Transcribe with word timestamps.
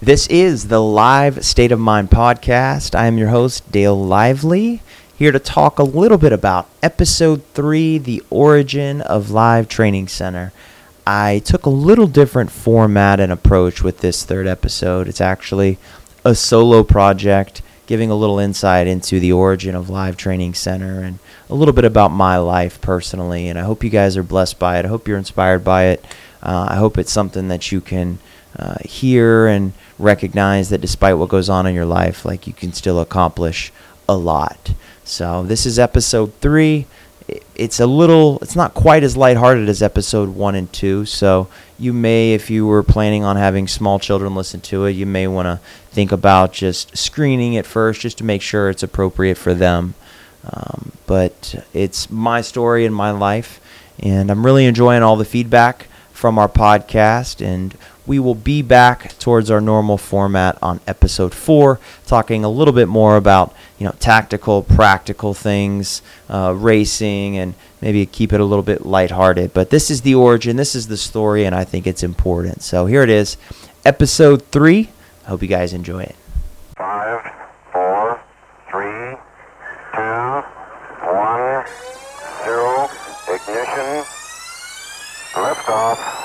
This 0.00 0.28
is 0.28 0.68
the 0.68 0.80
Live 0.80 1.44
State 1.44 1.72
of 1.72 1.80
Mind 1.80 2.08
podcast. 2.08 2.94
I 2.94 3.06
am 3.06 3.18
your 3.18 3.30
host, 3.30 3.72
Dale 3.72 3.98
Lively, 3.98 4.80
here 5.16 5.32
to 5.32 5.40
talk 5.40 5.80
a 5.80 5.82
little 5.82 6.18
bit 6.18 6.32
about 6.32 6.68
episode 6.84 7.42
three 7.52 7.98
the 7.98 8.22
origin 8.30 9.00
of 9.00 9.32
Live 9.32 9.68
Training 9.68 10.06
Center. 10.06 10.52
I 11.04 11.40
took 11.40 11.66
a 11.66 11.70
little 11.70 12.06
different 12.06 12.52
format 12.52 13.18
and 13.18 13.32
approach 13.32 13.82
with 13.82 13.98
this 13.98 14.24
third 14.24 14.46
episode. 14.46 15.08
It's 15.08 15.20
actually 15.20 15.78
a 16.24 16.36
solo 16.36 16.84
project, 16.84 17.60
giving 17.86 18.08
a 18.08 18.14
little 18.14 18.38
insight 18.38 18.86
into 18.86 19.18
the 19.18 19.32
origin 19.32 19.74
of 19.74 19.90
Live 19.90 20.16
Training 20.16 20.54
Center 20.54 21.00
and 21.00 21.18
a 21.50 21.56
little 21.56 21.74
bit 21.74 21.84
about 21.84 22.12
my 22.12 22.36
life 22.36 22.80
personally. 22.80 23.48
And 23.48 23.58
I 23.58 23.62
hope 23.62 23.82
you 23.82 23.90
guys 23.90 24.16
are 24.16 24.22
blessed 24.22 24.60
by 24.60 24.78
it. 24.78 24.84
I 24.84 24.88
hope 24.88 25.08
you're 25.08 25.18
inspired 25.18 25.64
by 25.64 25.86
it. 25.86 26.04
Uh, 26.40 26.68
I 26.70 26.76
hope 26.76 26.98
it's 26.98 27.10
something 27.10 27.48
that 27.48 27.72
you 27.72 27.80
can 27.80 28.20
uh, 28.56 28.76
hear 28.84 29.48
and 29.48 29.72
recognize 29.98 30.70
that 30.70 30.80
despite 30.80 31.18
what 31.18 31.28
goes 31.28 31.48
on 31.48 31.66
in 31.66 31.74
your 31.74 31.86
life, 31.86 32.24
like 32.24 32.46
you 32.46 32.52
can 32.52 32.72
still 32.72 33.00
accomplish 33.00 33.72
a 34.08 34.16
lot. 34.16 34.72
So 35.04 35.42
this 35.42 35.66
is 35.66 35.78
episode 35.78 36.34
three. 36.40 36.86
It's 37.54 37.78
a 37.78 37.86
little, 37.86 38.38
it's 38.40 38.56
not 38.56 38.72
quite 38.72 39.02
as 39.02 39.16
lighthearted 39.16 39.68
as 39.68 39.82
episode 39.82 40.30
one 40.30 40.54
and 40.54 40.72
two. 40.72 41.04
So 41.04 41.48
you 41.78 41.92
may, 41.92 42.32
if 42.32 42.48
you 42.48 42.66
were 42.66 42.82
planning 42.82 43.24
on 43.24 43.36
having 43.36 43.68
small 43.68 43.98
children 43.98 44.34
listen 44.34 44.60
to 44.62 44.86
it, 44.86 44.92
you 44.92 45.04
may 45.04 45.26
want 45.26 45.46
to 45.46 45.60
think 45.90 46.10
about 46.10 46.52
just 46.52 46.96
screening 46.96 47.54
it 47.54 47.66
first, 47.66 48.00
just 48.00 48.18
to 48.18 48.24
make 48.24 48.40
sure 48.40 48.70
it's 48.70 48.82
appropriate 48.82 49.36
for 49.36 49.52
them. 49.52 49.94
Um, 50.50 50.92
but 51.06 51.66
it's 51.74 52.08
my 52.10 52.40
story 52.40 52.86
and 52.86 52.94
my 52.94 53.10
life, 53.10 53.60
and 53.98 54.30
I'm 54.30 54.46
really 54.46 54.64
enjoying 54.64 55.02
all 55.02 55.16
the 55.16 55.24
feedback 55.24 55.86
from 56.12 56.38
our 56.38 56.48
podcast 56.48 57.44
and 57.44 57.76
we 58.08 58.18
will 58.18 58.34
be 58.34 58.62
back 58.62 59.16
towards 59.18 59.50
our 59.50 59.60
normal 59.60 59.98
format 59.98 60.58
on 60.62 60.80
episode 60.86 61.34
four, 61.34 61.78
talking 62.06 62.42
a 62.42 62.48
little 62.48 62.72
bit 62.72 62.88
more 62.88 63.16
about 63.16 63.54
you 63.78 63.84
know 63.84 63.94
tactical, 64.00 64.62
practical 64.62 65.34
things, 65.34 66.00
uh, 66.30 66.54
racing, 66.56 67.36
and 67.36 67.54
maybe 67.82 68.04
keep 68.06 68.32
it 68.32 68.40
a 68.40 68.44
little 68.44 68.62
bit 68.62 68.86
lighthearted. 68.86 69.52
But 69.52 69.68
this 69.68 69.90
is 69.90 70.00
the 70.00 70.14
origin, 70.14 70.56
this 70.56 70.74
is 70.74 70.88
the 70.88 70.96
story, 70.96 71.44
and 71.44 71.54
I 71.54 71.64
think 71.64 71.86
it's 71.86 72.02
important. 72.02 72.62
So 72.62 72.86
here 72.86 73.02
it 73.02 73.10
is, 73.10 73.36
episode 73.84 74.42
three. 74.46 74.88
I 75.26 75.28
hope 75.28 75.42
you 75.42 75.48
guys 75.48 75.74
enjoy 75.74 76.04
it. 76.04 76.16
Five, 76.78 77.30
four, 77.70 78.20
three, 78.70 79.16
two, 79.94 80.42
one, 81.06 81.66
zero, 82.42 82.88
ignition, 83.28 84.04
liftoff. 85.34 86.17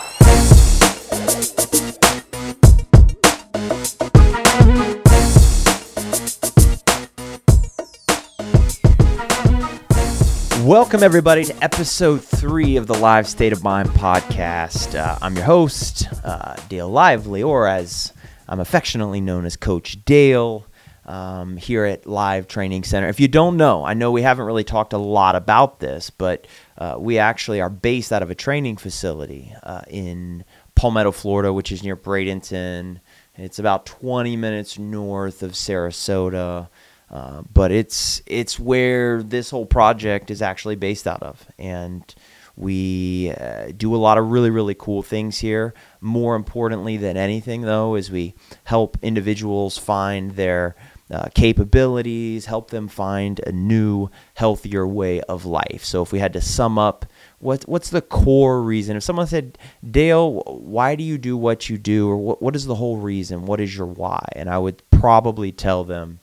Welcome, 10.63 11.03
everybody, 11.03 11.43
to 11.43 11.61
episode 11.61 12.23
three 12.23 12.77
of 12.77 12.87
the 12.87 12.93
Live 12.93 13.27
State 13.27 13.51
of 13.51 13.65
Mind 13.65 13.89
podcast. 13.89 14.97
Uh, 14.97 15.17
I'm 15.21 15.35
your 15.35 15.43
host, 15.43 16.07
uh, 16.23 16.55
Dale 16.69 16.87
Lively, 16.87 17.43
or 17.43 17.67
as 17.67 18.13
I'm 18.47 18.61
affectionately 18.61 19.19
known 19.19 19.43
as 19.43 19.57
Coach 19.57 20.05
Dale, 20.05 20.65
um, 21.05 21.57
here 21.57 21.83
at 21.83 22.07
Live 22.07 22.47
Training 22.47 22.85
Center. 22.85 23.09
If 23.09 23.19
you 23.19 23.27
don't 23.27 23.57
know, 23.57 23.83
I 23.83 23.93
know 23.93 24.09
we 24.11 24.21
haven't 24.21 24.45
really 24.45 24.63
talked 24.63 24.93
a 24.93 24.97
lot 24.97 25.35
about 25.35 25.81
this, 25.81 26.09
but 26.09 26.47
uh, 26.77 26.95
we 26.97 27.17
actually 27.17 27.59
are 27.59 27.69
based 27.69 28.13
out 28.13 28.23
of 28.23 28.31
a 28.31 28.35
training 28.35 28.77
facility 28.77 29.53
uh, 29.63 29.81
in 29.89 30.45
Palmetto, 30.75 31.11
Florida, 31.11 31.51
which 31.51 31.73
is 31.73 31.83
near 31.83 31.97
Bradenton. 31.97 33.01
It's 33.35 33.59
about 33.59 33.85
20 33.85 34.37
minutes 34.37 34.79
north 34.79 35.43
of 35.43 35.51
Sarasota. 35.51 36.69
Uh, 37.13 37.43
but 37.53 37.71
it's 37.71 38.23
it's 38.25 38.59
where 38.59 39.21
this 39.21 39.51
whole 39.51 39.67
project 39.67 40.31
is 40.31 40.41
actually 40.41 40.75
based 40.75 41.05
out 41.05 41.21
of, 41.21 41.45
and 41.59 42.15
we 42.55 43.31
uh, 43.39 43.71
do 43.77 43.93
a 43.93 43.97
lot 43.97 44.17
of 44.17 44.31
really 44.31 44.49
really 44.49 44.73
cool 44.73 45.03
things 45.03 45.37
here. 45.37 45.75
More 46.01 46.35
importantly 46.35 46.97
than 46.97 47.15
anything, 47.15 47.61
though, 47.61 47.93
is 47.93 48.09
we 48.09 48.33
help 48.63 48.97
individuals 49.03 49.77
find 49.77 50.31
their 50.31 50.75
uh, 51.11 51.27
capabilities, 51.35 52.47
help 52.47 52.71
them 52.71 52.87
find 52.87 53.39
a 53.45 53.51
new, 53.51 54.09
healthier 54.33 54.87
way 54.87 55.21
of 55.21 55.45
life. 55.45 55.83
So, 55.83 56.01
if 56.01 56.11
we 56.11 56.17
had 56.17 56.33
to 56.33 56.41
sum 56.41 56.79
up, 56.79 57.05
what 57.37 57.61
what's 57.67 57.91
the 57.91 58.01
core 58.01 58.59
reason? 58.63 58.97
If 58.97 59.03
someone 59.03 59.27
said, 59.27 59.59
"Dale, 59.87 60.41
why 60.47 60.95
do 60.95 61.03
you 61.03 61.19
do 61.19 61.37
what 61.37 61.69
you 61.69 61.77
do?" 61.77 62.09
or 62.09 62.17
"What 62.17 62.41
what 62.41 62.55
is 62.55 62.65
the 62.65 62.75
whole 62.75 62.97
reason? 62.97 63.45
What 63.45 63.59
is 63.59 63.77
your 63.77 63.85
why?" 63.85 64.27
and 64.31 64.49
I 64.49 64.57
would 64.57 64.81
probably 64.89 65.51
tell 65.51 65.83
them 65.83 66.19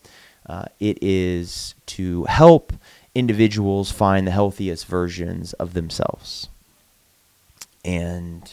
uh, 0.51 0.65
it 0.81 0.99
is 1.01 1.77
to 1.87 2.25
help 2.25 2.73
individuals 3.15 3.93
find 3.93 4.27
the 4.27 4.33
healthiest 4.33 4.85
versions 4.85 5.53
of 5.55 5.75
themselves. 5.75 6.49
And 7.85 8.53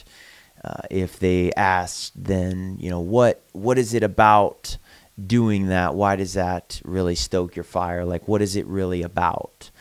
uh, 0.64 0.84
if 0.92 1.18
they 1.18 1.52
ask, 1.54 2.12
then 2.16 2.78
you 2.80 2.92
know 2.92 3.00
what 3.00 3.42
what 3.52 3.80
is 3.80 3.96
it 3.96 4.04
about 4.04 4.78
doing 5.26 5.70
that? 5.70 5.96
Why 5.96 6.16
does 6.16 6.34
that 6.34 6.80
really 6.86 7.16
stoke 7.16 7.56
your 7.56 7.64
fire? 7.64 8.06
Like, 8.06 8.28
what 8.28 8.44
is 8.44 8.56
it 8.56 8.68
really 8.68 9.02
about? 9.02 9.72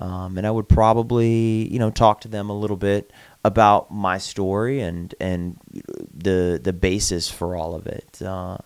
Um, 0.00 0.38
and 0.38 0.46
I 0.48 0.50
would 0.50 0.68
probably 0.68 1.68
you 1.72 1.78
know 1.78 1.92
talk 1.92 2.22
to 2.22 2.28
them 2.28 2.50
a 2.50 2.58
little 2.58 2.76
bit 2.76 3.12
about 3.44 3.92
my 3.92 4.18
story 4.18 4.80
and 4.80 5.14
and 5.20 5.56
the 6.12 6.60
the 6.60 6.72
basis 6.72 7.30
for 7.30 7.54
all 7.54 7.76
of 7.76 7.86
it. 7.86 8.20
Uh, 8.20 8.58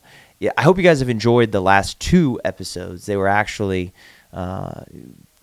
yeah, 0.45 0.53
I 0.59 0.63
hope 0.63 0.77
you 0.77 0.83
guys 0.83 1.01
have 1.01 1.09
enjoyed 1.09 1.53
the 1.53 1.63
last 1.63 1.99
two 2.01 2.39
episodes. 2.45 3.07
They 3.07 3.17
were 3.17 3.29
actually 3.29 3.95
uh, 4.31 4.83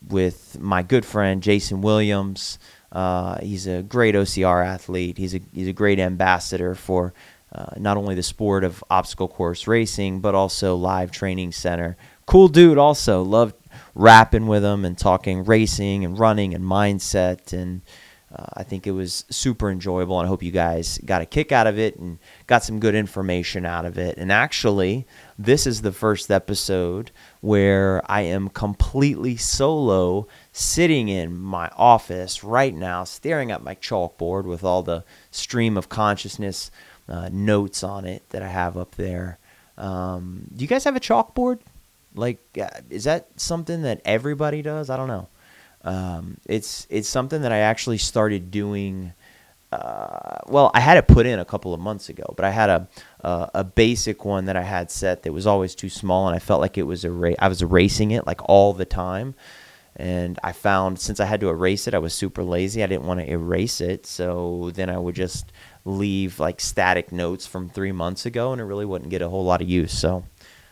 with 0.07 0.59
my 0.59 0.84
good 0.84 1.07
friend 1.07 1.41
Jason 1.41 1.81
Williams. 1.81 2.59
Uh, 2.91 3.40
he's 3.40 3.66
a 3.66 3.81
great 3.81 4.13
OCR 4.13 4.63
athlete. 4.63 5.17
He's 5.17 5.34
a 5.34 5.41
he's 5.53 5.67
a 5.67 5.73
great 5.73 5.97
ambassador 5.97 6.75
for 6.75 7.16
uh, 7.51 7.73
not 7.78 7.97
only 7.97 8.13
the 8.13 8.22
sport 8.22 8.63
of 8.63 8.84
obstacle 8.91 9.28
course 9.28 9.66
racing, 9.66 10.19
but 10.19 10.35
also 10.35 10.75
Live 10.75 11.09
Training 11.09 11.51
Center. 11.51 11.97
Cool 12.28 12.47
dude. 12.47 12.78
Also 12.78 13.23
loved 13.23 13.56
rapping 13.95 14.45
with 14.45 14.63
him 14.63 14.85
and 14.85 15.00
talking 15.00 15.44
racing 15.44 16.06
and 16.06 16.19
running 16.19 16.53
and 16.53 16.63
mindset 16.63 17.53
and 17.53 17.81
uh, 18.33 18.45
I 18.53 18.63
think 18.63 18.87
it 18.87 18.91
was 18.91 19.25
super 19.29 19.69
enjoyable, 19.69 20.17
and 20.19 20.25
I 20.25 20.29
hope 20.29 20.41
you 20.41 20.51
guys 20.51 20.99
got 20.99 21.21
a 21.21 21.25
kick 21.25 21.51
out 21.51 21.67
of 21.67 21.77
it 21.77 21.97
and 21.97 22.17
got 22.47 22.63
some 22.63 22.79
good 22.79 22.95
information 22.95 23.65
out 23.65 23.83
of 23.83 23.97
it. 23.97 24.17
And 24.17 24.31
actually, 24.31 25.05
this 25.37 25.67
is 25.67 25.81
the 25.81 25.91
first 25.91 26.31
episode 26.31 27.11
where 27.41 28.01
I 28.09 28.21
am 28.21 28.47
completely 28.47 29.35
solo 29.35 30.27
sitting 30.53 31.09
in 31.09 31.37
my 31.37 31.69
office 31.75 32.41
right 32.43 32.73
now, 32.73 33.03
staring 33.03 33.51
at 33.51 33.63
my 33.63 33.75
chalkboard 33.75 34.45
with 34.45 34.63
all 34.63 34.81
the 34.81 35.03
stream 35.31 35.75
of 35.75 35.89
consciousness 35.89 36.71
uh, 37.09 37.29
notes 37.33 37.83
on 37.83 38.05
it 38.05 38.23
that 38.29 38.41
I 38.41 38.47
have 38.47 38.77
up 38.77 38.95
there. 38.95 39.39
Um, 39.77 40.47
do 40.55 40.61
you 40.61 40.67
guys 40.67 40.85
have 40.85 40.95
a 40.95 41.01
chalkboard? 41.01 41.59
Like, 42.15 42.39
uh, 42.61 42.69
is 42.89 43.03
that 43.03 43.27
something 43.35 43.81
that 43.81 44.01
everybody 44.05 44.61
does? 44.61 44.89
I 44.89 44.95
don't 44.95 45.07
know. 45.07 45.27
Um, 45.83 46.37
it's 46.45 46.87
it's 46.89 47.09
something 47.09 47.41
that 47.41 47.51
I 47.51 47.59
actually 47.59 47.97
started 47.97 48.51
doing. 48.51 49.13
Uh, 49.71 50.39
well, 50.47 50.69
I 50.73 50.81
had 50.81 50.97
it 50.97 51.07
put 51.07 51.25
in 51.25 51.39
a 51.39 51.45
couple 51.45 51.73
of 51.73 51.79
months 51.79 52.09
ago, 52.09 52.33
but 52.35 52.43
I 52.43 52.49
had 52.49 52.69
a, 52.69 52.89
a, 53.21 53.51
a 53.55 53.63
basic 53.63 54.25
one 54.25 54.45
that 54.45 54.57
I 54.57 54.63
had 54.63 54.91
set 54.91 55.23
that 55.23 55.31
was 55.31 55.47
always 55.47 55.75
too 55.75 55.87
small, 55.87 56.27
and 56.27 56.35
I 56.35 56.39
felt 56.39 56.59
like 56.59 56.77
it 56.77 56.83
was 56.83 57.05
a 57.05 57.35
I 57.39 57.47
was 57.47 57.61
erasing 57.61 58.11
it 58.11 58.27
like 58.27 58.41
all 58.49 58.73
the 58.73 58.85
time. 58.85 59.33
And 59.95 60.39
I 60.41 60.53
found 60.53 60.99
since 60.99 61.19
I 61.19 61.25
had 61.25 61.41
to 61.41 61.49
erase 61.49 61.85
it, 61.87 61.93
I 61.93 61.99
was 61.99 62.13
super 62.13 62.43
lazy. 62.43 62.81
I 62.81 62.87
didn't 62.87 63.05
want 63.05 63.19
to 63.19 63.29
erase 63.29 63.81
it, 63.81 64.05
so 64.05 64.71
then 64.73 64.89
I 64.89 64.97
would 64.97 65.15
just 65.15 65.51
leave 65.83 66.39
like 66.39 66.61
static 66.61 67.11
notes 67.11 67.45
from 67.45 67.69
three 67.69 67.91
months 67.91 68.25
ago, 68.25 68.51
and 68.51 68.61
it 68.61 68.65
really 68.65 68.85
wouldn't 68.85 69.11
get 69.11 69.21
a 69.21 69.29
whole 69.29 69.43
lot 69.43 69.61
of 69.61 69.69
use. 69.69 69.97
So 69.97 70.23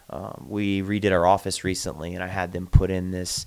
um, 0.09 0.45
we 0.49 0.81
redid 0.81 1.11
our 1.11 1.25
office 1.25 1.63
recently, 1.63 2.15
and 2.15 2.23
I 2.23 2.27
had 2.27 2.51
them 2.51 2.67
put 2.67 2.89
in 2.89 3.11
this 3.11 3.45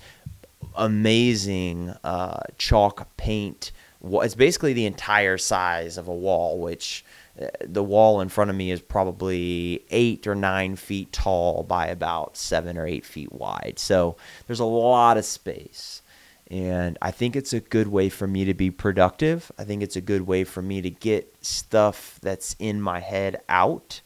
amazing 0.75 1.91
uh, 2.05 2.41
chalk 2.59 3.17
paint. 3.17 3.73
It's 4.05 4.35
basically 4.35 4.73
the 4.73 4.87
entire 4.87 5.39
size 5.39 5.97
of 5.97 6.09
a 6.09 6.15
wall, 6.15 6.59
which 6.59 7.05
uh, 7.41 7.47
the 7.65 7.85
wall 7.85 8.21
in 8.21 8.29
front 8.29 8.51
of 8.51 8.57
me 8.57 8.71
is 8.71 8.83
probably 8.83 9.85
eight 9.91 10.27
or 10.27 10.35
nine 10.35 10.77
feet 10.77 11.13
tall 11.13 11.63
by 11.63 11.87
about 11.87 12.37
seven 12.37 12.77
or 12.77 12.87
eight 12.87 13.07
feet 13.07 13.33
wide. 13.33 13.75
So 13.79 14.17
there's 14.47 14.61
a 14.61 14.65
lot 14.65 15.17
of 15.17 15.25
space. 15.25 16.03
And 16.51 16.99
I 17.01 17.13
think 17.13 17.35
it's 17.35 17.55
a 17.55 17.61
good 17.61 17.89
way 17.89 18.11
for 18.11 18.27
me 18.27 18.45
to 18.45 18.53
be 18.53 18.71
productive. 18.71 19.51
I 19.59 19.65
think 19.65 19.83
it's 19.83 19.97
a 19.97 20.03
good 20.03 20.27
way 20.27 20.45
for 20.45 20.61
me 20.61 20.83
to 20.83 20.91
get 20.91 21.35
stuff 21.41 22.19
that's 22.21 22.55
in 22.59 22.83
my 22.83 23.01
head 23.01 23.41
out. 23.49 24.03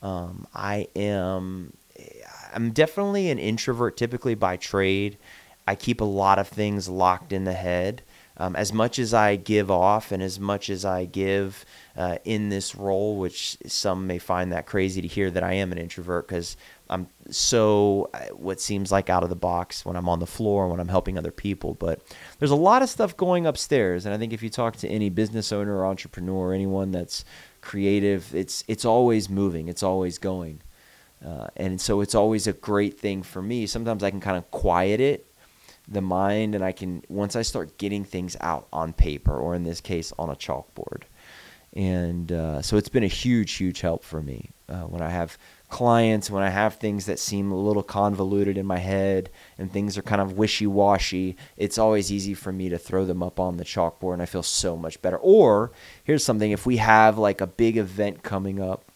Um, 0.00 0.46
I 0.54 0.88
am, 0.96 1.74
I'm 2.54 2.70
definitely 2.70 3.28
an 3.28 3.38
introvert 3.38 3.98
typically 3.98 4.34
by 4.34 4.56
trade. 4.56 5.18
I 5.66 5.74
keep 5.74 6.00
a 6.00 6.04
lot 6.04 6.38
of 6.38 6.48
things 6.48 6.88
locked 6.88 7.32
in 7.32 7.44
the 7.44 7.52
head. 7.52 8.02
Um, 8.38 8.56
as 8.56 8.72
much 8.72 8.98
as 8.98 9.12
I 9.12 9.36
give 9.36 9.70
off 9.70 10.10
and 10.10 10.22
as 10.22 10.40
much 10.40 10.70
as 10.70 10.86
I 10.86 11.04
give 11.04 11.66
uh, 11.96 12.16
in 12.24 12.48
this 12.48 12.74
role, 12.74 13.18
which 13.18 13.58
some 13.66 14.06
may 14.06 14.18
find 14.18 14.52
that 14.52 14.66
crazy 14.66 15.02
to 15.02 15.06
hear 15.06 15.30
that 15.30 15.42
I 15.42 15.52
am 15.52 15.70
an 15.70 15.76
introvert 15.76 16.26
because 16.26 16.56
I'm 16.88 17.08
so 17.30 18.10
uh, 18.14 18.34
what 18.34 18.58
seems 18.58 18.90
like 18.90 19.10
out 19.10 19.22
of 19.22 19.28
the 19.28 19.36
box 19.36 19.84
when 19.84 19.96
I'm 19.96 20.08
on 20.08 20.18
the 20.18 20.26
floor 20.26 20.68
when 20.68 20.80
I'm 20.80 20.88
helping 20.88 21.18
other 21.18 21.30
people. 21.30 21.74
But 21.74 22.00
there's 22.38 22.50
a 22.50 22.56
lot 22.56 22.82
of 22.82 22.88
stuff 22.88 23.16
going 23.16 23.46
upstairs, 23.46 24.06
and 24.06 24.14
I 24.14 24.18
think 24.18 24.32
if 24.32 24.42
you 24.42 24.50
talk 24.50 24.76
to 24.76 24.88
any 24.88 25.10
business 25.10 25.52
owner 25.52 25.76
or 25.76 25.86
entrepreneur, 25.86 26.54
anyone 26.54 26.90
that's 26.90 27.24
creative, 27.60 28.34
it's 28.34 28.64
it's 28.66 28.84
always 28.84 29.28
moving, 29.28 29.68
it's 29.68 29.82
always 29.82 30.18
going, 30.18 30.62
uh, 31.24 31.48
and 31.56 31.80
so 31.80 32.00
it's 32.00 32.14
always 32.14 32.46
a 32.46 32.52
great 32.52 32.98
thing 32.98 33.22
for 33.22 33.42
me. 33.42 33.66
Sometimes 33.66 34.02
I 34.02 34.10
can 34.10 34.20
kind 34.20 34.38
of 34.38 34.50
quiet 34.50 35.00
it 35.00 35.31
the 35.88 36.00
mind 36.00 36.54
and 36.54 36.64
I 36.64 36.72
can 36.72 37.02
once 37.08 37.36
I 37.36 37.42
start 37.42 37.78
getting 37.78 38.04
things 38.04 38.36
out 38.40 38.68
on 38.72 38.92
paper 38.92 39.36
or 39.36 39.54
in 39.54 39.64
this 39.64 39.80
case 39.80 40.12
on 40.18 40.30
a 40.30 40.36
chalkboard. 40.36 41.02
And 41.74 42.30
uh, 42.30 42.60
so 42.60 42.76
it's 42.76 42.90
been 42.90 43.02
a 43.02 43.08
huge, 43.08 43.52
huge 43.52 43.80
help 43.80 44.04
for 44.04 44.20
me 44.20 44.50
uh, 44.68 44.82
when 44.82 45.00
I 45.00 45.08
have 45.08 45.38
clients, 45.70 46.30
when 46.30 46.42
I 46.42 46.50
have 46.50 46.74
things 46.74 47.06
that 47.06 47.18
seem 47.18 47.50
a 47.50 47.56
little 47.56 47.82
convoluted 47.82 48.58
in 48.58 48.66
my 48.66 48.76
head 48.76 49.30
and 49.56 49.72
things 49.72 49.96
are 49.96 50.02
kind 50.02 50.20
of 50.20 50.36
wishy 50.36 50.66
washy. 50.66 51.36
It's 51.56 51.78
always 51.78 52.12
easy 52.12 52.34
for 52.34 52.52
me 52.52 52.68
to 52.68 52.76
throw 52.76 53.06
them 53.06 53.22
up 53.22 53.40
on 53.40 53.56
the 53.56 53.64
chalkboard 53.64 54.12
and 54.12 54.22
I 54.22 54.26
feel 54.26 54.42
so 54.42 54.76
much 54.76 55.00
better. 55.00 55.16
Or 55.16 55.72
here's 56.04 56.24
something 56.24 56.50
if 56.50 56.66
we 56.66 56.76
have 56.76 57.16
like 57.16 57.40
a 57.40 57.46
big 57.46 57.78
event 57.78 58.22
coming 58.22 58.60
up 58.60 58.91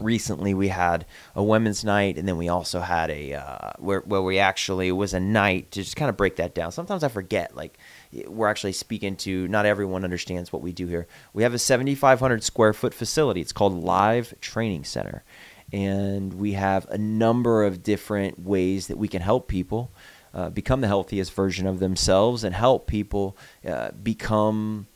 recently 0.00 0.54
we 0.54 0.68
had 0.68 1.06
a 1.34 1.42
women's 1.42 1.84
night 1.84 2.16
and 2.16 2.26
then 2.28 2.36
we 2.36 2.48
also 2.48 2.80
had 2.80 3.10
a 3.10 3.34
uh, 3.34 3.70
where, 3.78 4.00
where 4.00 4.22
we 4.22 4.38
actually 4.38 4.92
was 4.92 5.14
a 5.14 5.20
night 5.20 5.70
to 5.72 5.82
just 5.82 5.96
kind 5.96 6.08
of 6.08 6.16
break 6.16 6.36
that 6.36 6.54
down. 6.54 6.72
Sometimes 6.72 7.02
i 7.02 7.08
forget 7.08 7.56
like 7.56 7.78
we're 8.26 8.48
actually 8.48 8.72
speaking 8.72 9.16
to 9.16 9.48
not 9.48 9.66
everyone 9.66 10.04
understands 10.04 10.52
what 10.52 10.62
we 10.62 10.72
do 10.72 10.86
here. 10.86 11.06
We 11.32 11.42
have 11.42 11.54
a 11.54 11.58
7500 11.58 12.42
square 12.42 12.72
foot 12.72 12.94
facility. 12.94 13.40
It's 13.40 13.52
called 13.52 13.82
live 13.82 14.34
training 14.40 14.84
center. 14.84 15.24
And 15.72 16.34
we 16.34 16.52
have 16.52 16.86
a 16.88 16.96
number 16.96 17.64
of 17.64 17.82
different 17.82 18.40
ways 18.40 18.86
that 18.86 18.96
we 18.96 19.08
can 19.08 19.20
help 19.20 19.48
people 19.48 19.92
uh, 20.32 20.50
become 20.50 20.80
the 20.80 20.86
healthiest 20.86 21.32
version 21.32 21.66
of 21.66 21.78
themselves 21.78 22.44
and 22.44 22.54
help 22.54 22.86
people 22.86 23.36
uh, 23.66 23.90
become 24.02 24.87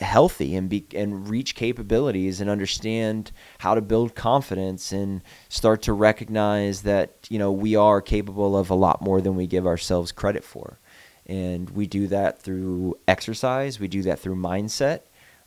healthy 0.00 0.54
and 0.54 0.68
be 0.68 0.86
and 0.94 1.28
reach 1.28 1.54
capabilities 1.54 2.40
and 2.40 2.48
understand 2.48 3.32
how 3.58 3.74
to 3.74 3.80
build 3.80 4.14
confidence 4.14 4.92
and 4.92 5.22
start 5.48 5.82
to 5.82 5.92
recognize 5.92 6.82
that 6.82 7.14
you 7.28 7.38
know 7.38 7.50
we 7.50 7.74
are 7.74 8.00
capable 8.00 8.56
of 8.56 8.70
a 8.70 8.74
lot 8.74 9.02
more 9.02 9.20
than 9.20 9.34
we 9.34 9.46
give 9.46 9.66
ourselves 9.66 10.12
credit 10.12 10.44
for. 10.44 10.78
And 11.26 11.68
we 11.70 11.86
do 11.86 12.06
that 12.06 12.40
through 12.40 12.98
exercise. 13.06 13.78
We 13.78 13.88
do 13.88 14.02
that 14.02 14.18
through 14.18 14.36
mindset. 14.36 15.00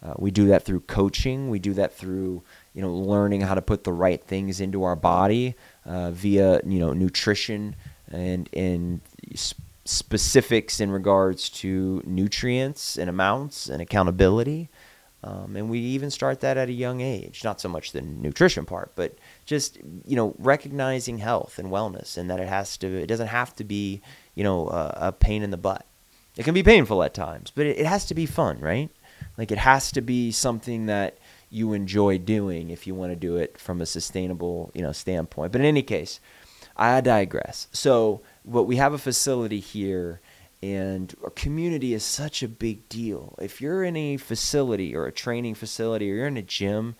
Uh, 0.03 0.13
we 0.17 0.29
do 0.31 0.47
that 0.47 0.63
through 0.63 0.81
coaching. 0.81 1.49
We 1.49 1.59
do 1.59 1.73
that 1.75 1.93
through 1.93 2.43
you 2.73 2.81
know 2.81 2.93
learning 2.93 3.41
how 3.41 3.55
to 3.55 3.61
put 3.61 3.83
the 3.83 3.93
right 3.93 4.21
things 4.21 4.59
into 4.59 4.83
our 4.83 4.95
body 4.95 5.55
uh, 5.85 6.11
via 6.11 6.59
you 6.65 6.79
know 6.79 6.93
nutrition 6.93 7.75
and 8.11 8.49
and 8.53 9.01
specifics 9.85 10.79
in 10.79 10.91
regards 10.91 11.49
to 11.49 12.01
nutrients 12.05 12.97
and 12.97 13.09
amounts 13.09 13.67
and 13.67 13.81
accountability. 13.81 14.69
Um, 15.23 15.55
and 15.55 15.69
we 15.69 15.79
even 15.79 16.09
start 16.09 16.39
that 16.41 16.57
at 16.57 16.69
a 16.69 16.73
young 16.73 17.01
age. 17.01 17.43
Not 17.43 17.61
so 17.61 17.69
much 17.69 17.91
the 17.91 18.01
nutrition 18.01 18.65
part, 18.65 18.91
but 18.95 19.15
just 19.45 19.77
you 20.05 20.15
know 20.15 20.35
recognizing 20.39 21.19
health 21.19 21.59
and 21.59 21.69
wellness, 21.69 22.17
and 22.17 22.29
that 22.29 22.39
it 22.39 22.47
has 22.47 22.75
to. 22.77 22.87
It 22.87 23.07
doesn't 23.07 23.27
have 23.27 23.55
to 23.57 23.63
be 23.63 24.01
you 24.33 24.43
know 24.43 24.67
a, 24.67 25.11
pain 25.11 25.43
in 25.43 25.51
the 25.51 25.57
butt. 25.57 25.85
It 26.37 26.43
can 26.43 26.55
be 26.55 26.63
painful 26.63 27.03
at 27.03 27.13
times, 27.13 27.51
but 27.53 27.67
it, 27.67 27.77
it 27.77 27.85
has 27.85 28.05
to 28.05 28.15
be 28.15 28.25
fun, 28.25 28.59
right? 28.59 28.89
Like 29.37 29.51
it 29.51 29.59
has 29.59 29.91
to 29.91 30.01
be 30.01 30.31
something 30.31 30.87
that 30.87 31.19
you 31.51 31.73
enjoy 31.73 32.17
doing 32.17 32.71
if 32.71 32.87
you 32.87 32.95
want 32.95 33.11
to 33.11 33.15
do 33.15 33.35
it 33.35 33.59
from 33.59 33.79
a 33.81 33.85
sustainable 33.85 34.71
you 34.73 34.81
know 34.81 34.91
standpoint. 34.91 35.51
But 35.51 35.61
in 35.61 35.67
any 35.67 35.83
case, 35.83 36.19
I 36.75 36.99
digress. 36.99 37.67
So 37.71 38.21
but 38.45 38.63
we 38.63 38.77
have 38.77 38.93
a 38.93 38.97
facility 38.97 39.59
here 39.59 40.19
and 40.63 41.15
our 41.23 41.31
community 41.31 41.93
is 41.93 42.03
such 42.03 42.43
a 42.43 42.47
big 42.47 42.87
deal. 42.87 43.35
If 43.41 43.61
you're 43.61 43.83
in 43.83 43.95
a 43.95 44.17
facility 44.17 44.95
or 44.95 45.07
a 45.07 45.11
training 45.11 45.55
facility 45.55 46.11
or 46.11 46.15
you're 46.15 46.27
in 46.27 46.37
a 46.37 46.43
gym 46.43 46.95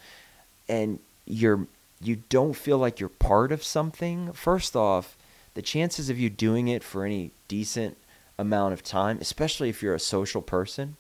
and 0.67 0.99
you're 1.25 1.67
you 2.03 2.23
don't 2.29 2.55
feel 2.55 2.79
like 2.79 2.99
you're 2.99 3.09
part 3.09 3.51
of 3.51 3.63
something, 3.63 4.33
first 4.33 4.75
off, 4.75 5.15
the 5.53 5.61
chances 5.61 6.09
of 6.09 6.19
you 6.19 6.31
doing 6.31 6.67
it 6.67 6.83
for 6.83 7.05
any 7.05 7.29
decent 7.47 7.95
amount 8.39 8.73
of 8.73 8.81
time, 8.81 9.19
especially 9.21 9.69
if 9.69 9.83
you're 9.83 9.93
a 9.93 9.99
social 9.99 10.41
person, 10.41 10.97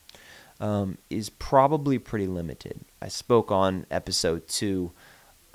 um, 0.59 0.99
is 1.09 1.31
probably 1.31 1.97
pretty 1.97 2.27
limited. 2.27 2.81
I 3.01 3.07
spoke 3.07 3.51
on 3.51 3.87
episode 3.89 4.47
two 4.47 4.91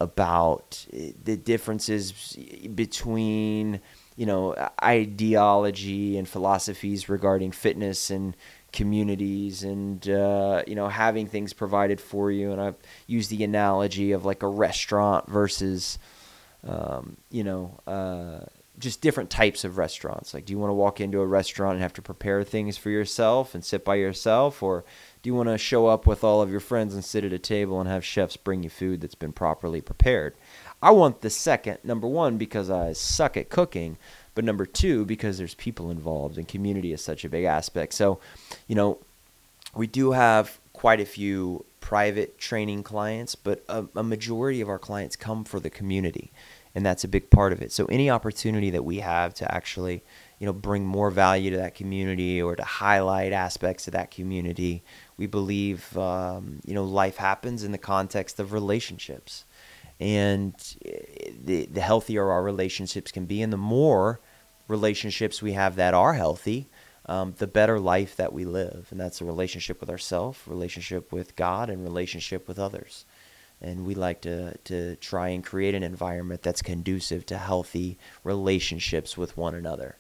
about 0.00 0.85
eh, 0.93 1.12
the 1.25 1.37
differences 1.37 2.37
between 2.75 3.81
you 4.16 4.26
know 4.26 4.54
ideology 4.82 6.16
and 6.16 6.28
philosophies 6.28 7.08
regarding 7.08 7.52
fitness 7.52 8.10
and 8.10 8.34
communities 8.72 9.62
and 9.62 10.08
uh, 10.08 10.62
you 10.66 10.74
know 10.74 10.88
having 10.88 11.26
things 11.26 11.52
provided 11.52 12.00
for 12.00 12.30
you. 12.30 12.52
And 12.52 12.60
i've 12.60 12.76
used 13.06 13.30
the 13.30 13.44
analogy 13.44 14.12
of 14.12 14.24
like 14.24 14.42
a 14.42 14.48
restaurant 14.48 15.28
versus 15.28 15.98
um, 16.66 17.16
you 17.30 17.44
know 17.44 17.78
uh, 17.86 18.40
just 18.78 19.00
different 19.00 19.30
types 19.30 19.64
of 19.64 19.78
restaurants. 19.78 20.34
Like 20.34 20.46
do 20.46 20.52
you 20.52 20.58
want 20.58 20.70
to 20.70 20.74
walk 20.74 21.00
into 21.00 21.20
a 21.20 21.26
restaurant 21.26 21.74
and 21.74 21.82
have 21.82 21.94
to 21.94 22.02
prepare 22.02 22.42
things 22.42 22.76
for 22.76 22.90
yourself 22.90 23.54
and 23.54 23.64
sit 23.64 23.84
by 23.84 23.94
yourself? 23.96 24.62
Or 24.62 24.84
do 25.22 25.28
you 25.28 25.34
want 25.34 25.48
to 25.48 25.58
show 25.58 25.86
up 25.86 26.06
with 26.06 26.24
all 26.24 26.42
of 26.42 26.50
your 26.50 26.60
friends 26.60 26.94
and 26.94 27.04
sit 27.04 27.24
at 27.24 27.32
a 27.32 27.38
table 27.38 27.80
and 27.80 27.88
have 27.88 28.04
chefs 28.04 28.36
bring 28.36 28.62
you 28.62 28.70
food 28.70 29.00
that's 29.00 29.14
been 29.14 29.32
properly 29.32 29.80
prepared 29.80 30.34
I 30.87 30.91
want 30.91 31.21
the 31.21 31.31
second, 31.31 31.79
number 31.83 32.06
one, 32.06 32.38
because 32.38 32.71
I 32.71 32.93
suck 32.93 33.37
at 33.37 33.49
cooking, 33.49 33.99
but 34.37 34.44
number 34.44 34.65
two, 34.65 35.05
because 35.05 35.37
there's 35.37 35.55
people 35.56 35.91
involved 35.91 36.38
and 36.38 36.47
community 36.47 36.93
is 36.93 37.03
such 37.03 37.25
a 37.25 37.29
big 37.29 37.43
aspect. 37.43 37.93
So, 37.93 38.21
you 38.69 38.77
know, 38.77 38.99
we 39.75 39.88
do 39.88 40.12
have 40.12 40.61
quite 40.73 41.00
a 41.00 41.05
few 41.05 41.65
private 41.81 42.38
training 42.38 42.85
clients, 42.85 43.35
but 43.35 43.65
a, 43.69 43.87
a 43.97 44.05
majority 44.05 44.61
of 44.61 44.69
our 44.69 44.79
clients 44.79 45.17
come 45.17 45.43
for 45.43 45.59
the 45.59 45.71
community, 45.71 46.31
and 46.73 46.87
that's 46.87 47.03
a 47.03 47.09
big 47.09 47.31
part 47.31 47.53
of 47.53 47.61
it. 47.61 47.73
So, 47.73 47.87
any 47.87 48.09
opportunity 48.09 48.71
that 48.71 48.85
we 48.85 49.00
have 49.00 49.35
to 49.35 49.53
actually, 49.53 50.05
you 50.38 50.47
know, 50.47 50.53
bring 50.53 50.87
more 50.87 51.11
value 51.11 51.50
to 51.50 51.56
that 51.56 51.75
community 51.75 52.41
or 52.41 52.55
to 52.55 52.62
highlight 52.62 53.33
aspects 53.33 53.88
of 53.88 53.93
that 53.94 54.12
community, 54.12 54.85
we 55.17 55.27
believe, 55.27 55.99
um, 55.99 56.61
you 56.65 56.75
know, 56.75 56.85
life 56.85 57.17
happens 57.17 57.65
in 57.65 57.73
the 57.73 57.77
context 57.77 58.38
of 58.38 58.53
relationships 58.53 59.44
and 60.00 60.54
eh, 60.84 61.31
the 61.44 61.66
the 61.66 61.81
healthier 61.81 62.31
our 62.31 62.43
relationships 62.43 63.12
can 63.12 63.26
be, 63.26 63.42
and 63.42 63.52
the 63.52 63.56
more 63.56 64.21
relationships 64.68 65.40
we 65.40 65.52
have 65.52 65.76
that 65.76 65.94
are 65.94 66.14
healthy, 66.14 66.68
um, 67.06 67.35
the 67.38 67.47
better 67.47 67.78
life 67.78 68.16
that 68.16 68.32
we 68.32 68.44
live, 68.44 68.88
and 68.90 69.00
that's 69.00 69.21
a 69.21 69.25
relationship 69.25 69.80
with 69.80 69.90
ourselves, 69.90 70.38
relationship 70.47 71.12
with 71.12 71.37
God, 71.37 71.71
and 71.71 71.82
relationship 71.82 72.49
with 72.49 72.59
others. 72.59 73.04
And 73.61 73.87
we 73.87 73.94
like 73.94 74.21
to 74.23 74.56
to 74.64 74.97
try 74.97 75.28
and 75.28 75.44
create 75.44 75.75
an 75.75 75.82
environment 75.82 76.42
that's 76.42 76.62
conducive 76.62 77.25
to 77.26 77.38
healthy 77.38 77.99
relationships 78.23 79.16
with 79.16 79.37
one 79.37 79.54
another. 79.54 79.97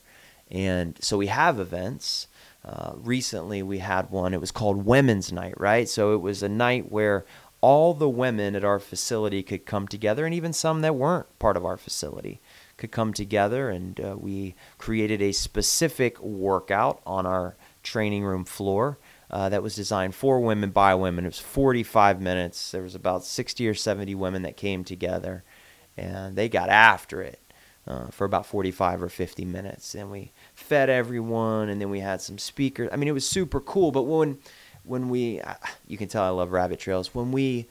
And 0.50 0.96
so 1.00 1.16
we 1.16 1.26
have 1.28 1.58
events. 1.58 2.28
Uh, 2.64 2.94
recently, 2.96 3.62
we 3.62 3.78
had 3.78 4.10
one. 4.10 4.34
It 4.34 4.40
was 4.40 4.50
called 4.50 4.84
Women's 4.84 5.32
Night, 5.32 5.58
right? 5.58 5.88
So 5.88 6.14
it 6.14 6.20
was 6.20 6.42
a 6.42 6.48
night 6.48 6.90
where 6.90 7.24
all 7.66 7.94
the 7.94 8.08
women 8.08 8.54
at 8.54 8.62
our 8.62 8.78
facility 8.78 9.42
could 9.42 9.66
come 9.66 9.88
together, 9.88 10.24
and 10.24 10.32
even 10.32 10.52
some 10.52 10.82
that 10.82 10.94
weren't 10.94 11.36
part 11.40 11.56
of 11.56 11.64
our 11.64 11.76
facility 11.76 12.40
could 12.76 12.92
come 12.92 13.12
together. 13.12 13.70
And 13.70 13.98
uh, 13.98 14.14
we 14.16 14.54
created 14.78 15.20
a 15.20 15.32
specific 15.32 16.20
workout 16.20 17.02
on 17.04 17.26
our 17.26 17.56
training 17.82 18.22
room 18.22 18.44
floor 18.44 18.98
uh, 19.32 19.48
that 19.48 19.64
was 19.64 19.74
designed 19.74 20.14
for 20.14 20.38
women 20.38 20.70
by 20.70 20.94
women. 20.94 21.24
It 21.24 21.30
was 21.30 21.40
45 21.40 22.20
minutes. 22.20 22.70
There 22.70 22.82
was 22.82 22.94
about 22.94 23.24
60 23.24 23.66
or 23.66 23.74
70 23.74 24.14
women 24.14 24.42
that 24.42 24.56
came 24.56 24.84
together, 24.84 25.42
and 25.96 26.36
they 26.36 26.48
got 26.48 26.68
after 26.68 27.20
it. 27.20 27.40
Uh, 27.88 28.08
for 28.08 28.24
about 28.24 28.44
45 28.44 29.00
or 29.00 29.08
50 29.08 29.44
minutes, 29.44 29.94
and 29.94 30.10
we 30.10 30.32
fed 30.56 30.90
everyone, 30.90 31.68
and 31.68 31.80
then 31.80 31.88
we 31.88 32.00
had 32.00 32.20
some 32.20 32.36
speakers. 32.36 32.88
I 32.92 32.96
mean, 32.96 33.08
it 33.08 33.12
was 33.12 33.28
super 33.28 33.60
cool. 33.60 33.92
But 33.92 34.02
when 34.02 34.38
when 34.86 35.08
we, 35.08 35.40
you 35.86 35.98
can 35.98 36.08
tell 36.08 36.24
I 36.24 36.28
love 36.30 36.52
rabbit 36.52 36.78
trails. 36.78 37.14
When 37.14 37.32
we, 37.32 37.66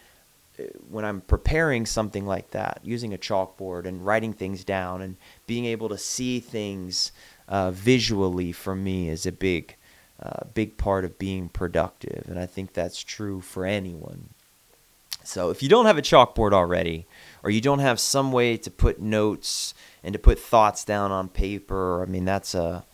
when 0.90 1.06
I'm 1.06 1.22
preparing 1.22 1.86
something 1.86 2.26
like 2.26 2.52
that, 2.52 2.80
using 2.84 3.14
a 3.14 3.18
chalkboard 3.18 3.86
and 3.86 4.06
writing 4.06 4.34
things 4.34 4.64
down 4.64 5.02
and 5.02 5.18
being 5.48 5.66
able 5.66 5.90
to 5.90 5.98
see 5.98 6.40
things 6.40 7.12
uh, 7.48 7.72
visually 7.72 8.52
for 8.52 8.76
me 8.76 9.10
is 9.10 9.26
a 9.26 9.32
big, 9.32 9.76
uh, 10.22 10.46
big 10.54 10.78
part 10.78 11.06
of 11.06 11.20
being 11.20 11.50
productive, 11.50 12.26
and 12.28 12.40
I 12.40 12.46
think 12.46 12.74
that's 12.74 13.04
true 13.04 13.42
for 13.42 13.66
anyone. 13.66 14.30
So 15.24 15.50
if 15.50 15.64
you 15.64 15.70
don't 15.70 15.88
have 15.88 15.98
a 15.98 16.04
chalkboard 16.04 16.54
already, 16.54 17.08
or 17.44 17.50
you 17.50 17.62
don't 17.62 17.80
have 17.80 18.00
some 18.00 18.32
way 18.32 18.58
to 18.58 18.72
put 18.72 19.02
notes 19.02 19.74
and 20.04 20.14
to 20.14 20.20
put 20.20 20.40
thoughts 20.40 20.86
down 20.86 21.12
on 21.12 21.30
paper, 21.30 22.04
I 22.04 22.06
mean 22.06 22.26
that's 22.26 22.54
a 22.54 22.86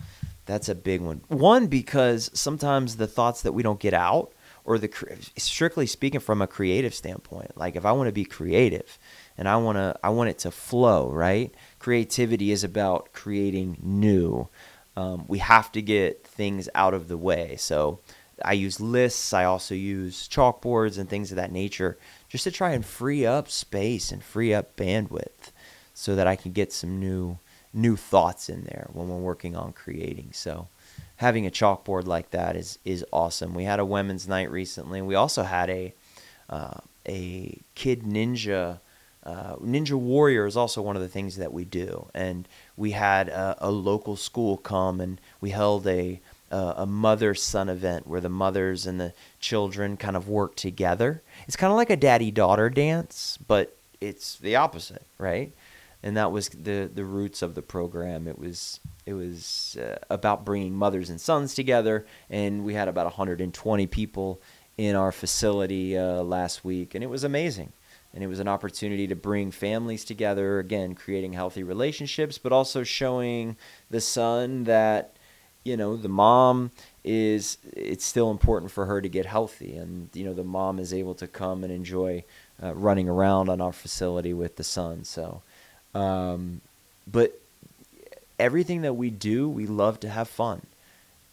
That's 0.52 0.68
a 0.68 0.76
big 0.76 1.00
one. 1.00 1.22
One 1.30 1.68
because 1.68 2.30
sometimes 2.34 2.98
the 2.98 3.08
thoughts 3.08 3.42
that 3.44 3.54
we 3.54 3.64
don't 3.64 3.80
get 3.80 3.94
out, 3.94 4.34
or 4.66 4.78
the 4.78 4.90
strictly 5.38 5.88
speaking 5.88 6.20
from 6.20 6.42
a 6.42 6.48
creative 6.48 6.94
standpoint, 6.94 7.58
like 7.58 7.78
if 7.78 7.86
I 7.86 7.94
want 7.94 8.10
to 8.10 8.12
be 8.12 8.26
creative, 8.26 9.00
and 9.38 9.48
I 9.48 9.56
want 9.56 9.78
to 9.78 9.98
I 10.04 10.10
want 10.10 10.30
it 10.30 10.40
to 10.40 10.52
flow, 10.52 11.10
right? 11.10 11.56
Creativity 11.80 12.52
is 12.52 12.66
about 12.66 13.14
creating 13.14 13.78
new. 13.82 14.50
Um, 14.98 15.24
we 15.30 15.38
have 15.38 15.72
to 15.72 15.82
get 15.82 16.28
things 16.28 16.68
out 16.76 16.94
of 16.94 17.08
the 17.08 17.18
way. 17.18 17.56
So 17.56 18.00
I 18.44 18.52
use 18.52 18.82
lists. 18.82 19.32
I 19.32 19.46
also 19.46 19.74
use 19.74 20.28
chalkboards 20.28 20.98
and 20.98 21.10
things 21.10 21.32
of 21.32 21.38
that 21.38 21.54
nature 21.54 21.98
just 22.28 22.44
to 22.44 22.52
try 22.52 22.72
and 22.72 22.86
free 22.86 23.26
up 23.26 23.50
space 23.50 24.12
and 24.12 24.22
free 24.22 24.54
up 24.54 24.76
bandwidth 24.76 25.54
so 25.94 26.14
that 26.18 26.28
I 26.28 26.36
can 26.36 26.52
get 26.52 26.74
some 26.74 27.00
new 27.00 27.40
new 27.74 27.96
thoughts 27.96 28.50
in 28.50 28.64
there 28.64 28.90
when 28.94 29.08
we're 29.08 29.16
working 29.18 29.56
on 29.56 29.74
creating. 29.74 30.30
So 30.34 30.68
having 31.18 31.46
a 31.46 31.52
chalkboard 31.52 32.06
like 32.06 32.32
that 32.32 32.56
is 32.56 32.80
is 32.84 33.06
awesome. 33.12 33.54
We 33.54 33.64
had 33.64 33.80
a 33.80 33.86
women's 33.86 34.28
night 34.28 34.52
recently, 34.52 35.02
we 35.02 35.16
also 35.16 35.44
had 35.44 35.70
a 35.70 35.94
uh, 36.50 36.80
a 37.08 37.58
kid 37.76 38.04
ninja. 38.04 38.80
Uh, 39.24 39.56
ninja 39.58 39.94
warrior 39.94 40.48
is 40.48 40.58
also 40.58 40.82
one 40.82 40.96
of 40.96 41.02
the 41.04 41.08
things 41.08 41.38
that 41.38 41.54
we 41.54 41.64
do, 41.64 42.08
and 42.16 42.48
we 42.76 42.92
had 42.92 43.30
a, 43.30 43.56
a 43.60 43.70
local 43.70 44.16
school 44.16 44.58
come 44.58 45.00
and 45.00 45.22
we 45.40 45.52
held 45.52 45.86
a 45.88 46.20
a 46.52 46.86
mother 46.86 47.34
son 47.34 47.70
event 47.70 48.06
where 48.06 48.20
the 48.20 48.28
mothers 48.28 48.86
and 48.86 49.00
the 49.00 49.14
children 49.40 49.96
kind 49.96 50.18
of 50.18 50.28
work 50.28 50.56
together. 50.56 51.22
It's 51.48 51.56
kind 51.56 51.72
of 51.72 51.78
like 51.78 51.90
a 51.90 51.96
daddy 51.96 52.30
daughter 52.30 52.70
dance, 52.70 53.40
but 53.48 53.78
it's 54.02 54.38
the 54.38 54.58
opposite, 54.58 55.06
right? 55.18 55.54
And 56.04 56.18
that 56.18 56.32
was 56.32 56.50
the 56.50 56.90
the 56.94 57.06
roots 57.06 57.42
of 57.42 57.56
the 57.56 57.62
program. 57.62 58.28
It 58.28 58.40
was 58.40 58.80
it 59.06 59.14
was 59.14 59.78
uh, 59.80 59.98
about 60.10 60.46
bringing 60.46 60.74
mothers 60.74 61.10
and 61.10 61.22
sons 61.22 61.54
together, 61.54 62.06
and 62.30 62.64
we 62.64 62.74
had 62.74 62.88
about 62.88 63.06
120 63.06 63.88
people 63.88 64.42
in 64.78 64.96
our 64.96 65.12
facility 65.12 65.98
uh, 65.98 66.24
last 66.24 66.64
week, 66.66 66.96
and 66.96 67.04
it 67.04 67.08
was 67.08 67.24
amazing. 67.24 67.72
And 68.14 68.24
it 68.24 68.28
was 68.28 68.40
an 68.40 68.48
opportunity 68.48 69.08
to 69.08 69.16
bring 69.16 69.52
families 69.52 70.04
together, 70.04 70.60
again, 70.60 70.96
creating 70.96 71.32
healthy 71.34 71.64
relationships, 71.64 72.38
but 72.38 72.52
also 72.52 72.84
showing 72.84 73.56
the 73.90 74.02
son 74.02 74.66
that 74.66 75.16
you 75.64 75.78
know 75.78 75.96
the 75.96 76.10
mom 76.10 76.72
is 77.04 77.58
it's 77.74 78.06
still 78.06 78.32
important 78.32 78.72
for 78.72 78.86
her 78.86 79.02
to 79.02 79.08
get 79.10 79.26
healthy 79.26 79.76
and 79.76 80.10
you 80.14 80.26
know 80.26 80.34
the 80.34 80.44
mom 80.44 80.80
is 80.80 80.94
able 80.94 81.14
to 81.14 81.28
come 81.28 81.64
and 81.64 81.72
enjoy 81.72 82.24
uh, 82.64 82.74
running 82.74 83.08
around 83.08 83.50
on 83.50 83.62
our 83.62 83.72
facility 83.72 84.34
with 84.34 84.56
the 84.56 84.64
son 84.64 85.04
so 85.04 85.42
um, 85.94 86.62
but 87.12 87.40
everything 88.40 88.82
that 88.82 88.94
we 88.94 89.10
do 89.10 89.48
we 89.48 89.66
love 89.66 90.00
to 90.00 90.10
have 90.10 90.28
fun 90.28 90.62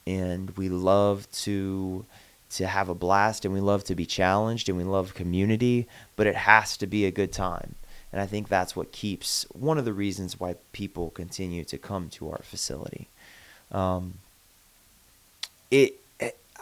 and 0.06 0.50
we 0.56 0.68
love 0.68 1.30
to 1.32 2.04
to 2.50 2.66
have 2.66 2.88
a 2.88 2.94
blast 2.94 3.44
and 3.44 3.52
we 3.52 3.60
love 3.60 3.84
to 3.84 3.94
be 3.94 4.06
challenged 4.06 4.68
and 4.68 4.76
we 4.76 4.84
love 4.84 5.14
community 5.14 5.86
but 6.16 6.26
it 6.26 6.34
has 6.34 6.76
to 6.76 6.86
be 6.86 7.04
a 7.06 7.10
good 7.10 7.32
time 7.32 7.74
and 8.12 8.20
i 8.20 8.26
think 8.26 8.48
that's 8.48 8.76
what 8.76 8.92
keeps 8.92 9.46
one 9.52 9.78
of 9.78 9.84
the 9.84 9.92
reasons 9.92 10.38
why 10.38 10.54
people 10.72 11.10
continue 11.10 11.64
to 11.64 11.78
come 11.78 12.08
to 12.08 12.30
our 12.30 12.40
facility 12.42 13.08
um, 13.70 14.14
it, 15.70 16.00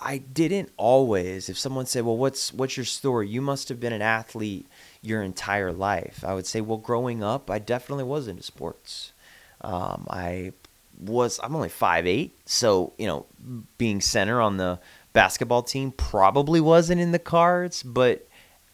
I 0.01 0.19
didn't 0.19 0.71
always. 0.77 1.49
If 1.49 1.59
someone 1.59 1.87
said, 1.87 2.05
"Well, 2.05 2.17
what's 2.17 2.53
what's 2.53 2.77
your 2.77 2.85
story?" 2.85 3.29
You 3.29 3.41
must 3.41 3.69
have 3.69 3.81
been 3.81 3.93
an 3.93 4.03
athlete 4.03 4.67
your 5.07 5.23
entire 5.23 5.73
life. 5.73 6.25
I 6.27 6.35
would 6.35 6.47
say, 6.47 6.61
well, 6.61 6.79
growing 6.79 7.23
up, 7.23 7.51
I 7.51 7.59
definitely 7.59 8.05
was 8.05 8.29
into 8.29 8.43
sports. 8.43 9.13
Um, 9.61 10.07
I 10.11 10.53
was. 10.99 11.41
I'm 11.43 11.55
only 11.55 11.69
five 11.69 12.07
eight, 12.07 12.37
so 12.45 12.93
you 12.99 13.07
know, 13.07 13.27
being 13.79 14.01
center 14.01 14.41
on 14.41 14.57
the 14.57 14.79
basketball 15.13 15.63
team 15.63 15.93
probably 15.93 16.61
wasn't 16.61 17.01
in 17.01 17.13
the 17.13 17.19
cards. 17.19 17.83
But 17.83 18.27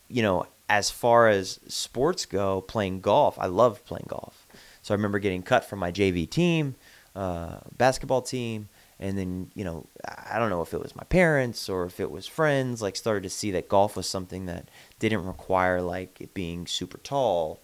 you 0.09 0.23
know, 0.23 0.47
as 0.69 0.91
far 0.91 1.29
as 1.29 1.61
sports 1.69 2.27
go, 2.27 2.61
playing 2.63 3.01
golf, 3.01 3.39
I 3.39 3.47
love 3.47 3.85
playing 3.85 4.07
golf. 4.09 4.47
So 4.83 4.93
I 4.93 4.97
remember 4.97 5.19
getting 5.21 5.43
cut 5.43 5.65
from 5.65 5.79
my 5.79 5.93
JV 5.93 6.29
team 6.29 6.75
uh, 7.15 7.59
basketball 7.77 8.23
team 8.23 8.69
and 8.99 9.19
then 9.19 9.51
you 9.55 9.65
know 9.65 9.85
i 10.31 10.39
don't 10.39 10.49
know 10.49 10.63
if 10.63 10.73
it 10.73 10.81
was 10.81 10.97
my 10.97 11.03
parents 11.05 11.69
or 11.69 11.85
if 11.85 12.01
it 12.01 12.11
was 12.11 12.27
friends 12.27 12.81
like 12.81 12.97
started 12.97 13.23
to 13.23 13.29
see 13.29 13.51
that 13.51 13.69
golf 13.69 13.97
was 13.97 14.09
something 14.09 14.47
that 14.47 14.69
didn't 15.09 15.27
require 15.27 15.81
like 15.81 16.21
it 16.21 16.35
being 16.35 16.67
super 16.67 16.99
tall 16.99 17.61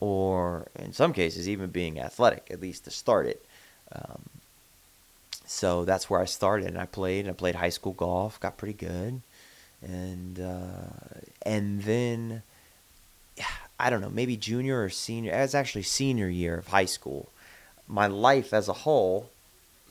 or 0.00 0.68
in 0.76 0.92
some 0.92 1.12
cases 1.12 1.48
even 1.48 1.70
being 1.70 1.98
athletic 1.98 2.46
at 2.50 2.60
least 2.60 2.84
to 2.84 2.90
start 2.90 3.26
it 3.26 3.44
um, 3.92 4.22
so 5.46 5.84
that's 5.84 6.08
where 6.08 6.20
i 6.20 6.24
started 6.24 6.68
and 6.68 6.78
i 6.78 6.86
played 6.86 7.20
and 7.20 7.30
i 7.30 7.32
played 7.32 7.54
high 7.54 7.68
school 7.68 7.92
golf 7.92 8.38
got 8.40 8.56
pretty 8.56 8.74
good 8.74 9.20
and 9.82 10.40
uh, 10.40 11.20
and 11.44 11.82
then 11.82 12.42
i 13.78 13.90
don't 13.90 14.00
know 14.00 14.10
maybe 14.10 14.36
junior 14.36 14.82
or 14.82 14.88
senior 14.88 15.32
it 15.32 15.40
was 15.40 15.54
actually 15.54 15.82
senior 15.82 16.28
year 16.28 16.56
of 16.58 16.68
high 16.68 16.84
school 16.84 17.28
my 17.88 18.06
life 18.06 18.52
as 18.52 18.68
a 18.68 18.72
whole 18.72 19.30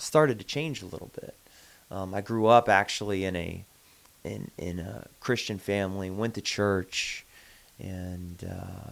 started 0.01 0.39
to 0.39 0.45
change 0.45 0.81
a 0.81 0.87
little 0.87 1.11
bit. 1.19 1.35
Um, 1.89 2.13
I 2.13 2.21
grew 2.21 2.47
up 2.47 2.67
actually 2.69 3.23
in 3.25 3.35
a 3.35 3.65
in 4.23 4.51
in 4.57 4.79
a 4.79 5.07
Christian 5.19 5.57
family, 5.57 6.09
went 6.09 6.33
to 6.35 6.41
church, 6.41 7.25
and 7.79 8.43
uh, 8.43 8.91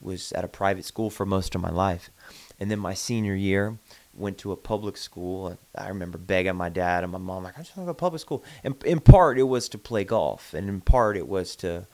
was 0.00 0.32
at 0.32 0.44
a 0.44 0.48
private 0.48 0.84
school 0.84 1.10
for 1.10 1.26
most 1.26 1.54
of 1.54 1.60
my 1.60 1.70
life. 1.70 2.10
And 2.58 2.70
then 2.70 2.78
my 2.78 2.94
senior 2.94 3.34
year, 3.34 3.78
went 4.14 4.38
to 4.38 4.52
a 4.52 4.56
public 4.56 4.96
school. 4.96 5.58
I 5.76 5.88
remember 5.88 6.18
begging 6.18 6.56
my 6.56 6.68
dad 6.68 7.02
and 7.02 7.12
my 7.12 7.18
mom, 7.18 7.44
like, 7.44 7.58
I 7.58 7.62
just 7.62 7.76
want 7.76 7.86
to 7.86 7.92
go 7.92 7.96
to 7.96 7.98
public 8.00 8.20
school. 8.20 8.44
And 8.64 8.74
in 8.84 9.00
part, 9.00 9.38
it 9.38 9.44
was 9.44 9.68
to 9.70 9.78
play 9.78 10.04
golf, 10.04 10.54
and 10.54 10.68
in 10.68 10.80
part, 10.80 11.16
it 11.16 11.28
was 11.28 11.56
to 11.56 11.86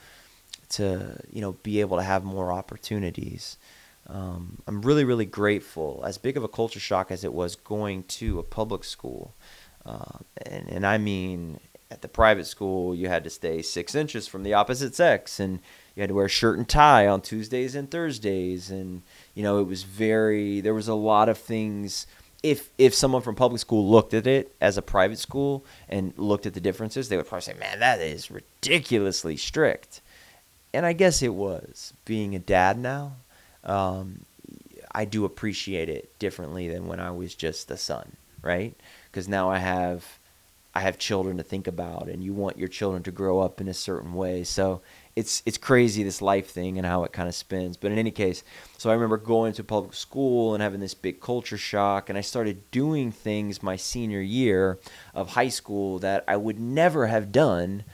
to 0.69 1.17
you 1.31 1.41
know 1.41 1.53
be 1.63 1.81
able 1.81 1.97
to 1.97 2.03
have 2.03 2.25
more 2.25 2.53
opportunities. 2.53 3.57
Um, 4.09 4.59
I'm 4.67 4.83
really, 4.83 5.05
really 5.05 5.25
grateful. 5.25 6.03
As 6.07 6.17
big 6.17 6.37
of 6.37 6.45
a 6.45 6.49
culture 6.49 6.81
shock 6.81 7.11
as 7.11 7.25
it 7.25 7.33
was 7.33 7.57
going 7.57 8.05
to 8.05 8.39
a 8.39 8.43
public 8.45 8.85
school, 8.85 9.35
uh, 9.85 10.19
and, 10.45 10.69
and 10.69 10.87
I 10.87 10.99
mean, 10.99 11.59
at 11.91 12.03
the 12.03 12.09
private 12.09 12.47
school, 12.47 12.95
you 12.95 13.09
had 13.09 13.25
to 13.25 13.31
stay 13.31 13.63
six 13.63 13.95
inches 13.95 14.27
from 14.27 14.43
the 14.43 14.55
opposite 14.55 14.95
sex, 14.95 15.39
and 15.39 15.61
you 15.95 16.03
had 16.03 16.09
to 16.09 16.15
wear 16.15 16.27
a 16.27 16.29
shirt 16.31 16.59
and 16.59 16.69
tie 16.69 17.07
on 17.07 17.21
Tuesdays 17.21 17.75
and 17.75 17.91
Thursdays, 17.91 18.71
and 18.71 19.03
you 19.35 19.43
know, 19.43 19.61
it 19.61 19.67
was 19.67 19.85
very. 19.85 20.61
There 20.61 20.75
was 20.75 20.89
a 20.89 20.95
lot 20.95 21.29
of 21.29 21.39
things. 21.39 22.07
If 22.43 22.71
if 22.77 22.95
someone 22.95 23.23
from 23.23 23.35
public 23.35 23.61
school 23.61 23.89
looked 23.89 24.15
at 24.15 24.27
it 24.27 24.55
as 24.61 24.77
a 24.77 24.83
private 24.83 25.19
school 25.19 25.65
and 25.89 26.13
looked 26.17 26.47
at 26.47 26.55
the 26.55 26.61
differences, 26.61 27.09
they 27.09 27.17
would 27.17 27.27
probably 27.27 27.43
say, 27.43 27.55
"Man, 27.55 27.79
that 27.79 28.01
is 28.01 28.31
ridiculously 28.31 29.37
strict." 29.37 30.01
And 30.75 30.85
I 30.85 30.93
guess 30.93 31.23
it 31.23 31.35
was. 31.35 31.95
Being 32.05 32.35
a 32.35 32.39
dad 32.39 32.79
now, 32.79 33.17
um, 33.65 34.27
I 34.93 35.05
do 35.05 35.25
appreciate 35.25 35.89
it 35.89 36.19
differently 36.19 36.69
than 36.69 36.87
when 36.87 37.01
I 37.01 37.11
was 37.13 37.35
just 37.35 37.71
a 37.71 37.77
son, 37.77 38.17
right? 38.43 38.75
Because 39.11 39.29
now 39.29 39.51
I 39.51 39.59
have 39.59 40.19
I 40.77 40.81
have 40.81 40.99
children 40.99 41.39
to 41.39 41.43
think 41.43 41.69
about, 41.69 42.07
and 42.11 42.23
you 42.23 42.35
want 42.35 42.59
your 42.59 42.69
children 42.69 43.03
to 43.05 43.11
grow 43.11 43.41
up 43.41 43.63
in 43.63 43.69
a 43.69 43.73
certain 43.73 44.13
way. 44.13 44.45
So 44.45 44.83
it's 45.17 45.43
it's 45.47 45.57
crazy 45.57 46.03
this 46.03 46.21
life 46.21 46.51
thing 46.51 46.77
and 46.77 46.87
how 46.87 47.03
it 47.05 47.15
kind 47.15 47.31
of 47.31 47.35
spins. 47.35 47.79
But 47.79 47.93
in 47.93 47.99
any 47.99 48.11
case, 48.11 48.45
so 48.77 48.91
I 48.91 48.93
remember 48.93 49.17
going 49.17 49.55
to 49.55 49.65
public 49.65 49.95
school 49.95 50.53
and 50.53 50.63
having 50.63 50.81
this 50.81 50.93
big 50.93 51.19
culture 51.19 51.57
shock, 51.57 52.11
and 52.11 52.19
I 52.19 52.21
started 52.21 52.71
doing 52.71 53.11
things 53.11 53.63
my 53.63 53.77
senior 53.77 54.21
year 54.21 54.79
of 55.15 55.31
high 55.31 55.49
school 55.49 55.99
that 56.01 56.25
I 56.29 56.37
would 56.37 56.61
never 56.61 57.07
have 57.07 57.33
done 57.33 57.85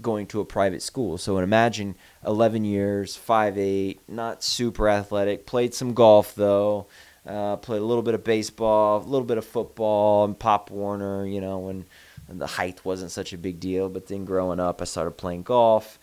going 0.00 0.28
to 0.28 0.40
a 0.40 0.44
private 0.44 0.82
school. 0.82 1.18
So 1.18 1.38
imagine 1.38 1.96
11 2.24 2.64
years, 2.64 3.18
5'8", 3.18 3.98
not 4.06 4.44
super 4.44 4.88
athletic, 4.88 5.46
played 5.46 5.74
some 5.74 5.94
golf 5.94 6.36
though, 6.36 6.86
uh, 7.26 7.56
played 7.56 7.82
a 7.82 7.84
little 7.84 8.04
bit 8.04 8.14
of 8.14 8.22
baseball, 8.22 8.98
a 8.98 9.02
little 9.02 9.26
bit 9.26 9.38
of 9.38 9.44
football, 9.44 10.24
and 10.24 10.38
Pop 10.38 10.70
Warner, 10.70 11.26
you 11.26 11.40
know, 11.40 11.58
when 11.58 11.86
the 12.28 12.46
height 12.46 12.84
wasn't 12.84 13.10
such 13.10 13.32
a 13.32 13.38
big 13.38 13.60
deal. 13.60 13.88
But 13.88 14.08
then 14.08 14.24
growing 14.24 14.60
up, 14.60 14.80
I 14.80 14.84
started 14.84 15.12
playing 15.12 15.42
golf, 15.42 15.98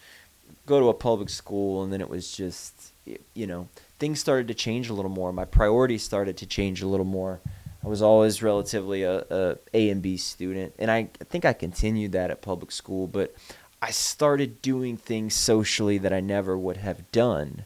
go 0.65 0.79
to 0.79 0.89
a 0.89 0.93
public 0.93 1.29
school, 1.29 1.83
and 1.83 1.91
then 1.91 2.01
it 2.01 2.09
was 2.09 2.35
just, 2.35 2.93
you 3.33 3.47
know, 3.47 3.67
things 3.99 4.19
started 4.19 4.47
to 4.47 4.53
change 4.53 4.89
a 4.89 4.93
little 4.93 5.11
more. 5.11 5.31
My 5.31 5.45
priorities 5.45 6.03
started 6.03 6.37
to 6.37 6.45
change 6.45 6.81
a 6.81 6.87
little 6.87 7.05
more. 7.05 7.39
I 7.83 7.87
was 7.87 8.01
always 8.01 8.43
relatively 8.43 9.03
a, 9.03 9.25
a 9.29 9.57
A 9.73 9.89
and 9.89 10.01
B 10.03 10.15
student, 10.17 10.75
and 10.77 10.91
I, 10.91 11.09
I 11.19 11.23
think 11.23 11.45
I 11.45 11.53
continued 11.53 12.11
that 12.11 12.29
at 12.29 12.41
public 12.43 12.71
school, 12.71 13.07
but 13.07 13.33
I 13.81 13.89
started 13.89 14.61
doing 14.61 14.97
things 14.97 15.33
socially 15.33 15.97
that 15.97 16.13
I 16.13 16.19
never 16.19 16.55
would 16.55 16.77
have 16.77 17.11
done. 17.11 17.65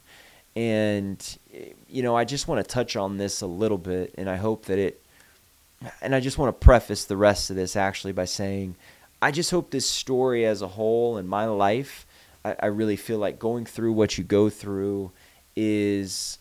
And, 0.56 1.38
you 1.90 2.02
know, 2.02 2.16
I 2.16 2.24
just 2.24 2.48
want 2.48 2.64
to 2.64 2.74
touch 2.74 2.96
on 2.96 3.18
this 3.18 3.42
a 3.42 3.46
little 3.46 3.78
bit, 3.78 4.14
and 4.18 4.30
I 4.30 4.38
hope 4.38 4.68
that 4.68 4.80
it, 4.80 5.05
and 6.02 6.16
I 6.16 6.20
just 6.20 6.38
want 6.38 6.50
to 6.50 6.66
preface 6.66 7.06
the 7.06 7.18
rest 7.18 7.50
of 7.50 7.56
this 7.56 7.76
actually 7.76 8.14
by 8.14 8.26
saying, 8.26 8.76
I 9.22 9.32
just 9.32 9.52
hope 9.52 9.72
this 9.72 9.90
story 9.90 10.46
as 10.46 10.62
a 10.62 10.68
whole 10.68 11.18
in 11.18 11.28
my 11.28 11.46
life, 11.46 12.06
I, 12.44 12.56
I 12.60 12.66
really 12.68 12.96
feel 12.96 13.18
like 13.18 13.40
going 13.40 13.66
through 13.66 13.94
what 13.94 14.18
you 14.18 14.24
go 14.24 14.50
through 14.50 15.12
is 15.56 16.38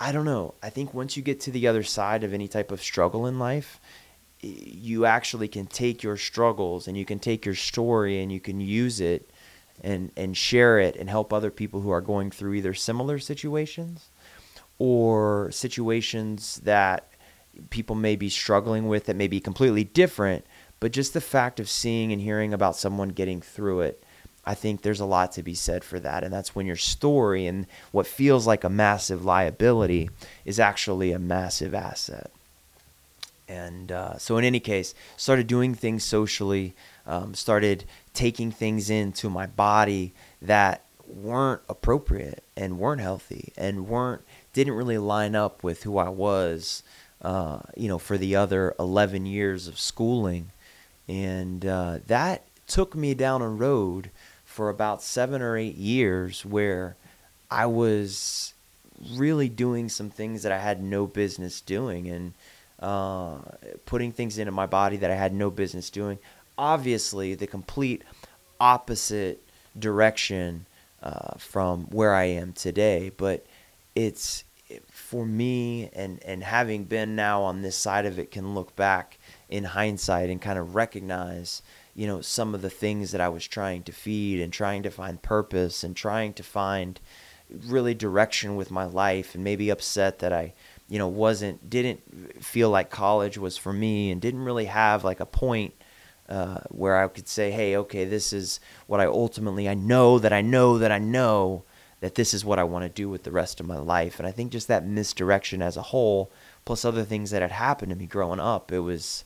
I 0.00 0.12
don't 0.12 0.24
know. 0.24 0.54
I 0.62 0.70
think 0.70 0.92
once 0.92 1.16
you 1.16 1.22
get 1.22 1.40
to 1.42 1.50
the 1.50 1.68
other 1.68 1.82
side 1.82 2.24
of 2.24 2.34
any 2.34 2.48
type 2.48 2.70
of 2.70 2.82
struggle 2.82 3.26
in 3.26 3.38
life, 3.38 3.80
you 4.42 5.06
actually 5.06 5.48
can 5.48 5.66
take 5.66 6.02
your 6.02 6.16
struggles 6.16 6.86
and 6.86 6.98
you 6.98 7.04
can 7.04 7.18
take 7.18 7.46
your 7.46 7.54
story 7.54 8.20
and 8.20 8.30
you 8.30 8.40
can 8.40 8.60
use 8.60 9.00
it 9.00 9.30
and 9.82 10.10
and 10.16 10.36
share 10.36 10.78
it 10.78 10.96
and 10.96 11.08
help 11.08 11.32
other 11.32 11.50
people 11.50 11.80
who 11.80 11.90
are 11.90 12.00
going 12.00 12.30
through 12.30 12.54
either 12.54 12.74
similar 12.74 13.18
situations 13.18 14.08
or 14.78 15.50
situations 15.50 16.60
that 16.64 17.08
people 17.70 17.96
may 17.96 18.16
be 18.16 18.28
struggling 18.28 18.88
with 18.88 19.06
that 19.06 19.16
may 19.16 19.28
be 19.28 19.40
completely 19.40 19.84
different 19.84 20.44
but 20.80 20.92
just 20.92 21.14
the 21.14 21.20
fact 21.20 21.60
of 21.60 21.68
seeing 21.68 22.12
and 22.12 22.20
hearing 22.20 22.52
about 22.52 22.76
someone 22.76 23.08
getting 23.08 23.40
through 23.40 23.80
it 23.80 24.04
I 24.46 24.54
think 24.54 24.82
there's 24.82 25.00
a 25.00 25.06
lot 25.06 25.32
to 25.32 25.42
be 25.42 25.54
said 25.54 25.84
for 25.84 25.98
that. 26.00 26.22
And 26.22 26.32
that's 26.32 26.54
when 26.54 26.66
your 26.66 26.76
story 26.76 27.46
and 27.46 27.66
what 27.92 28.06
feels 28.06 28.46
like 28.46 28.64
a 28.64 28.68
massive 28.68 29.24
liability 29.24 30.10
is 30.44 30.60
actually 30.60 31.12
a 31.12 31.18
massive 31.18 31.74
asset. 31.74 32.30
And 33.48 33.92
uh, 33.92 34.18
so, 34.18 34.38
in 34.38 34.44
any 34.44 34.60
case, 34.60 34.94
started 35.16 35.46
doing 35.46 35.74
things 35.74 36.02
socially, 36.02 36.74
um, 37.06 37.34
started 37.34 37.84
taking 38.14 38.50
things 38.50 38.88
into 38.88 39.28
my 39.28 39.46
body 39.46 40.14
that 40.40 40.84
weren't 41.06 41.60
appropriate 41.68 42.42
and 42.56 42.78
weren't 42.78 43.02
healthy 43.02 43.52
and 43.56 43.86
weren't 43.86 44.22
didn't 44.54 44.72
really 44.72 44.96
line 44.96 45.34
up 45.34 45.62
with 45.62 45.82
who 45.82 45.98
I 45.98 46.08
was, 46.08 46.82
uh, 47.24 47.60
you 47.74 47.88
know, 47.88 47.98
for 47.98 48.18
the 48.18 48.36
other 48.36 48.74
11 48.78 49.24
years 49.24 49.66
of 49.66 49.78
schooling. 49.78 50.50
And 51.08 51.64
uh, 51.64 51.98
that 52.06 52.44
took 52.66 52.94
me 52.94 53.14
down 53.14 53.42
a 53.42 53.48
road 53.48 54.10
for 54.44 54.68
about 54.68 55.02
seven 55.02 55.42
or 55.42 55.56
eight 55.56 55.76
years 55.76 56.44
where 56.44 56.96
I 57.50 57.66
was 57.66 58.52
really 59.12 59.48
doing 59.48 59.88
some 59.88 60.10
things 60.10 60.42
that 60.42 60.52
I 60.52 60.58
had 60.58 60.82
no 60.82 61.06
business 61.06 61.60
doing 61.60 62.08
and 62.08 62.34
uh, 62.78 63.38
putting 63.86 64.12
things 64.12 64.38
into 64.38 64.52
my 64.52 64.66
body 64.66 64.98
that 64.98 65.10
I 65.10 65.14
had 65.14 65.32
no 65.32 65.50
business 65.50 65.90
doing. 65.90 66.18
Obviously, 66.56 67.34
the 67.34 67.46
complete 67.46 68.02
opposite 68.60 69.42
direction 69.78 70.66
uh, 71.02 71.36
from 71.38 71.84
where 71.84 72.14
I 72.14 72.24
am 72.24 72.52
today, 72.52 73.10
but 73.16 73.44
it's 73.94 74.44
for 75.04 75.26
me 75.26 75.90
and 75.92 76.18
and 76.24 76.42
having 76.42 76.84
been 76.84 77.14
now 77.14 77.42
on 77.42 77.60
this 77.60 77.76
side 77.76 78.06
of 78.06 78.18
it 78.18 78.30
can 78.30 78.54
look 78.54 78.74
back 78.74 79.18
in 79.50 79.62
hindsight 79.62 80.30
and 80.30 80.40
kind 80.40 80.58
of 80.58 80.74
recognize 80.74 81.60
you 81.94 82.06
know 82.06 82.22
some 82.22 82.54
of 82.54 82.62
the 82.62 82.70
things 82.70 83.12
that 83.12 83.20
I 83.20 83.28
was 83.28 83.46
trying 83.46 83.82
to 83.82 83.92
feed 83.92 84.40
and 84.40 84.50
trying 84.50 84.82
to 84.82 84.90
find 84.90 85.20
purpose 85.20 85.84
and 85.84 85.94
trying 85.94 86.32
to 86.32 86.42
find 86.42 86.98
really 87.66 87.92
direction 87.92 88.56
with 88.56 88.70
my 88.70 88.86
life 88.86 89.34
and 89.34 89.44
maybe 89.44 89.68
upset 89.68 90.20
that 90.20 90.32
I 90.32 90.54
you 90.88 90.98
know 90.98 91.08
wasn't 91.08 91.68
didn't 91.68 92.42
feel 92.42 92.70
like 92.70 92.88
college 92.88 93.36
was 93.36 93.58
for 93.58 93.74
me 93.74 94.10
and 94.10 94.22
didn't 94.22 94.42
really 94.42 94.64
have 94.64 95.04
like 95.04 95.20
a 95.20 95.26
point 95.26 95.74
uh, 96.30 96.60
where 96.70 96.96
I 96.96 97.06
could 97.08 97.28
say 97.28 97.50
hey 97.50 97.76
okay 97.76 98.06
this 98.06 98.32
is 98.32 98.58
what 98.86 99.00
I 99.00 99.04
ultimately 99.04 99.68
I 99.68 99.74
know 99.74 100.18
that 100.18 100.32
I 100.32 100.40
know 100.40 100.78
that 100.78 100.90
I 100.90 100.98
know 100.98 101.64
that 102.04 102.14
this 102.14 102.34
is 102.34 102.44
what 102.44 102.58
I 102.58 102.64
want 102.64 102.84
to 102.84 102.88
do 102.88 103.08
with 103.08 103.22
the 103.22 103.30
rest 103.30 103.60
of 103.60 103.66
my 103.66 103.78
life 103.78 104.18
and 104.18 104.28
I 104.28 104.30
think 104.30 104.52
just 104.52 104.68
that 104.68 104.86
misdirection 104.86 105.62
as 105.62 105.76
a 105.76 105.82
whole 105.82 106.30
plus 106.64 106.84
other 106.84 107.04
things 107.04 107.30
that 107.30 107.42
had 107.42 107.50
happened 107.50 107.90
to 107.90 107.96
me 107.96 108.06
growing 108.06 108.40
up 108.40 108.70
it 108.70 108.80
was 108.80 109.24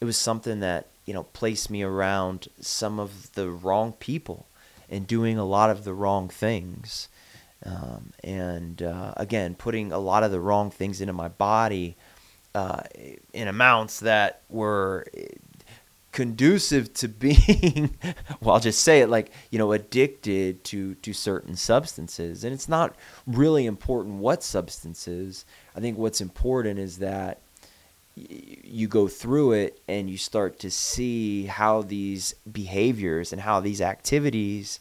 it 0.00 0.04
was 0.04 0.16
something 0.16 0.60
that 0.60 0.86
you 1.10 1.14
know, 1.14 1.24
placed 1.24 1.70
me 1.70 1.82
around 1.82 2.46
some 2.60 3.00
of 3.00 3.32
the 3.32 3.50
wrong 3.50 3.92
people 3.94 4.46
and 4.88 5.08
doing 5.08 5.38
a 5.38 5.44
lot 5.44 5.68
of 5.68 5.82
the 5.82 5.92
wrong 5.92 6.28
things. 6.28 7.08
Um, 7.66 8.12
and 8.22 8.80
uh, 8.80 9.14
again, 9.16 9.56
putting 9.56 9.90
a 9.90 9.98
lot 9.98 10.22
of 10.22 10.30
the 10.30 10.38
wrong 10.38 10.70
things 10.70 11.00
into 11.00 11.12
my 11.12 11.26
body 11.26 11.96
uh, 12.54 12.82
in 13.32 13.48
amounts 13.48 13.98
that 13.98 14.42
were 14.48 15.04
conducive 16.12 16.92
to 16.94 17.08
being 17.26 17.96
well 18.40 18.54
I'll 18.54 18.60
just 18.60 18.82
say 18.82 19.00
it 19.00 19.08
like 19.08 19.30
you 19.50 19.58
know 19.58 19.72
addicted 19.72 20.64
to 20.64 20.94
to 20.96 21.12
certain 21.12 21.56
substances. 21.56 22.44
And 22.44 22.52
it's 22.52 22.68
not 22.68 22.94
really 23.26 23.66
important 23.66 24.16
what 24.16 24.42
substances. 24.42 25.44
I 25.76 25.80
think 25.80 25.98
what's 25.98 26.20
important 26.20 26.78
is 26.78 26.98
that 26.98 27.38
you 28.16 28.88
go 28.88 29.08
through 29.08 29.52
it 29.52 29.80
and 29.88 30.10
you 30.10 30.18
start 30.18 30.58
to 30.60 30.70
see 30.70 31.46
how 31.46 31.82
these 31.82 32.34
behaviors 32.50 33.32
and 33.32 33.42
how 33.42 33.60
these 33.60 33.80
activities 33.80 34.80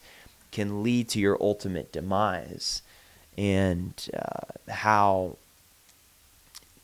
can 0.51 0.83
lead 0.83 1.07
to 1.09 1.19
your 1.19 1.37
ultimate 1.39 1.91
demise. 1.91 2.81
And 3.37 3.93
uh, 4.13 4.71
how 4.71 5.37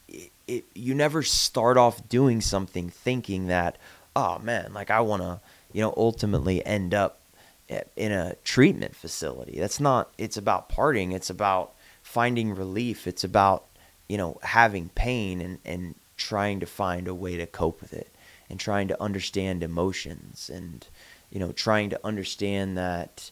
it, 0.07 0.31
it, 0.47 0.63
you 0.73 0.93
never 0.93 1.23
start 1.23 1.77
off 1.77 2.07
doing 2.07 2.39
something 2.39 2.89
thinking 2.89 3.47
that 3.47 3.77
oh 4.15 4.39
man 4.39 4.73
like 4.73 4.89
i 4.89 4.99
want 4.99 5.21
to 5.21 5.39
you 5.73 5.81
know 5.81 5.93
ultimately 5.97 6.65
end 6.65 6.93
up 6.93 7.19
in 7.95 8.11
a 8.11 8.35
treatment 8.43 8.95
facility. 8.95 9.59
That's 9.59 9.79
not 9.79 10.11
it's 10.17 10.37
about 10.37 10.69
partying 10.69 11.13
it's 11.13 11.29
about 11.29 11.73
finding 12.03 12.53
relief 12.53 13.07
it's 13.07 13.23
about 13.23 13.65
you 14.07 14.17
know 14.17 14.37
having 14.43 14.89
pain 14.89 15.41
and 15.41 15.59
and 15.65 15.95
trying 16.17 16.59
to 16.59 16.65
find 16.65 17.07
a 17.07 17.13
way 17.13 17.35
to 17.37 17.45
cope 17.45 17.81
with 17.81 17.93
it 17.93 18.13
and 18.49 18.59
trying 18.59 18.87
to 18.87 19.01
understand 19.01 19.63
emotions 19.63 20.49
and 20.53 20.87
you 21.31 21.39
know 21.39 21.51
trying 21.51 21.89
to 21.89 21.99
understand 22.05 22.77
that 22.77 23.31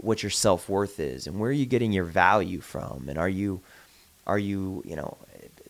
what 0.00 0.22
your 0.22 0.30
self-worth 0.30 1.00
is 1.00 1.26
and 1.26 1.40
where 1.40 1.50
are 1.50 1.54
you 1.54 1.66
getting 1.66 1.90
your 1.90 2.04
value 2.04 2.60
from 2.60 3.08
and 3.08 3.18
are 3.18 3.28
you 3.28 3.60
are 4.26 4.38
you 4.38 4.82
you 4.84 4.94
know 4.94 5.16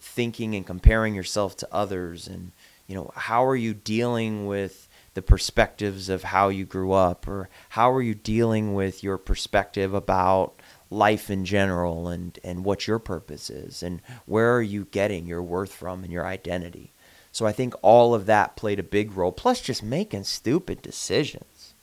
thinking 0.01 0.55
and 0.57 0.67
comparing 0.67 1.15
yourself 1.15 1.57
to 1.57 1.69
others 1.71 2.27
and 2.27 2.51
you 2.91 2.97
know 2.97 3.13
how 3.15 3.47
are 3.47 3.55
you 3.55 3.73
dealing 3.73 4.47
with 4.47 4.89
the 5.15 5.23
perspectives 5.23 6.09
of 6.09 6.25
how 6.25 6.49
you 6.49 6.65
grew 6.65 6.91
up 6.91 7.29
or 7.29 7.49
how 7.71 7.93
are 7.93 8.03
you 8.03 8.17
dealing 8.17 8.75
with 8.75 9.05
your 9.05 9.17
perspective 9.17 9.95
about 9.95 10.55
life 10.91 11.31
in 11.31 11.45
general 11.45 12.09
and, 12.09 12.41
and 12.43 12.65
what 12.65 12.89
your 12.89 12.99
purpose 12.99 13.49
is 13.49 13.81
and 13.85 14.01
where 14.27 14.57
are 14.57 14.63
you 14.63 14.89
getting 14.91 15.25
your 15.25 15.41
worth 15.41 15.73
from 15.73 16.03
and 16.03 16.13
your 16.13 16.27
identity. 16.27 16.91
So 17.31 17.47
I 17.47 17.53
think 17.53 17.75
all 17.81 18.13
of 18.13 18.27
that 18.27 18.57
played 18.57 18.81
a 18.81 18.85
big 18.85 19.13
role, 19.13 19.31
plus 19.31 19.61
just 19.61 19.85
making 19.85 20.25
stupid 20.25 20.83
decisions, 20.83 21.75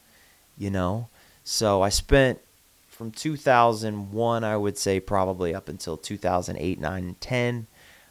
you 0.58 0.70
know? 0.70 1.08
So 1.46 1.82
I 1.82 1.88
spent 1.88 2.39
from 2.89 3.12
2001, 3.12 4.43
I 4.43 4.58
would 4.58 4.78
say 4.78 5.00
probably 5.00 5.56
up 5.56 5.70
until 5.70 5.96
2008, 5.96 6.82
9, 6.82 7.04
and 7.04 7.22
10, 7.22 7.67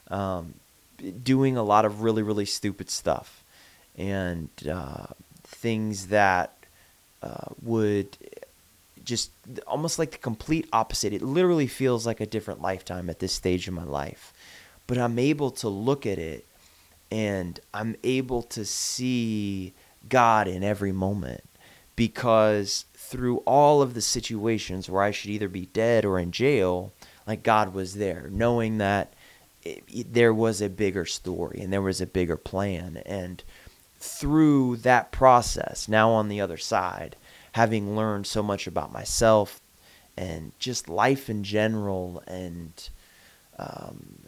um, 0.08 0.54
doing 1.22 1.56
a 1.56 1.62
lot 1.62 1.84
of 1.84 2.02
really, 2.02 2.22
really 2.22 2.46
stupid 2.46 2.90
stuff 2.90 3.44
and 3.96 4.48
uh, 4.70 5.06
things 5.42 6.08
that 6.08 6.52
uh, 7.22 7.48
would 7.62 8.16
just 9.04 9.30
almost 9.66 9.98
like 9.98 10.10
the 10.10 10.18
complete 10.18 10.68
opposite. 10.72 11.12
It 11.12 11.22
literally 11.22 11.66
feels 11.66 12.04
like 12.04 12.20
a 12.20 12.26
different 12.26 12.60
lifetime 12.60 13.08
at 13.08 13.20
this 13.20 13.32
stage 13.32 13.68
of 13.68 13.74
my 13.74 13.84
life. 13.84 14.32
But 14.86 14.98
I'm 14.98 15.18
able 15.18 15.50
to 15.52 15.68
look 15.68 16.06
at 16.06 16.18
it 16.18 16.44
and 17.10 17.58
I'm 17.72 17.96
able 18.02 18.42
to 18.42 18.64
see 18.64 19.72
God 20.08 20.48
in 20.48 20.62
every 20.62 20.92
moment 20.92 21.44
because 21.94 22.84
through 22.94 23.38
all 23.38 23.80
of 23.80 23.94
the 23.94 24.00
situations 24.00 24.90
where 24.90 25.02
I 25.02 25.12
should 25.12 25.30
either 25.30 25.48
be 25.48 25.66
dead 25.66 26.04
or 26.04 26.18
in 26.18 26.32
jail, 26.32 26.92
like 27.26 27.42
God 27.42 27.72
was 27.72 27.94
there, 27.94 28.28
knowing 28.30 28.78
that 28.78 29.12
it, 29.66 30.12
there 30.12 30.34
was 30.34 30.60
a 30.60 30.68
bigger 30.68 31.04
story 31.04 31.60
and 31.60 31.72
there 31.72 31.82
was 31.82 32.00
a 32.00 32.06
bigger 32.06 32.36
plan. 32.36 33.02
And 33.06 33.42
through 33.98 34.76
that 34.78 35.12
process, 35.12 35.88
now 35.88 36.10
on 36.10 36.28
the 36.28 36.40
other 36.40 36.56
side, 36.56 37.16
having 37.52 37.96
learned 37.96 38.26
so 38.26 38.42
much 38.42 38.66
about 38.66 38.92
myself 38.92 39.60
and 40.16 40.52
just 40.58 40.88
life 40.88 41.28
in 41.28 41.42
general 41.42 42.22
and 42.26 42.88
um, 43.58 44.18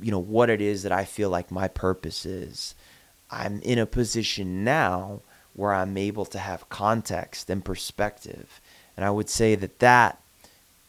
you 0.00 0.10
know 0.10 0.18
what 0.18 0.50
it 0.50 0.60
is 0.60 0.82
that 0.82 0.92
I 0.92 1.04
feel 1.04 1.28
like 1.30 1.50
my 1.50 1.68
purpose 1.68 2.24
is. 2.24 2.74
I'm 3.30 3.60
in 3.62 3.78
a 3.78 3.86
position 3.86 4.64
now 4.64 5.20
where 5.54 5.72
I'm 5.72 5.96
able 5.96 6.24
to 6.26 6.38
have 6.38 6.68
context 6.68 7.50
and 7.50 7.64
perspective. 7.64 8.60
And 8.96 9.04
I 9.04 9.10
would 9.10 9.28
say 9.28 9.54
that 9.56 9.78
that 9.80 10.20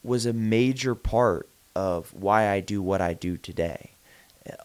was 0.03 0.25
a 0.25 0.33
major 0.33 0.95
part 0.95 1.49
of 1.75 2.13
why 2.13 2.49
I 2.49 2.59
do 2.59 2.81
what 2.81 3.01
I 3.01 3.13
do 3.13 3.37
today. 3.37 3.91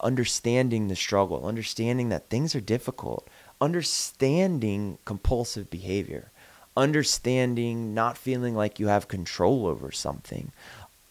Understanding 0.01 0.87
the 0.87 0.95
struggle, 0.95 1.45
understanding 1.45 2.09
that 2.09 2.29
things 2.29 2.55
are 2.55 2.61
difficult, 2.61 3.27
understanding 3.61 4.97
compulsive 5.05 5.69
behavior, 5.69 6.31
understanding 6.75 7.93
not 7.93 8.17
feeling 8.17 8.55
like 8.55 8.79
you 8.79 8.87
have 8.87 9.07
control 9.07 9.67
over 9.67 9.91
something, 9.91 10.51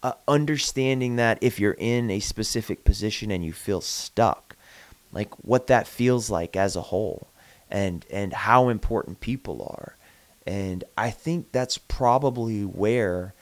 uh, 0.03 0.13
understanding 0.27 1.15
that 1.15 1.37
if 1.41 1.59
you're 1.59 1.75
in 1.77 2.09
a 2.09 2.19
specific 2.19 2.83
position 2.83 3.31
and 3.31 3.43
you 3.43 3.53
feel 3.53 3.81
stuck, 3.81 4.55
like 5.11 5.33
what 5.43 5.67
that 5.67 5.87
feels 5.87 6.29
like 6.29 6.55
as 6.55 6.75
a 6.75 6.81
whole, 6.83 7.27
and 7.69 8.05
and 8.09 8.31
how 8.33 8.69
important 8.69 9.19
people 9.19 9.61
are, 9.61 9.95
and 10.45 10.83
I 10.97 11.09
think 11.09 11.51
that's 11.51 11.77
probably 11.77 12.61
where 12.63 13.33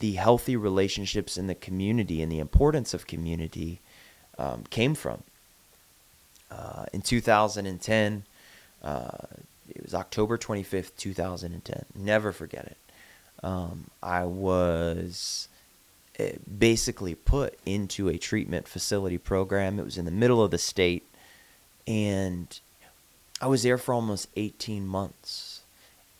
the 0.00 0.12
healthy 0.12 0.56
relationships 0.56 1.38
in 1.38 1.46
the 1.46 1.54
community 1.54 2.20
and 2.20 2.32
the 2.32 2.38
importance 2.38 2.92
of 2.92 3.06
community 3.06 3.80
um, 4.38 4.64
came 4.70 4.94
from. 4.94 5.22
Uh, 6.50 6.86
in 6.92 7.00
2010, 7.00 8.24
uh, 8.82 9.08
it 9.68 9.82
was 9.82 9.94
October 9.94 10.36
25th, 10.36 10.96
2010. 10.96 11.84
Never 11.94 12.32
forget 12.32 12.66
it. 12.66 12.76
Um, 13.42 13.90
I 14.02 14.24
was 14.24 15.48
eh, 16.18 16.32
basically 16.58 17.14
put 17.14 17.58
into 17.64 18.08
a 18.08 18.18
treatment 18.18 18.66
facility 18.66 19.18
program. 19.18 19.78
It 19.78 19.84
was 19.84 19.96
in 19.96 20.06
the 20.06 20.10
middle 20.10 20.42
of 20.42 20.50
the 20.50 20.58
state, 20.58 21.06
and 21.86 22.58
I 23.40 23.46
was 23.46 23.62
there 23.62 23.78
for 23.78 23.94
almost 23.94 24.28
18 24.36 24.86
months. 24.86 25.62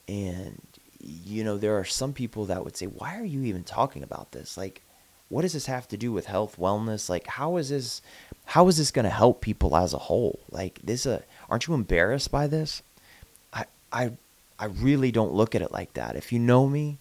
And, 0.07 0.61
you 1.03 1.45
know, 1.45 1.57
there 1.57 1.79
are 1.79 1.85
some 1.85 2.13
people 2.13 2.47
that 2.47 2.65
would 2.65 2.77
say, 2.77 2.87
Why 2.87 3.19
are 3.19 3.25
you 3.25 3.43
even 3.43 3.65
talking 3.65 4.03
about 4.03 4.33
this? 4.33 4.57
Like, 4.57 4.83
what 5.29 5.43
does 5.43 5.53
this 5.53 5.67
have 5.67 5.89
to 5.89 5.97
do 5.97 6.13
with 6.13 6.27
health, 6.27 6.57
wellness? 6.59 7.09
Like, 7.09 7.27
how 7.27 7.57
is 7.57 7.69
this, 7.69 8.03
how 8.47 8.67
is 8.69 8.77
this 8.77 8.91
going 8.91 9.05
to 9.05 9.11
help 9.11 9.41
people 9.41 9.77
as 9.77 9.95
a 9.95 9.99
whole? 9.99 10.41
Like, 10.51 10.81
this, 10.83 11.07
uh, 11.07 11.23
aren't 11.49 11.69
you 11.69 11.75
embarrassed 11.75 12.33
by 12.33 12.49
this? 12.49 12.83
I, 13.53 13.67
I, 13.93 14.13
I 14.59 14.67
really 14.67 15.13
don't 15.13 15.33
look 15.33 15.55
at 15.55 15.63
it 15.63 15.71
like 15.71 15.95
that. 15.95 16.17
If 16.17 16.33
you 16.33 16.41
know 16.41 16.69
me, 16.69 16.99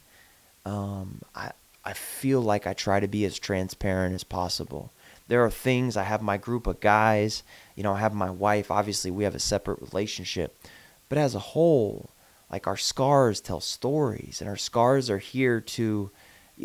um, 0.64 1.22
I, 1.34 1.52
I 1.84 1.94
feel 1.94 2.40
like 2.40 2.68
I 2.68 2.74
try 2.74 3.00
to 3.00 3.08
be 3.08 3.26
as 3.26 3.40
transparent 3.40 4.14
as 4.14 4.24
possible. 4.24 4.92
There 5.28 5.44
are 5.44 5.50
things, 5.50 5.98
I 5.98 6.04
have 6.04 6.22
my 6.22 6.38
group 6.38 6.68
of 6.68 6.80
guys, 6.80 7.42
you 7.76 7.82
know, 7.82 7.94
I 7.94 8.00
have 8.00 8.14
my 8.14 8.30
wife. 8.30 8.70
Obviously, 8.70 9.10
we 9.10 9.24
have 9.24 9.36
a 9.36 9.40
separate 9.40 9.82
relationship. 9.82 10.56
But 11.08 11.18
as 11.18 11.34
a 11.34 11.40
whole, 11.40 12.12
like 12.52 12.68
our 12.68 12.78
scars 12.78 13.42
tell 13.42 13.60
stories, 13.60 14.42
and 14.42 14.50
our 14.50 14.58
scars 14.58 15.10
are 15.10 15.20
here 15.20 15.62
to, 15.62 16.12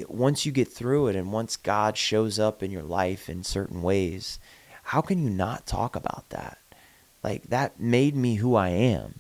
once 0.09 0.47
you 0.47 0.53
get 0.53 0.69
through 0.69 1.09
it 1.09 1.17
and 1.17 1.33
once 1.33 1.57
God 1.57 1.97
shows 1.97 2.39
up 2.39 2.63
in 2.63 2.71
your 2.71 2.83
life 2.83 3.29
in 3.29 3.45
certain 3.45 3.83
ways, 3.83 4.39
how 4.85 5.01
can 5.01 5.23
you 5.23 5.31
not 5.31 5.67
talk 5.67 5.97
about 5.97 6.29
that? 6.31 6.59
Like, 7.23 7.45
that 7.45 7.81
made 7.81 8.17
me 8.17 8.37
who 8.37 8.55
I 8.55 8.69
am. 8.69 9.15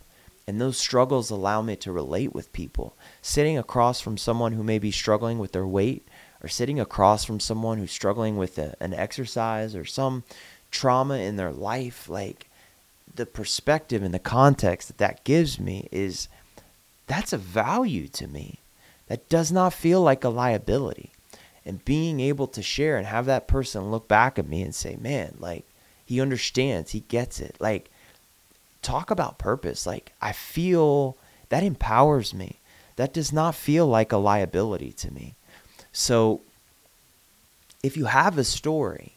And 0.46 0.60
those 0.60 0.76
struggles 0.76 1.30
allow 1.30 1.62
me 1.62 1.76
to 1.76 1.92
relate 1.92 2.34
with 2.34 2.52
people. 2.52 2.96
Sitting 3.22 3.56
across 3.56 4.00
from 4.00 4.18
someone 4.18 4.52
who 4.52 4.62
may 4.62 4.78
be 4.78 4.90
struggling 4.90 5.38
with 5.38 5.52
their 5.52 5.66
weight, 5.66 6.06
or 6.42 6.48
sitting 6.48 6.78
across 6.78 7.24
from 7.24 7.40
someone 7.40 7.78
who's 7.78 7.90
struggling 7.90 8.36
with 8.36 8.58
a, 8.58 8.74
an 8.78 8.92
exercise 8.92 9.74
or 9.74 9.86
some 9.86 10.22
trauma 10.70 11.16
in 11.16 11.36
their 11.36 11.52
life, 11.52 12.08
like 12.10 12.50
the 13.14 13.24
perspective 13.24 14.02
and 14.02 14.12
the 14.12 14.18
context 14.18 14.88
that 14.88 14.98
that 14.98 15.24
gives 15.24 15.58
me 15.58 15.88
is 15.90 16.28
that's 17.06 17.32
a 17.32 17.38
value 17.38 18.08
to 18.08 18.26
me. 18.26 18.58
That 19.08 19.28
does 19.28 19.52
not 19.52 19.74
feel 19.74 20.00
like 20.00 20.24
a 20.24 20.28
liability. 20.28 21.10
And 21.66 21.84
being 21.84 22.20
able 22.20 22.46
to 22.48 22.62
share 22.62 22.96
and 22.96 23.06
have 23.06 23.26
that 23.26 23.48
person 23.48 23.90
look 23.90 24.08
back 24.08 24.38
at 24.38 24.48
me 24.48 24.62
and 24.62 24.74
say, 24.74 24.96
man, 24.96 25.36
like, 25.38 25.64
he 26.04 26.20
understands, 26.20 26.92
he 26.92 27.00
gets 27.00 27.40
it. 27.40 27.56
Like, 27.58 27.90
talk 28.82 29.10
about 29.10 29.38
purpose. 29.38 29.86
Like, 29.86 30.12
I 30.20 30.32
feel 30.32 31.16
that 31.48 31.62
empowers 31.62 32.34
me. 32.34 32.60
That 32.96 33.12
does 33.12 33.32
not 33.32 33.54
feel 33.54 33.86
like 33.86 34.12
a 34.12 34.18
liability 34.18 34.92
to 34.92 35.12
me. 35.12 35.34
So, 35.92 36.42
if 37.82 37.96
you 37.96 38.06
have 38.06 38.38
a 38.38 38.44
story 38.44 39.12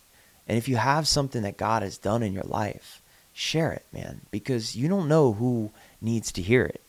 and 0.47 0.57
if 0.57 0.67
you 0.67 0.77
have 0.77 1.07
something 1.07 1.41
that 1.43 1.57
God 1.57 1.83
has 1.83 1.97
done 1.97 2.23
in 2.23 2.33
your 2.33 2.43
life, 2.43 3.01
share 3.33 3.71
it, 3.71 3.85
man, 3.93 4.21
because 4.31 4.75
you 4.75 4.87
don't 4.87 5.07
know 5.07 5.33
who 5.33 5.71
needs 6.01 6.31
to 6.33 6.41
hear 6.41 6.63
it. 6.63 6.81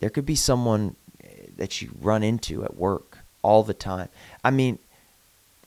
There 0.00 0.10
could 0.10 0.26
be 0.26 0.34
someone 0.34 0.96
that 1.56 1.80
you 1.80 1.90
run 2.00 2.22
into 2.22 2.64
at 2.64 2.76
work 2.76 3.18
all 3.42 3.62
the 3.62 3.74
time. 3.74 4.08
I 4.42 4.50
mean, 4.50 4.78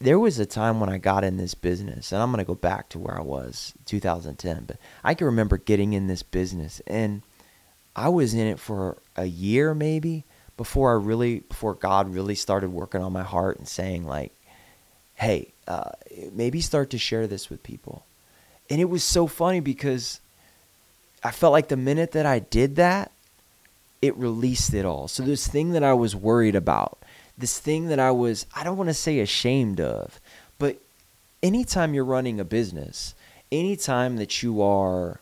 there 0.02 0.20
was 0.20 0.38
a 0.38 0.46
time 0.46 0.80
when 0.80 0.90
I 0.90 0.98
got 0.98 1.24
in 1.24 1.38
this 1.38 1.54
business, 1.54 2.12
and 2.12 2.22
I'm 2.22 2.32
going 2.32 2.44
to 2.44 2.48
go 2.48 2.56
back 2.56 2.90
to 2.90 3.00
where 3.00 3.18
I 3.18 3.22
was, 3.22 3.74
2010, 3.86 4.66
but 4.66 4.78
I 5.04 5.14
can 5.14 5.26
remember 5.26 5.58
getting 5.58 5.94
in 5.94 6.08
this 6.08 6.24
business, 6.24 6.82
and 6.88 7.22
I 7.96 8.10
was 8.10 8.34
in 8.34 8.48
it 8.48 8.60
for 8.60 8.98
a 9.16 9.26
year 9.26 9.74
maybe 9.74 10.26
before 10.58 10.92
I 10.92 11.02
really, 11.02 11.40
before 11.40 11.76
God 11.76 12.14
really 12.14 12.36
started 12.36 12.72
working 12.74 13.02
on 13.02 13.14
my 13.14 13.24
heart 13.24 13.58
and 13.58 13.68
saying, 13.68 14.06
like, 14.06 14.34
hey, 15.16 15.54
uh, 15.68 15.92
maybe 16.34 16.60
start 16.60 16.90
to 16.90 16.98
share 16.98 17.28
this 17.28 17.50
with 17.50 17.64
people. 17.64 18.06
And 18.70 18.82
it 18.82 18.90
was 18.90 19.04
so 19.04 19.28
funny 19.28 19.62
because 19.62 20.20
I 21.24 21.32
felt 21.32 21.54
like 21.54 21.70
the 21.70 21.78
minute 21.78 22.12
that 22.12 22.26
I 22.26 22.40
did 22.40 22.76
that, 22.76 23.13
it 24.04 24.18
released 24.18 24.74
it 24.74 24.84
all. 24.84 25.08
So, 25.08 25.24
this 25.24 25.48
thing 25.48 25.72
that 25.72 25.82
I 25.82 25.94
was 25.94 26.14
worried 26.14 26.56
about, 26.56 26.98
this 27.38 27.58
thing 27.58 27.88
that 27.88 28.00
I 28.00 28.12
was, 28.12 28.46
I 28.54 28.66
don't 28.66 28.76
want 28.76 28.90
to 28.90 28.94
say 28.94 29.22
ashamed 29.22 29.80
of, 29.80 30.20
but 30.60 30.78
anytime 31.42 31.94
you're 31.94 32.04
running 32.04 32.38
a 32.38 32.44
business, 32.44 33.16
anytime 33.50 34.18
that 34.18 34.44
you 34.44 34.62
are, 34.62 35.22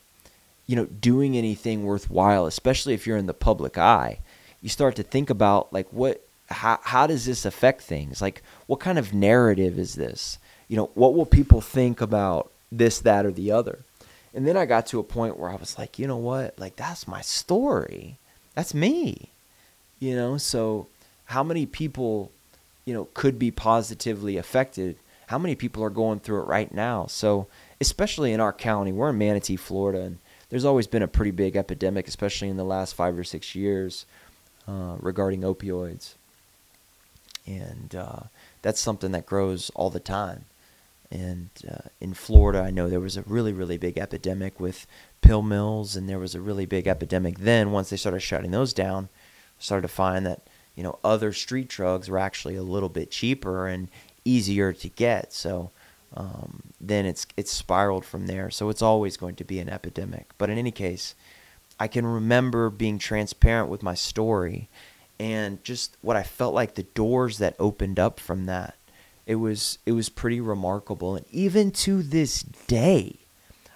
you 0.66 0.76
know, 0.76 0.86
doing 0.86 1.38
anything 1.38 1.84
worthwhile, 1.84 2.48
especially 2.48 2.96
if 2.96 3.06
you're 3.06 3.18
in 3.18 3.28
the 3.28 3.36
public 3.36 3.78
eye, 3.78 4.18
you 4.64 4.70
start 4.70 4.96
to 4.96 5.04
think 5.04 5.30
about 5.30 5.72
like 5.72 5.88
what, 5.92 6.26
how, 6.50 6.80
how 6.82 7.06
does 7.06 7.28
this 7.28 7.46
affect 7.46 7.82
things? 7.84 8.20
Like, 8.20 8.42
what 8.66 8.80
kind 8.80 8.98
of 8.98 9.14
narrative 9.14 9.78
is 9.78 9.94
this? 9.94 10.40
You 10.68 10.78
know, 10.78 10.90
what 10.96 11.14
will 11.14 11.28
people 11.28 11.62
think 11.62 12.02
about 12.02 12.52
this, 12.72 12.98
that, 13.02 13.28
or 13.28 13.32
the 13.32 13.52
other? 13.52 13.86
And 14.34 14.48
then 14.48 14.58
I 14.58 14.66
got 14.66 14.88
to 14.88 15.00
a 15.00 15.04
point 15.04 15.38
where 15.38 15.52
I 15.52 15.56
was 15.56 15.78
like, 15.78 16.00
you 16.00 16.08
know 16.08 16.18
what? 16.18 16.58
Like, 16.58 16.78
that's 16.78 17.08
my 17.08 17.22
story. 17.22 18.18
That's 18.56 18.74
me. 18.74 19.30
You 20.00 20.16
know, 20.16 20.38
so 20.38 20.88
how 21.26 21.44
many 21.44 21.66
people, 21.66 22.32
you 22.86 22.94
know, 22.94 23.08
could 23.14 23.38
be 23.38 23.52
positively 23.52 24.38
affected? 24.38 24.98
How 25.28 25.38
many 25.38 25.56
people 25.56 25.84
are 25.84 25.90
going 25.90 26.20
through 26.20 26.42
it 26.42 26.48
right 26.48 26.74
now? 26.74 27.06
So, 27.08 27.48
especially 27.80 28.34
in 28.34 28.40
our 28.40 28.52
county, 28.52 28.92
we're 28.92 29.12
in 29.12 29.18
Manatee, 29.18 29.56
Florida, 29.56 30.02
and 30.02 30.18
there's 30.50 30.66
always 30.66 30.88
been 30.88 31.04
a 31.04 31.08
pretty 31.08 31.32
big 31.32 31.56
epidemic, 31.56 32.08
especially 32.08 32.50
in 32.50 32.58
the 32.58 32.66
last 32.66 32.94
five 32.96 33.18
or 33.18 33.24
six 33.24 33.56
years, 33.56 34.06
uh, 34.68 34.96
regarding 35.00 35.42
opioids. 35.42 36.16
And 37.48 37.96
uh, 37.96 38.24
that's 38.62 38.82
something 38.82 39.14
that 39.14 39.26
grows 39.26 39.72
all 39.74 39.90
the 39.90 40.00
time. 40.00 40.46
And 41.10 41.50
uh, 41.70 41.90
in 42.00 42.14
Florida, 42.14 42.62
I 42.62 42.72
know 42.72 42.90
there 42.90 43.00
was 43.00 43.18
a 43.18 43.24
really, 43.24 43.54
really 43.54 43.78
big 43.78 43.98
epidemic 43.98 44.60
with 44.60 44.86
pill 45.22 45.42
mills, 45.42 45.96
and 45.96 46.10
there 46.10 46.20
was 46.20 46.36
a 46.36 46.42
really 46.42 46.66
big 46.66 46.88
epidemic 46.88 47.40
then. 47.40 47.72
Once 47.72 47.90
they 47.90 47.98
started 47.98 48.20
shutting 48.20 48.52
those 48.52 48.74
down, 48.74 49.10
started 49.60 49.84
to 49.84 49.88
find 49.88 50.26
that 50.26 50.42
you 50.76 50.84
know, 50.84 51.00
other 51.04 51.34
street 51.34 51.68
drugs 51.68 52.10
were 52.10 52.18
actually 52.18 52.56
a 52.56 52.64
little 52.64 52.90
bit 52.90 53.12
cheaper 53.12 53.68
and 53.68 53.90
easier 54.24 54.74
to 54.74 54.90
get. 54.90 55.34
So 55.34 55.72
um, 56.16 56.64
then 56.80 57.06
it's 57.06 57.28
it's 57.38 57.52
spiraled 57.52 58.06
from 58.06 58.28
there. 58.28 58.50
So 58.50 58.70
it's 58.70 58.82
always 58.82 59.18
going 59.18 59.36
to 59.36 59.44
be 59.44 59.60
an 59.60 59.70
epidemic. 59.70 60.32
But 60.38 60.50
in 60.50 60.58
any 60.58 60.72
case, 60.72 61.16
I 61.80 61.88
can 61.88 62.06
remember 62.06 62.70
being 62.70 62.98
transparent 62.98 63.70
with 63.70 63.84
my 63.84 63.94
story 63.94 64.70
and 65.20 65.64
just 65.64 65.98
what 66.02 66.16
I 66.16 66.24
felt 66.24 66.54
like 66.54 66.76
the 66.76 66.84
doors 66.84 67.38
that 67.38 67.56
opened 67.60 68.00
up 68.00 68.20
from 68.20 68.46
that. 68.46 68.76
It 69.26 69.36
was 69.36 69.78
it 69.86 69.92
was 69.92 70.10
pretty 70.10 70.42
remarkable. 70.42 71.16
And 71.16 71.26
even 71.32 71.72
to 71.72 72.02
this 72.02 72.42
day, 72.42 73.18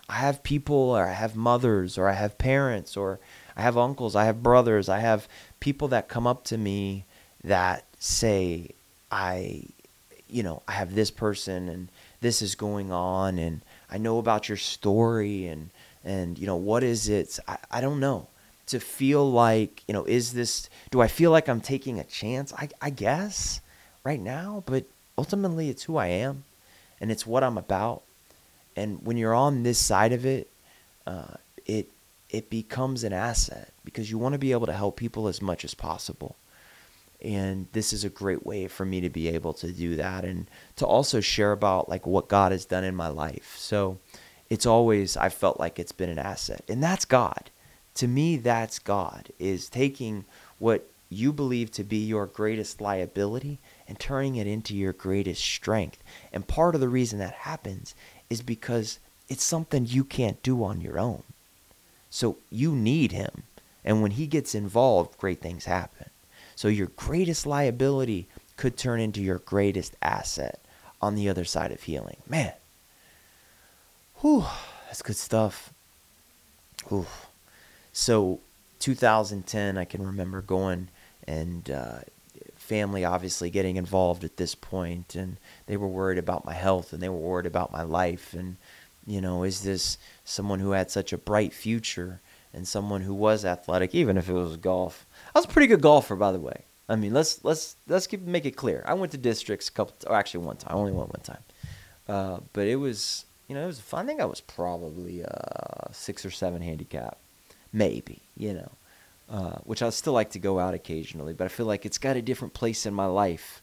I 0.07 0.15
have 0.15 0.43
people 0.43 0.75
or 0.75 1.07
I 1.07 1.13
have 1.13 1.35
mothers 1.35 1.97
or 1.97 2.07
I 2.07 2.13
have 2.13 2.37
parents 2.37 2.95
or 2.95 3.19
I 3.55 3.61
have 3.61 3.77
uncles, 3.77 4.15
I 4.15 4.25
have 4.25 4.43
brothers, 4.43 4.89
I 4.89 4.99
have 4.99 5.27
people 5.59 5.87
that 5.89 6.07
come 6.07 6.27
up 6.27 6.43
to 6.45 6.57
me 6.57 7.05
that 7.43 7.85
say, 7.99 8.69
I, 9.11 9.63
you 10.29 10.43
know, 10.43 10.61
I 10.67 10.73
have 10.73 10.93
this 10.93 11.09
person 11.09 11.69
and 11.69 11.89
this 12.21 12.41
is 12.41 12.55
going 12.55 12.91
on 12.91 13.37
and 13.39 13.61
I 13.89 13.97
know 13.97 14.19
about 14.19 14.49
your 14.49 14.57
story 14.57 15.47
and, 15.47 15.69
and, 16.03 16.37
you 16.37 16.45
know, 16.45 16.55
what 16.55 16.83
is 16.83 17.07
it? 17.07 17.39
I, 17.47 17.57
I 17.71 17.81
don't 17.81 17.99
know. 17.99 18.27
To 18.67 18.79
feel 18.79 19.31
like, 19.31 19.83
you 19.87 19.93
know, 19.93 20.05
is 20.05 20.33
this, 20.33 20.69
do 20.89 20.99
I 20.99 21.07
feel 21.07 21.29
like 21.29 21.47
I'm 21.47 21.61
taking 21.61 21.99
a 21.99 22.03
chance? 22.03 22.51
I, 22.53 22.69
I 22.81 22.89
guess 22.89 23.61
right 24.03 24.19
now, 24.19 24.63
but 24.65 24.85
ultimately 25.17 25.69
it's 25.69 25.83
who 25.83 25.97
I 25.97 26.07
am 26.07 26.43
and 26.99 27.11
it's 27.11 27.27
what 27.27 27.43
I'm 27.43 27.57
about. 27.57 28.01
And 28.75 29.05
when 29.05 29.17
you're 29.17 29.33
on 29.33 29.63
this 29.63 29.79
side 29.79 30.13
of 30.13 30.25
it, 30.25 30.51
uh, 31.07 31.35
it 31.65 31.91
it 32.29 32.49
becomes 32.49 33.03
an 33.03 33.13
asset 33.13 33.71
because 33.83 34.09
you 34.09 34.17
want 34.17 34.33
to 34.33 34.39
be 34.39 34.51
able 34.51 34.65
to 34.65 34.73
help 34.73 34.97
people 34.97 35.27
as 35.27 35.41
much 35.41 35.63
as 35.63 35.73
possible. 35.73 36.35
And 37.21 37.67
this 37.71 37.93
is 37.93 38.03
a 38.03 38.09
great 38.09 38.45
way 38.45 38.67
for 38.67 38.85
me 38.85 38.99
to 39.01 39.09
be 39.09 39.29
able 39.29 39.53
to 39.53 39.71
do 39.71 39.95
that 39.95 40.25
and 40.25 40.49
to 40.75 40.85
also 40.85 41.21
share 41.21 41.53
about 41.53 41.87
like 41.87 42.05
what 42.05 42.27
God 42.27 42.51
has 42.51 42.65
done 42.65 42.83
in 42.83 42.95
my 42.95 43.07
life. 43.07 43.55
So 43.57 43.99
it's 44.49 44.65
always 44.65 45.15
I 45.15 45.29
felt 45.29 45.59
like 45.59 45.79
it's 45.79 45.91
been 45.91 46.09
an 46.09 46.19
asset. 46.19 46.63
And 46.67 46.83
that's 46.83 47.05
God. 47.05 47.51
To 47.95 48.07
me 48.07 48.37
that's 48.37 48.79
God 48.79 49.31
is 49.39 49.69
taking 49.69 50.25
what 50.59 50.89
you 51.09 51.31
believe 51.31 51.71
to 51.71 51.83
be 51.83 51.97
your 51.97 52.25
greatest 52.25 52.81
liability 52.81 53.59
and 53.87 53.99
turning 53.99 54.35
it 54.35 54.47
into 54.47 54.75
your 54.75 54.93
greatest 54.93 55.43
strength. 55.43 56.03
And 56.33 56.47
part 56.47 56.75
of 56.75 56.81
the 56.81 56.89
reason 56.89 57.19
that 57.19 57.33
happens 57.33 57.95
is 58.29 58.41
because 58.41 58.99
it's 59.29 59.43
something 59.43 59.85
you 59.85 60.03
can't 60.03 60.41
do 60.43 60.63
on 60.63 60.81
your 60.81 60.99
own. 60.99 61.23
So 62.09 62.37
you 62.49 62.75
need 62.75 63.11
him. 63.11 63.43
And 63.83 64.01
when 64.01 64.11
he 64.11 64.27
gets 64.27 64.55
involved, 64.55 65.17
great 65.17 65.41
things 65.41 65.65
happen. 65.65 66.09
So 66.55 66.67
your 66.67 66.87
greatest 66.95 67.45
liability 67.45 68.27
could 68.57 68.77
turn 68.77 68.99
into 68.99 69.21
your 69.21 69.39
greatest 69.39 69.95
asset 70.01 70.59
on 71.01 71.15
the 71.15 71.29
other 71.29 71.45
side 71.45 71.71
of 71.71 71.83
healing. 71.83 72.17
Man, 72.27 72.53
whew, 74.21 74.45
that's 74.87 75.01
good 75.01 75.17
stuff. 75.17 75.73
Whew. 76.87 77.05
So, 77.91 78.39
2010, 78.79 79.77
I 79.77 79.85
can 79.85 80.05
remember 80.05 80.41
going 80.41 80.89
and 81.27 81.69
uh, 81.69 81.99
family 82.65 83.05
obviously 83.05 83.49
getting 83.49 83.77
involved 83.77 84.23
at 84.23 84.37
this 84.37 84.55
point, 84.55 85.15
and 85.15 85.37
they 85.67 85.77
were 85.77 85.87
worried 85.87 86.17
about 86.17 86.45
my 86.45 86.53
health 86.53 86.91
and 86.91 87.01
they 87.01 87.09
were 87.09 87.15
worried 87.15 87.45
about 87.45 87.71
my 87.71 87.83
life. 87.83 88.33
And, 88.33 88.57
you 89.05 89.21
know, 89.21 89.43
is 89.43 89.61
this 89.61 89.97
someone 90.23 90.59
who 90.59 90.71
had 90.71 90.91
such 90.91 91.13
a 91.13 91.17
bright 91.17 91.53
future 91.53 92.21
and 92.53 92.67
someone 92.67 93.01
who 93.01 93.13
was 93.13 93.45
athletic, 93.45 93.93
even 93.93 94.17
if 94.17 94.29
it 94.29 94.33
was 94.33 94.57
golf? 94.57 95.05
I 95.33 95.39
was 95.39 95.45
a 95.45 95.49
pretty 95.49 95.67
good 95.67 95.81
golfer, 95.81 96.15
by 96.15 96.31
the 96.31 96.39
way. 96.39 96.65
I 96.87 96.95
mean, 96.95 97.13
let's 97.13 97.43
let's 97.43 97.75
let's 97.87 98.07
keep, 98.07 98.21
make 98.21 98.45
it 98.45 98.55
clear. 98.55 98.83
I 98.85 98.93
went 98.93 99.11
to 99.13 99.17
districts 99.17 99.69
a 99.69 99.71
couple, 99.71 99.95
or 100.07 100.15
actually 100.15 100.45
one 100.45 100.57
time. 100.57 100.75
I 100.75 100.77
only 100.77 100.91
went 100.91 101.09
one 101.09 101.23
time, 101.23 101.43
uh, 102.07 102.39
but 102.53 102.67
it 102.67 102.75
was 102.75 103.25
you 103.47 103.55
know 103.55 103.63
it 103.63 103.67
was 103.67 103.79
fun. 103.79 104.05
I 104.05 104.07
think 104.07 104.21
I 104.21 104.25
was 104.25 104.41
probably 104.41 105.25
uh, 105.25 105.91
six 105.91 106.25
or 106.25 106.29
seven 106.29 106.61
handicap, 106.61 107.17
maybe 107.73 108.21
you 108.37 108.53
know, 108.53 108.71
uh, 109.29 109.57
which 109.63 109.81
I 109.81 109.89
still 109.89 110.13
like 110.13 110.31
to 110.31 110.39
go 110.39 110.59
out 110.59 110.73
occasionally. 110.73 111.33
But 111.33 111.45
I 111.45 111.47
feel 111.49 111.65
like 111.65 111.85
it's 111.85 111.97
got 111.97 112.17
a 112.17 112.21
different 112.21 112.53
place 112.53 112.85
in 112.85 112.93
my 112.93 113.05
life. 113.05 113.61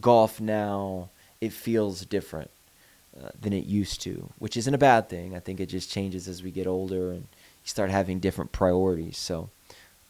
Golf 0.00 0.40
now 0.40 1.10
it 1.40 1.52
feels 1.52 2.04
different 2.04 2.50
uh, 3.18 3.30
than 3.40 3.52
it 3.52 3.64
used 3.64 4.00
to, 4.02 4.30
which 4.38 4.56
isn't 4.56 4.74
a 4.74 4.78
bad 4.78 5.08
thing. 5.08 5.34
I 5.34 5.40
think 5.40 5.58
it 5.58 5.66
just 5.66 5.90
changes 5.90 6.28
as 6.28 6.42
we 6.42 6.50
get 6.50 6.66
older 6.66 7.10
and 7.10 7.22
you 7.22 7.64
start 7.64 7.90
having 7.90 8.20
different 8.20 8.52
priorities. 8.52 9.16
So 9.16 9.50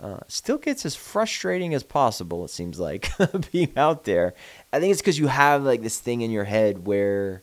uh, 0.03 0.21
still 0.29 0.59
gets 0.59 0.87
as 0.87 0.97
frustrating 0.97 1.75
as 1.75 1.83
possible. 1.83 2.45
It 2.45 2.51
seems 2.51 2.81
like 2.81 3.11
being 3.53 3.73
out 3.77 4.05
there. 4.05 4.35
I 4.73 4.81
think 4.81 4.93
it's 4.93 5.01
because 5.01 5.19
you 5.19 5.29
have 5.29 5.63
like 5.63 5.83
this 5.83 6.01
thing 6.01 6.23
in 6.23 6.31
your 6.31 6.45
head 6.45 6.87
where 6.87 7.43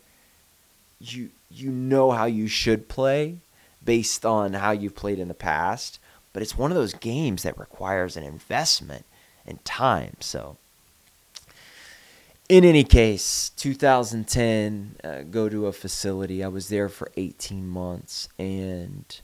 you 1.00 1.30
you 1.50 1.70
know 1.70 2.12
how 2.12 2.26
you 2.26 2.48
should 2.48 2.90
play 2.90 3.38
based 3.84 4.26
on 4.26 4.54
how 4.54 4.72
you've 4.72 4.96
played 4.96 5.20
in 5.20 5.28
the 5.28 5.34
past, 5.34 6.00
but 6.38 6.44
it's 6.44 6.56
one 6.56 6.70
of 6.70 6.78
those 6.78 6.94
games 6.94 7.42
that 7.42 7.58
requires 7.58 8.16
an 8.16 8.24
investment 8.24 9.06
and 9.48 9.66
time. 9.66 10.16
So, 10.20 10.58
in 12.48 12.64
any 12.64 12.84
case, 12.84 13.50
2010, 13.58 14.98
uh, 15.04 15.22
go 15.32 15.50
to 15.50 15.66
a 15.66 15.74
facility. 15.74 16.44
I 16.44 16.48
was 16.48 16.70
there 16.70 16.90
for 16.90 17.12
18 17.18 17.68
months, 17.68 18.30
and 18.38 19.20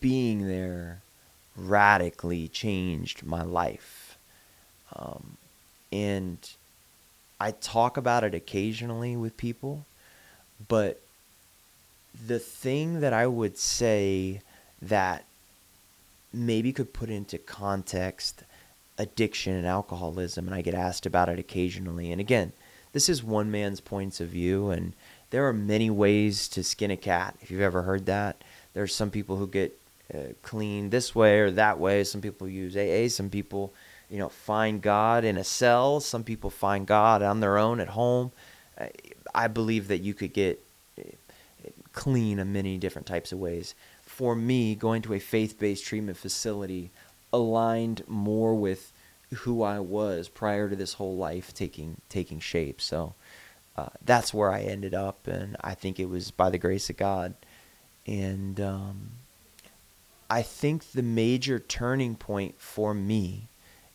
being 0.00 0.48
there 0.48 1.02
radically 1.54 2.48
changed 2.48 3.24
my 3.24 3.42
life. 3.42 4.18
Um, 4.96 5.36
and 5.92 6.38
I 7.38 7.52
talk 7.52 7.96
about 7.96 8.24
it 8.24 8.34
occasionally 8.34 9.16
with 9.16 9.36
people, 9.36 9.86
but 10.66 11.00
the 12.26 12.40
thing 12.40 13.02
that 13.02 13.12
I 13.12 13.28
would 13.28 13.56
say 13.56 14.40
that 14.82 15.24
maybe 16.32 16.72
could 16.72 16.92
put 16.92 17.10
into 17.10 17.38
context 17.38 18.44
addiction 18.98 19.54
and 19.54 19.66
alcoholism, 19.66 20.46
and 20.46 20.54
I 20.54 20.62
get 20.62 20.74
asked 20.74 21.06
about 21.06 21.28
it 21.28 21.38
occasionally. 21.38 22.10
And 22.10 22.20
again, 22.20 22.52
this 22.92 23.08
is 23.08 23.22
one 23.22 23.50
man's 23.50 23.80
points 23.80 24.20
of 24.20 24.28
view, 24.28 24.70
and 24.70 24.94
there 25.30 25.46
are 25.46 25.52
many 25.52 25.90
ways 25.90 26.48
to 26.48 26.64
skin 26.64 26.90
a 26.90 26.96
cat. 26.96 27.36
If 27.40 27.50
you've 27.50 27.60
ever 27.60 27.82
heard 27.82 28.06
that, 28.06 28.42
there's 28.74 28.94
some 28.94 29.10
people 29.10 29.36
who 29.36 29.46
get 29.46 29.78
uh, 30.12 30.32
clean 30.42 30.90
this 30.90 31.14
way 31.14 31.38
or 31.40 31.50
that 31.52 31.78
way. 31.78 32.02
Some 32.04 32.20
people 32.20 32.48
use 32.48 32.76
AA. 32.76 33.08
Some 33.08 33.30
people, 33.30 33.72
you 34.10 34.18
know, 34.18 34.28
find 34.28 34.80
God 34.80 35.24
in 35.24 35.36
a 35.36 35.44
cell. 35.44 36.00
Some 36.00 36.24
people 36.24 36.50
find 36.50 36.86
God 36.86 37.22
on 37.22 37.40
their 37.40 37.58
own 37.58 37.78
at 37.80 37.88
home. 37.88 38.32
I 39.34 39.48
believe 39.48 39.88
that 39.88 39.98
you 39.98 40.14
could 40.14 40.32
get 40.32 40.64
uh, 40.98 41.02
clean 41.92 42.38
in 42.38 42.52
many 42.52 42.78
different 42.78 43.06
types 43.06 43.32
of 43.32 43.38
ways. 43.38 43.74
For 44.18 44.34
me, 44.34 44.74
going 44.74 45.02
to 45.02 45.14
a 45.14 45.20
faith-based 45.20 45.84
treatment 45.84 46.18
facility 46.18 46.90
aligned 47.32 48.02
more 48.08 48.52
with 48.52 48.92
who 49.32 49.62
I 49.62 49.78
was 49.78 50.28
prior 50.28 50.68
to 50.68 50.74
this 50.74 50.94
whole 50.94 51.16
life 51.16 51.54
taking 51.54 52.00
taking 52.08 52.40
shape. 52.40 52.80
So 52.80 53.14
uh, 53.76 53.90
that's 54.04 54.34
where 54.34 54.50
I 54.50 54.62
ended 54.62 54.92
up, 54.92 55.28
and 55.28 55.56
I 55.60 55.74
think 55.74 56.00
it 56.00 56.08
was 56.08 56.32
by 56.32 56.50
the 56.50 56.58
grace 56.58 56.90
of 56.90 56.96
God. 56.96 57.34
And 58.08 58.60
um, 58.60 59.10
I 60.28 60.42
think 60.42 60.90
the 60.90 61.02
major 61.04 61.60
turning 61.60 62.16
point 62.16 62.56
for 62.58 62.94
me 62.94 63.46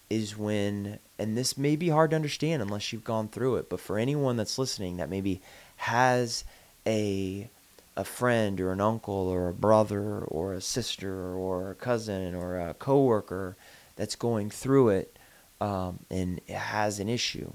is 0.10 0.38
when, 0.38 1.00
and 1.20 1.38
this 1.38 1.58
may 1.58 1.76
be 1.76 1.90
hard 1.90 2.12
to 2.12 2.16
understand 2.16 2.62
unless 2.62 2.94
you've 2.94 3.04
gone 3.04 3.28
through 3.28 3.58
it, 3.58 3.70
but 3.70 3.82
for 3.82 4.00
anyone 4.00 4.38
that's 4.38 4.58
listening 4.58 4.96
that 4.98 5.10
maybe 5.10 5.42
has 5.76 6.46
a 6.88 7.50
a 7.96 8.04
friend 8.04 8.60
or 8.60 8.72
an 8.72 8.82
uncle 8.82 9.14
or 9.14 9.50
a 9.50 9.54
brother 9.54 10.20
or 10.22 10.54
a 10.54 10.62
sister 10.62 11.34
or 11.36 11.72
a 11.72 11.76
cousin 11.76 12.34
or 12.34 12.60
a 12.60 12.74
coworker 12.74 13.56
that's 13.96 14.16
going 14.16 14.50
through 14.50 14.90
it 14.90 15.18
um, 15.62 16.00
and 16.10 16.40
has 16.50 17.00
an 17.00 17.08
issue 17.08 17.52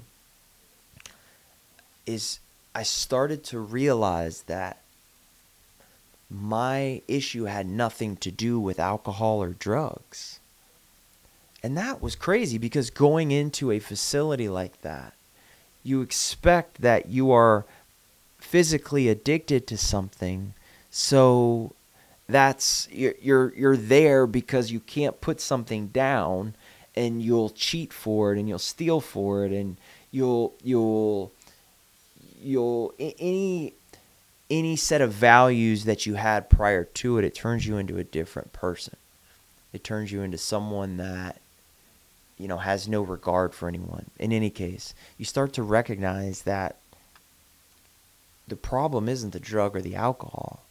is 2.05 2.39
I 2.73 2.83
started 2.83 3.43
to 3.45 3.59
realize 3.59 4.43
that 4.43 4.81
my 6.29 7.01
issue 7.07 7.45
had 7.45 7.67
nothing 7.67 8.15
to 8.17 8.31
do 8.31 8.59
with 8.59 8.79
alcohol 8.79 9.41
or 9.41 9.49
drugs. 9.49 10.39
And 11.61 11.77
that 11.77 12.01
was 12.01 12.15
crazy 12.15 12.57
because 12.57 12.89
going 12.89 13.31
into 13.31 13.71
a 13.71 13.79
facility 13.79 14.47
like 14.47 14.81
that, 14.81 15.13
you 15.83 16.01
expect 16.01 16.81
that 16.81 17.07
you 17.07 17.31
are 17.31 17.65
physically 18.39 19.07
addicted 19.09 19.67
to 19.67 19.77
something. 19.77 20.53
So 20.89 21.73
that's 22.27 22.87
you're 22.91 23.15
you're, 23.21 23.53
you're 23.55 23.77
there 23.77 24.25
because 24.27 24.71
you 24.71 24.79
can't 24.79 25.19
put 25.21 25.39
something 25.39 25.87
down 25.87 26.55
and 26.95 27.21
you'll 27.21 27.51
cheat 27.51 27.93
for 27.93 28.33
it 28.33 28.39
and 28.39 28.49
you'll 28.49 28.59
steal 28.59 29.01
for 29.01 29.45
it 29.45 29.51
and 29.51 29.77
you'll 30.11 30.53
you'll 30.63 31.31
you'll 32.41 32.93
any 32.99 33.73
any 34.49 34.75
set 34.75 35.01
of 35.01 35.11
values 35.11 35.85
that 35.85 36.05
you 36.05 36.15
had 36.15 36.49
prior 36.49 36.83
to 36.83 37.17
it, 37.17 37.25
it 37.25 37.35
turns 37.35 37.67
you 37.67 37.77
into 37.77 37.97
a 37.97 38.03
different 38.03 38.51
person. 38.51 38.95
It 39.71 39.83
turns 39.83 40.11
you 40.11 40.21
into 40.23 40.39
someone 40.39 40.97
that, 40.97 41.39
you 42.37 42.47
know, 42.47 42.57
has 42.57 42.87
no 42.87 43.03
regard 43.03 43.53
for 43.53 43.67
anyone. 43.67 44.09
In 44.17 44.31
any 44.31 44.49
case, 44.49 44.95
you 45.17 45.25
start 45.25 45.53
to 45.53 45.63
recognize 45.63 46.41
that 46.43 46.77
the 48.49 48.55
problem 48.55 49.07
isn't 49.07 49.31
the 49.31 49.39
drug 49.39 49.75
or 49.75 49.81
the 49.81 49.95
alcohol. 49.95 50.63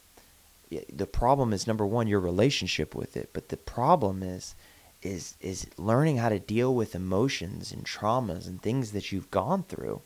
The 0.91 1.07
problem 1.07 1.51
is 1.53 1.65
number 1.65 1.85
one, 1.85 2.07
your 2.07 2.19
relationship 2.19 2.93
with 2.93 3.17
it. 3.17 3.31
But 3.33 3.49
the 3.49 3.57
problem 3.57 4.21
is, 4.21 4.55
is 5.01 5.35
is 5.39 5.65
learning 5.77 6.17
how 6.17 6.29
to 6.29 6.39
deal 6.39 6.75
with 6.75 6.93
emotions 6.93 7.71
and 7.71 7.85
traumas 7.85 8.47
and 8.47 8.61
things 8.61 8.91
that 8.91 9.11
you've 9.11 9.31
gone 9.31 9.63
through. 9.63 10.01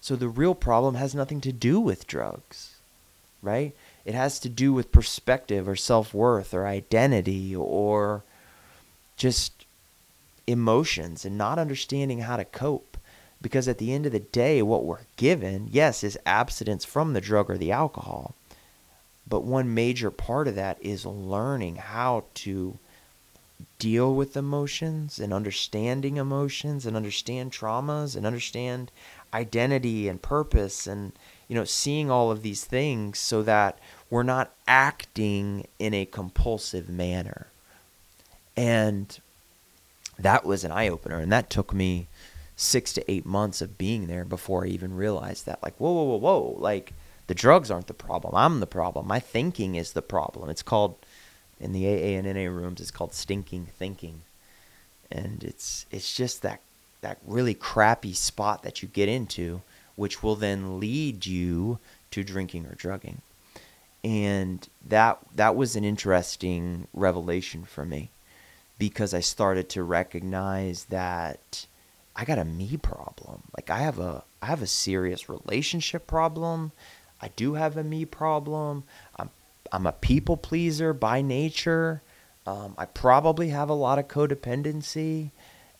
So 0.00 0.16
the 0.16 0.28
real 0.28 0.54
problem 0.54 0.94
has 0.94 1.14
nothing 1.14 1.40
to 1.42 1.52
do 1.52 1.78
with 1.78 2.06
drugs 2.06 2.78
right? 3.42 3.74
It 4.04 4.14
has 4.14 4.38
to 4.40 4.48
do 4.48 4.72
with 4.72 4.92
perspective 4.92 5.68
or 5.68 5.76
self 5.76 6.14
worth 6.14 6.54
or 6.54 6.66
identity 6.66 7.54
or 7.54 8.24
just 9.16 9.66
emotions 10.46 11.24
and 11.24 11.36
not 11.36 11.58
understanding 11.58 12.20
how 12.20 12.36
to 12.36 12.44
cope. 12.44 12.87
Because 13.40 13.68
at 13.68 13.78
the 13.78 13.92
end 13.92 14.06
of 14.06 14.12
the 14.12 14.18
day, 14.18 14.62
what 14.62 14.84
we're 14.84 15.06
given, 15.16 15.68
yes, 15.70 16.02
is 16.02 16.18
abstinence 16.26 16.84
from 16.84 17.12
the 17.12 17.20
drug 17.20 17.48
or 17.48 17.56
the 17.56 17.70
alcohol. 17.70 18.34
But 19.28 19.44
one 19.44 19.74
major 19.74 20.10
part 20.10 20.48
of 20.48 20.54
that 20.56 20.78
is 20.80 21.06
learning 21.06 21.76
how 21.76 22.24
to 22.34 22.78
deal 23.78 24.14
with 24.14 24.36
emotions 24.36 25.18
and 25.18 25.32
understanding 25.32 26.16
emotions 26.16 26.86
and 26.86 26.96
understand 26.96 27.52
traumas 27.52 28.16
and 28.16 28.26
understand 28.26 28.90
identity 29.32 30.08
and 30.08 30.20
purpose 30.22 30.86
and 30.86 31.12
you 31.48 31.54
know, 31.54 31.64
seeing 31.64 32.10
all 32.10 32.30
of 32.30 32.42
these 32.42 32.64
things 32.64 33.18
so 33.18 33.42
that 33.42 33.78
we're 34.10 34.22
not 34.22 34.52
acting 34.66 35.66
in 35.78 35.94
a 35.94 36.04
compulsive 36.04 36.88
manner. 36.88 37.48
And 38.54 39.18
that 40.18 40.44
was 40.44 40.62
an 40.62 40.72
eye 40.72 40.88
opener. 40.88 41.18
And 41.18 41.32
that 41.32 41.48
took 41.48 41.72
me 41.72 42.06
six 42.58 42.92
to 42.92 43.10
eight 43.10 43.24
months 43.24 43.62
of 43.62 43.78
being 43.78 44.08
there 44.08 44.24
before 44.24 44.64
I 44.64 44.68
even 44.68 44.94
realized 44.94 45.46
that. 45.46 45.62
Like, 45.62 45.76
whoa, 45.76 45.92
whoa, 45.92 46.02
whoa, 46.02 46.16
whoa. 46.16 46.56
Like, 46.58 46.92
the 47.28 47.34
drugs 47.34 47.70
aren't 47.70 47.86
the 47.86 47.94
problem. 47.94 48.34
I'm 48.34 48.60
the 48.60 48.66
problem. 48.66 49.06
My 49.06 49.20
thinking 49.20 49.76
is 49.76 49.92
the 49.92 50.02
problem. 50.02 50.50
It's 50.50 50.62
called, 50.62 50.96
in 51.60 51.72
the 51.72 51.86
AA 51.86 52.18
and 52.18 52.26
NA 52.26 52.50
rooms, 52.50 52.80
it's 52.80 52.90
called 52.90 53.14
stinking 53.14 53.68
thinking. 53.78 54.22
And 55.10 55.42
it's 55.42 55.86
it's 55.90 56.14
just 56.14 56.42
that 56.42 56.60
that 57.00 57.18
really 57.24 57.54
crappy 57.54 58.12
spot 58.12 58.62
that 58.64 58.82
you 58.82 58.88
get 58.88 59.08
into 59.08 59.62
which 59.98 60.22
will 60.22 60.36
then 60.36 60.78
lead 60.78 61.26
you 61.26 61.76
to 62.08 62.22
drinking 62.22 62.64
or 62.66 62.74
drugging. 62.76 63.20
And 64.04 64.66
that 64.86 65.18
that 65.34 65.56
was 65.56 65.74
an 65.74 65.84
interesting 65.84 66.86
revelation 66.94 67.64
for 67.64 67.84
me 67.84 68.10
because 68.78 69.12
I 69.12 69.18
started 69.18 69.68
to 69.70 69.82
recognize 69.82 70.84
that 70.84 71.66
I 72.18 72.24
got 72.24 72.38
a 72.38 72.44
me 72.44 72.76
problem. 72.76 73.44
Like 73.56 73.70
I 73.70 73.78
have 73.78 74.00
a 74.00 74.24
I 74.42 74.46
have 74.46 74.60
a 74.60 74.66
serious 74.66 75.28
relationship 75.28 76.08
problem. 76.08 76.72
I 77.22 77.28
do 77.28 77.54
have 77.54 77.76
a 77.76 77.84
me 77.84 78.04
problem. 78.04 78.82
I'm 79.16 79.30
I'm 79.70 79.86
a 79.86 79.92
people 79.92 80.36
pleaser 80.36 80.92
by 80.92 81.22
nature. 81.22 82.02
Um, 82.44 82.74
I 82.76 82.86
probably 82.86 83.50
have 83.50 83.68
a 83.68 83.74
lot 83.74 84.00
of 84.00 84.08
codependency, 84.08 85.30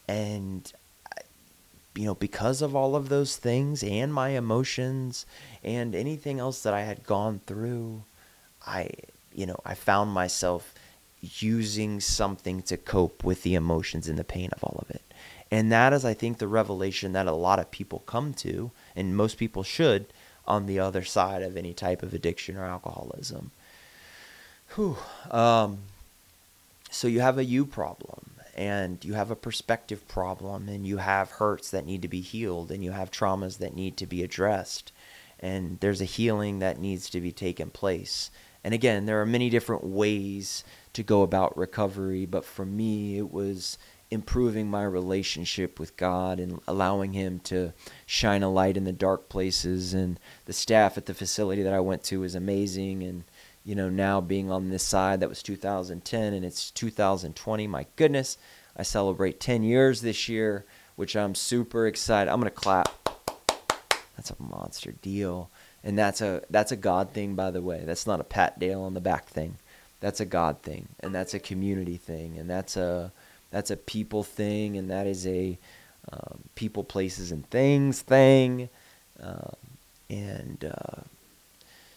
and 0.06 0.72
you 1.96 2.04
know 2.04 2.14
because 2.14 2.62
of 2.62 2.76
all 2.76 2.94
of 2.94 3.08
those 3.08 3.36
things 3.36 3.82
and 3.82 4.14
my 4.14 4.30
emotions 4.30 5.26
and 5.64 5.92
anything 5.92 6.38
else 6.38 6.62
that 6.62 6.72
I 6.72 6.82
had 6.82 7.04
gone 7.04 7.40
through, 7.46 8.04
I 8.64 8.90
you 9.34 9.46
know 9.46 9.58
I 9.66 9.74
found 9.74 10.12
myself 10.12 10.72
using 11.20 11.98
something 11.98 12.62
to 12.62 12.76
cope 12.76 13.24
with 13.24 13.42
the 13.42 13.56
emotions 13.56 14.06
and 14.06 14.16
the 14.16 14.22
pain 14.22 14.50
of 14.52 14.62
all 14.62 14.78
of 14.78 14.94
it. 14.94 15.02
And 15.50 15.72
that 15.72 15.92
is, 15.92 16.04
I 16.04 16.14
think, 16.14 16.38
the 16.38 16.48
revelation 16.48 17.12
that 17.12 17.26
a 17.26 17.32
lot 17.32 17.58
of 17.58 17.70
people 17.70 18.00
come 18.00 18.34
to, 18.34 18.70
and 18.94 19.16
most 19.16 19.38
people 19.38 19.62
should, 19.62 20.06
on 20.46 20.66
the 20.66 20.78
other 20.78 21.04
side 21.04 21.42
of 21.42 21.56
any 21.56 21.72
type 21.72 22.02
of 22.02 22.12
addiction 22.12 22.56
or 22.56 22.64
alcoholism. 22.64 23.50
Whew. 24.74 24.96
Um, 25.30 25.78
so 26.90 27.08
you 27.08 27.20
have 27.20 27.38
a 27.38 27.44
you 27.44 27.64
problem, 27.64 28.30
and 28.54 29.02
you 29.04 29.14
have 29.14 29.30
a 29.30 29.36
perspective 29.36 30.06
problem, 30.08 30.68
and 30.68 30.86
you 30.86 30.98
have 30.98 31.30
hurts 31.32 31.70
that 31.70 31.86
need 31.86 32.02
to 32.02 32.08
be 32.08 32.20
healed, 32.20 32.70
and 32.70 32.84
you 32.84 32.92
have 32.92 33.10
traumas 33.10 33.58
that 33.58 33.74
need 33.74 33.96
to 33.98 34.06
be 34.06 34.22
addressed, 34.22 34.92
and 35.40 35.78
there's 35.80 36.00
a 36.00 36.06
healing 36.06 36.58
that 36.58 36.78
needs 36.78 37.08
to 37.10 37.20
be 37.20 37.32
taken 37.32 37.70
place. 37.70 38.30
And 38.64 38.74
again, 38.74 39.06
there 39.06 39.20
are 39.20 39.26
many 39.26 39.48
different 39.48 39.84
ways 39.84 40.64
to 40.92 41.02
go 41.02 41.22
about 41.22 41.56
recovery, 41.56 42.26
but 42.26 42.44
for 42.44 42.66
me, 42.66 43.16
it 43.16 43.30
was 43.32 43.78
improving 44.10 44.70
my 44.70 44.82
relationship 44.84 45.78
with 45.78 45.96
God 45.96 46.40
and 46.40 46.60
allowing 46.66 47.12
Him 47.12 47.40
to 47.40 47.72
shine 48.06 48.42
a 48.42 48.50
light 48.50 48.76
in 48.76 48.84
the 48.84 48.92
dark 48.92 49.28
places. 49.28 49.94
And 49.94 50.18
the 50.46 50.52
staff 50.52 50.96
at 50.96 51.06
the 51.06 51.14
facility 51.14 51.62
that 51.62 51.74
I 51.74 51.80
went 51.80 52.02
to 52.04 52.20
was 52.20 52.34
amazing. 52.34 53.02
And, 53.02 53.24
you 53.64 53.74
know, 53.74 53.88
now 53.88 54.20
being 54.20 54.50
on 54.50 54.70
this 54.70 54.82
side, 54.82 55.20
that 55.20 55.28
was 55.28 55.42
2010 55.42 56.32
and 56.32 56.44
it's 56.44 56.70
2020. 56.70 57.66
My 57.66 57.86
goodness, 57.96 58.38
I 58.76 58.82
celebrate 58.82 59.40
10 59.40 59.62
years 59.62 60.00
this 60.00 60.28
year, 60.28 60.64
which 60.96 61.14
I'm 61.16 61.34
super 61.34 61.86
excited. 61.86 62.30
I'm 62.30 62.40
going 62.40 62.50
to 62.52 62.56
clap. 62.56 62.90
That's 64.16 64.30
a 64.30 64.42
monster 64.42 64.92
deal. 64.92 65.50
And 65.84 65.96
that's 65.96 66.20
a 66.20 66.42
that's 66.50 66.72
a 66.72 66.76
God 66.76 67.12
thing, 67.12 67.36
by 67.36 67.52
the 67.52 67.62
way. 67.62 67.82
That's 67.84 68.06
not 68.06 68.20
a 68.20 68.24
Pat 68.24 68.58
Dale 68.58 68.82
on 68.82 68.94
the 68.94 69.00
back 69.00 69.26
thing. 69.26 69.58
That's 70.00 70.20
a 70.20 70.26
God 70.26 70.62
thing, 70.62 70.88
and 71.00 71.14
that's 71.14 71.34
a 71.34 71.40
community 71.40 71.96
thing, 71.96 72.38
and 72.38 72.48
that's 72.48 72.76
a 72.76 73.12
that's 73.50 73.70
a 73.70 73.76
people 73.76 74.22
thing, 74.22 74.76
and 74.76 74.90
that 74.90 75.06
is 75.06 75.26
a 75.26 75.58
um, 76.12 76.40
people, 76.54 76.84
places, 76.84 77.32
and 77.32 77.48
things 77.50 78.00
thing. 78.00 78.68
Um, 79.22 79.56
and 80.10 80.64
uh, 80.64 81.02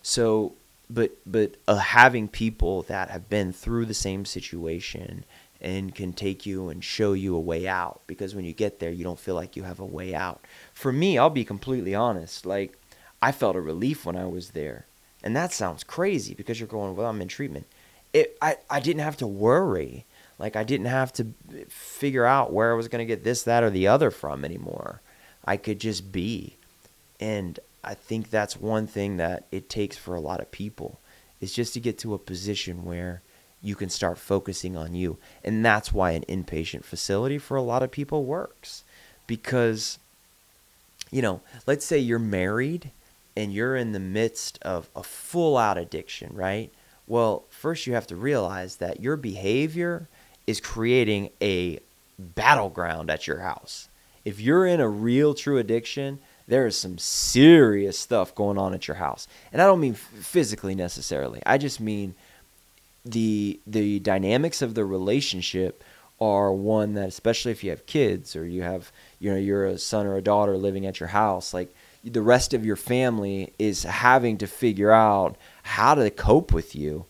so, 0.02 0.54
but 0.90 1.12
but 1.26 1.56
uh, 1.68 1.78
having 1.78 2.28
people 2.28 2.84
that 2.84 3.10
have 3.10 3.30
been 3.30 3.54
through 3.54 3.86
the 3.86 3.94
same 3.94 4.26
situation 4.26 5.24
and 5.62 5.94
can 5.94 6.12
take 6.12 6.46
you 6.46 6.70
and 6.70 6.84
show 6.84 7.14
you 7.14 7.36
a 7.36 7.40
way 7.40 7.68
out 7.68 8.02
because 8.08 8.34
when 8.34 8.44
you 8.44 8.52
get 8.52 8.80
there 8.80 8.90
you 8.90 9.04
don't 9.04 9.20
feel 9.20 9.36
like 9.36 9.56
you 9.56 9.64
have 9.64 9.80
a 9.80 9.86
way 9.86 10.14
out. 10.14 10.42
For 10.74 10.92
me 10.92 11.18
i'll 11.18 11.30
be 11.30 11.46
completely 11.46 11.94
honest 11.94 12.46
like 12.46 12.78
i 13.22 13.32
felt 13.32 13.56
a 13.56 13.62
relief 13.62 14.06
when 14.06 14.18
i 14.18 14.26
was 14.26 14.52
there. 14.52 14.86
And 15.24 15.36
that 15.36 15.54
sounds 15.54 15.84
crazy 15.84 16.34
because 16.34 16.60
you're 16.60 16.68
going 16.68 16.96
well 16.96 17.08
i'm 17.08 17.22
in 17.22 17.28
treatment. 17.28 17.68
It 18.12 18.38
i, 18.42 18.58
I 18.70 18.80
didn't 18.80 19.04
have 19.04 19.18
to 19.18 19.28
worry 19.28 20.06
like 20.42 20.56
I 20.56 20.64
didn't 20.64 20.88
have 20.88 21.14
to 21.14 21.28
figure 21.70 22.26
out 22.26 22.52
where 22.52 22.72
I 22.72 22.76
was 22.76 22.88
going 22.88 23.06
to 23.06 23.06
get 23.06 23.24
this, 23.24 23.44
that, 23.44 23.64
or 23.64 23.70
the 23.70 23.88
other 23.88 24.10
from 24.12 24.44
anymore. 24.44 25.00
I 25.46 25.56
could 25.56 25.80
just 25.80 26.12
be. 26.12 26.58
And 27.20 27.60
I 27.84 27.94
think 27.94 28.30
that's 28.30 28.58
one 28.58 28.88
thing 28.88 29.18
that 29.18 29.46
it 29.52 29.70
takes 29.70 29.98
for 29.98 30.16
a 30.16 30.20
lot 30.20 30.40
of 30.40 30.52
people 30.52 31.00
is 31.40 31.54
just 31.54 31.74
to 31.76 31.80
get 31.80 32.00
to 32.00 32.14
a 32.14 32.20
position 32.20 32.84
where 32.84 33.22
you 33.62 33.76
can 33.76 33.90
start 33.90 34.18
focusing 34.18 34.76
on 34.76 34.96
you. 34.96 35.18
And 35.44 35.64
that's 35.64 35.94
why 35.94 36.12
an 36.12 36.26
inpatient 36.28 36.84
facility 36.84 37.38
for 37.38 37.56
a 37.56 37.62
lot 37.62 37.84
of 37.84 37.92
people 37.92 38.26
works. 38.26 38.84
Because, 39.28 40.00
you 41.12 41.22
know, 41.22 41.42
let's 41.68 41.86
say 41.86 42.00
you're 42.00 42.20
married 42.20 42.90
and 43.38 43.54
you're 43.54 43.76
in 43.76 43.92
the 43.92 44.00
midst 44.00 44.58
of 44.64 44.90
a 44.96 45.04
full 45.04 45.58
out 45.58 45.78
addiction, 45.78 46.32
right? 46.34 46.72
Well, 47.08 47.44
first 47.50 47.86
you 47.86 47.94
have 47.94 48.08
to 48.08 48.16
realize 48.16 48.78
that 48.78 49.00
your 49.00 49.18
behavior 49.18 50.08
is 50.52 50.60
creating 50.60 51.30
a 51.42 51.80
battleground 52.20 53.10
at 53.10 53.26
your 53.26 53.40
house. 53.40 53.88
If 54.24 54.40
you're 54.40 54.68
in 54.68 54.80
a 54.80 54.88
real 54.88 55.34
true 55.34 55.58
addiction, 55.58 56.20
there 56.48 56.68
is 56.68 56.78
some 56.78 56.98
serious 56.98 57.98
stuff 57.98 58.36
going 58.36 58.58
on 58.58 58.74
at 58.74 58.88
your 58.88 58.98
house. 58.98 59.28
And 59.52 59.62
I 59.62 59.66
don't 59.66 59.80
mean 59.80 59.96
physically 59.96 60.76
necessarily. 60.76 61.42
I 61.46 61.58
just 61.58 61.80
mean 61.80 62.14
the 63.04 63.60
the 63.66 64.00
dynamics 64.00 64.62
of 64.62 64.76
the 64.76 64.86
relationship 64.86 65.84
are 66.20 66.54
one 66.54 66.94
that 66.94 67.08
especially 67.08 67.52
if 67.52 67.64
you 67.64 67.72
have 67.72 67.88
kids 67.88 68.36
or 68.36 68.46
you 68.46 68.62
have 68.62 68.92
you 69.20 69.32
know 69.32 69.38
you're 69.38 69.66
a 69.66 69.78
son 69.80 70.06
or 70.06 70.18
a 70.18 70.22
daughter 70.22 70.56
living 70.56 70.86
at 70.86 71.00
your 71.00 71.10
house 71.10 71.52
like 71.52 71.74
the 72.04 72.22
rest 72.22 72.54
of 72.54 72.64
your 72.64 72.76
family 72.76 73.54
is 73.58 73.82
having 73.84 74.38
to 74.38 74.46
figure 74.46 74.92
out 74.92 75.36
how 75.64 75.96
to 75.96 76.12
cope 76.12 76.54
with 76.54 76.76
you 76.76 77.06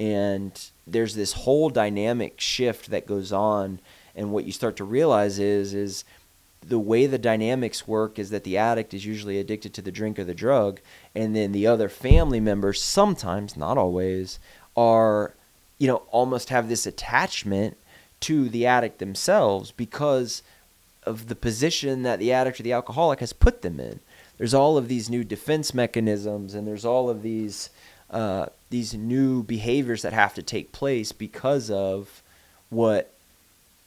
and 0.00 0.70
there's 0.86 1.14
this 1.14 1.34
whole 1.34 1.70
dynamic 1.70 2.40
shift 2.40 2.90
that 2.90 3.06
goes 3.06 3.32
on 3.32 3.78
and 4.16 4.32
what 4.32 4.44
you 4.44 4.50
start 4.50 4.76
to 4.76 4.84
realize 4.84 5.38
is 5.38 5.74
is 5.74 6.04
the 6.66 6.78
way 6.78 7.06
the 7.06 7.18
dynamics 7.18 7.86
work 7.86 8.18
is 8.18 8.30
that 8.30 8.44
the 8.44 8.58
addict 8.58 8.92
is 8.92 9.06
usually 9.06 9.38
addicted 9.38 9.72
to 9.72 9.82
the 9.82 9.92
drink 9.92 10.18
or 10.18 10.24
the 10.24 10.34
drug 10.34 10.80
and 11.14 11.36
then 11.36 11.52
the 11.52 11.66
other 11.66 11.88
family 11.88 12.40
members 12.40 12.82
sometimes 12.82 13.56
not 13.56 13.78
always 13.78 14.40
are 14.76 15.34
you 15.78 15.86
know 15.86 16.02
almost 16.10 16.48
have 16.48 16.68
this 16.68 16.86
attachment 16.86 17.76
to 18.20 18.48
the 18.48 18.66
addict 18.66 18.98
themselves 18.98 19.70
because 19.70 20.42
of 21.04 21.28
the 21.28 21.34
position 21.34 22.02
that 22.02 22.18
the 22.18 22.32
addict 22.32 22.60
or 22.60 22.62
the 22.62 22.72
alcoholic 22.72 23.20
has 23.20 23.32
put 23.32 23.62
them 23.62 23.80
in. 23.80 24.00
There's 24.38 24.54
all 24.54 24.76
of 24.76 24.88
these 24.88 25.10
new 25.10 25.24
defense 25.24 25.74
mechanisms 25.74 26.54
and 26.54 26.66
there's 26.66 26.84
all 26.84 27.08
of 27.08 27.22
these 27.22 27.70
uh, 28.10 28.46
these 28.70 28.94
new 28.94 29.42
behaviors 29.42 30.02
that 30.02 30.12
have 30.12 30.34
to 30.34 30.42
take 30.42 30.72
place 30.72 31.12
because 31.12 31.70
of 31.70 32.22
what 32.70 33.12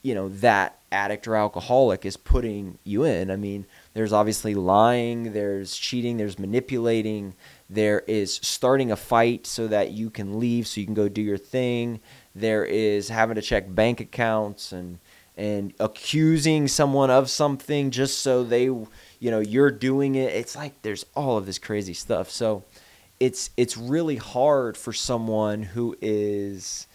you 0.02 0.14
know 0.14 0.30
that 0.30 0.78
addict 0.92 1.28
or 1.28 1.36
alcoholic 1.36 2.06
is 2.06 2.18
putting 2.18 2.78
you 2.84 3.04
in. 3.04 3.32
I 3.32 3.36
mean, 3.36 3.66
there's 3.94 4.14
obviously 4.14 4.54
lying, 4.54 5.34
there's 5.34 5.76
cheating, 5.76 6.18
there's 6.18 6.38
manipulating, 6.38 7.34
there 7.70 8.02
is 8.02 8.36
starting 8.44 8.92
a 8.92 8.96
fight 8.96 9.48
so 9.48 9.68
that 9.68 9.92
you 9.92 10.10
can 10.10 10.40
leave 10.40 10.68
so 10.68 10.80
you 10.80 10.86
can 10.86 10.94
go 10.94 11.10
do 11.10 11.22
your 11.22 11.38
thing. 11.38 12.00
There 12.36 12.66
is 12.66 13.10
having 13.10 13.36
to 13.36 13.42
check 13.42 13.74
bank 13.74 14.00
accounts 14.00 14.72
and 14.72 15.00
and 15.36 15.74
accusing 15.80 16.68
someone 16.68 17.10
of 17.10 17.28
something 17.28 17.90
just 17.90 18.20
so 18.20 18.44
they 18.44 18.66
you 18.66 18.88
know 19.22 19.40
you're 19.40 19.72
doing 19.72 20.16
it. 20.16 20.34
It's 20.34 20.56
like 20.56 20.82
there's 20.82 21.06
all 21.16 21.38
of 21.38 21.46
this 21.46 21.58
crazy 21.58 21.94
stuff. 21.94 22.30
So 22.30 22.64
it's 23.20 23.50
it's 23.58 23.78
really 23.78 24.18
hard 24.18 24.76
for 24.78 24.94
someone 24.94 25.64
who 25.64 25.96
is 26.02 26.88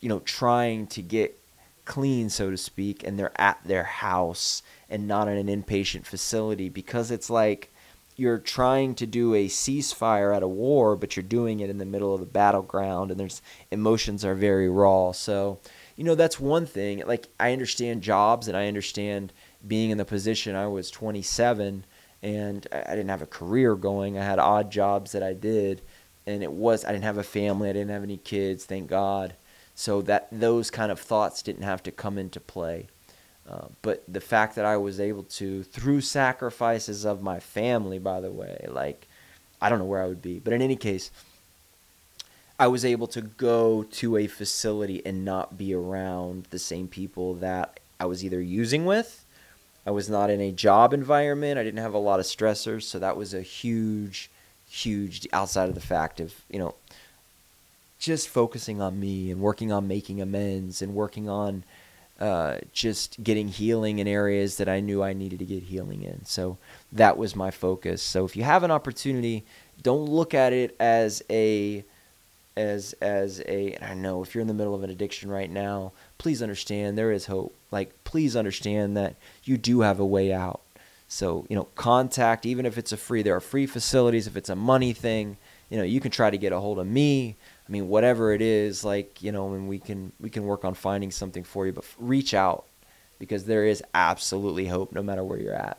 you 0.00 0.08
know 0.08 0.20
trying 0.20 0.86
to 0.86 1.02
get 1.02 1.38
clean 1.84 2.28
so 2.28 2.50
to 2.50 2.56
speak 2.56 3.04
and 3.04 3.18
they're 3.18 3.40
at 3.40 3.58
their 3.64 3.84
house 3.84 4.62
and 4.90 5.06
not 5.06 5.28
in 5.28 5.48
an 5.48 5.62
inpatient 5.62 6.04
facility 6.04 6.68
because 6.68 7.10
it's 7.10 7.30
like 7.30 7.72
you're 8.16 8.38
trying 8.38 8.94
to 8.94 9.06
do 9.06 9.34
a 9.34 9.46
ceasefire 9.46 10.34
at 10.34 10.42
a 10.42 10.48
war 10.48 10.96
but 10.96 11.16
you're 11.16 11.22
doing 11.22 11.60
it 11.60 11.70
in 11.70 11.78
the 11.78 11.84
middle 11.84 12.14
of 12.14 12.20
the 12.20 12.26
battleground 12.26 13.10
and 13.10 13.20
there's 13.20 13.42
emotions 13.70 14.24
are 14.24 14.34
very 14.34 14.68
raw. 14.68 15.12
So 15.12 15.60
you 15.96 16.04
know 16.04 16.14
that's 16.14 16.40
one 16.40 16.66
thing. 16.66 17.02
Like 17.06 17.28
i 17.38 17.52
understand 17.52 18.02
jobs 18.02 18.48
and 18.48 18.56
i 18.56 18.66
understand 18.66 19.32
being 19.66 19.90
in 19.90 19.98
the 19.98 20.04
position 20.04 20.54
i 20.54 20.66
was 20.66 20.90
27 20.90 21.84
and 22.22 22.66
I 22.72 22.90
didn't 22.90 23.08
have 23.08 23.22
a 23.22 23.26
career 23.26 23.74
going. 23.74 24.18
I 24.18 24.24
had 24.24 24.38
odd 24.38 24.70
jobs 24.70 25.12
that 25.12 25.22
I 25.22 25.32
did, 25.32 25.82
and 26.26 26.42
it 26.42 26.52
was 26.52 26.84
I 26.84 26.92
didn't 26.92 27.04
have 27.04 27.18
a 27.18 27.22
family. 27.22 27.68
I 27.68 27.72
didn't 27.72 27.90
have 27.90 28.02
any 28.02 28.16
kids, 28.18 28.64
thank 28.64 28.88
God. 28.88 29.34
So 29.74 30.02
that 30.02 30.28
those 30.32 30.70
kind 30.70 30.90
of 30.90 30.98
thoughts 30.98 31.42
didn't 31.42 31.62
have 31.62 31.82
to 31.84 31.90
come 31.90 32.18
into 32.18 32.40
play. 32.40 32.86
Uh, 33.48 33.66
but 33.82 34.02
the 34.08 34.20
fact 34.20 34.56
that 34.56 34.64
I 34.64 34.76
was 34.76 34.98
able 34.98 35.22
to, 35.22 35.62
through 35.62 36.00
sacrifices 36.00 37.04
of 37.04 37.22
my 37.22 37.38
family, 37.38 37.98
by 37.98 38.20
the 38.20 38.30
way, 38.30 38.66
like 38.68 39.06
I 39.60 39.68
don't 39.68 39.78
know 39.78 39.84
where 39.84 40.02
I 40.02 40.08
would 40.08 40.22
be, 40.22 40.38
but 40.38 40.52
in 40.52 40.62
any 40.62 40.76
case, 40.76 41.10
I 42.58 42.68
was 42.68 42.84
able 42.84 43.06
to 43.08 43.20
go 43.20 43.82
to 43.82 44.16
a 44.16 44.26
facility 44.26 45.04
and 45.04 45.24
not 45.24 45.58
be 45.58 45.74
around 45.74 46.46
the 46.50 46.58
same 46.58 46.88
people 46.88 47.34
that 47.34 47.78
I 48.00 48.06
was 48.06 48.24
either 48.24 48.40
using 48.40 48.86
with 48.86 49.25
I 49.86 49.90
was 49.90 50.10
not 50.10 50.30
in 50.30 50.40
a 50.40 50.50
job 50.50 50.92
environment. 50.92 51.58
I 51.58 51.62
didn't 51.62 51.80
have 51.80 51.94
a 51.94 51.98
lot 51.98 52.18
of 52.18 52.26
stressors, 52.26 52.82
so 52.82 52.98
that 52.98 53.16
was 53.16 53.32
a 53.32 53.42
huge, 53.42 54.28
huge 54.68 55.26
outside 55.32 55.68
of 55.68 55.74
the 55.74 55.80
fact 55.80 56.18
of 56.20 56.34
you 56.50 56.58
know 56.58 56.74
just 57.98 58.28
focusing 58.28 58.80
on 58.82 59.00
me 59.00 59.30
and 59.30 59.40
working 59.40 59.72
on 59.72 59.88
making 59.88 60.20
amends 60.20 60.82
and 60.82 60.94
working 60.94 61.28
on 61.28 61.64
uh, 62.20 62.58
just 62.72 63.22
getting 63.22 63.48
healing 63.48 63.98
in 63.98 64.08
areas 64.08 64.56
that 64.56 64.68
I 64.68 64.80
knew 64.80 65.02
I 65.02 65.12
needed 65.12 65.38
to 65.38 65.44
get 65.44 65.64
healing 65.64 66.02
in. 66.02 66.24
So 66.24 66.58
that 66.92 67.16
was 67.16 67.36
my 67.36 67.50
focus. 67.50 68.02
So 68.02 68.24
if 68.24 68.36
you 68.36 68.42
have 68.42 68.62
an 68.62 68.70
opportunity, 68.70 69.44
don't 69.82 70.06
look 70.06 70.34
at 70.34 70.52
it 70.52 70.74
as 70.80 71.22
a 71.30 71.84
as 72.56 72.94
as 73.00 73.40
a 73.40 73.72
and 73.72 73.84
I 73.84 73.94
know 73.94 74.22
if 74.22 74.34
you're 74.34 74.42
in 74.42 74.48
the 74.48 74.54
middle 74.54 74.74
of 74.74 74.82
an 74.82 74.90
addiction 74.90 75.30
right 75.30 75.50
now, 75.50 75.92
please 76.18 76.42
understand 76.42 76.96
there 76.96 77.12
is 77.12 77.26
hope. 77.26 77.54
Like 77.70 78.04
please 78.04 78.36
understand 78.36 78.96
that 78.96 79.16
you 79.44 79.56
do 79.56 79.80
have 79.80 80.00
a 80.00 80.06
way 80.06 80.32
out. 80.32 80.60
So, 81.08 81.46
you 81.48 81.56
know, 81.56 81.68
contact 81.74 82.46
even 82.46 82.66
if 82.66 82.78
it's 82.78 82.92
a 82.92 82.96
free 82.96 83.22
there 83.22 83.36
are 83.36 83.40
free 83.40 83.66
facilities 83.66 84.26
if 84.26 84.36
it's 84.36 84.48
a 84.48 84.56
money 84.56 84.92
thing, 84.92 85.36
you 85.70 85.76
know, 85.76 85.84
you 85.84 86.00
can 86.00 86.10
try 86.10 86.30
to 86.30 86.38
get 86.38 86.52
a 86.52 86.60
hold 86.60 86.78
of 86.78 86.86
me. 86.86 87.36
I 87.68 87.72
mean, 87.72 87.88
whatever 87.88 88.32
it 88.32 88.40
is, 88.40 88.84
like, 88.84 89.22
you 89.22 89.32
know, 89.32 89.52
and 89.52 89.68
we 89.68 89.78
can 89.78 90.12
we 90.20 90.30
can 90.30 90.44
work 90.44 90.64
on 90.64 90.74
finding 90.74 91.10
something 91.10 91.44
for 91.44 91.66
you, 91.66 91.72
but 91.72 91.84
reach 91.98 92.32
out 92.32 92.64
because 93.18 93.44
there 93.44 93.64
is 93.64 93.82
absolutely 93.94 94.66
hope 94.66 94.92
no 94.92 95.02
matter 95.02 95.24
where 95.24 95.38
you're 95.38 95.54
at. 95.54 95.78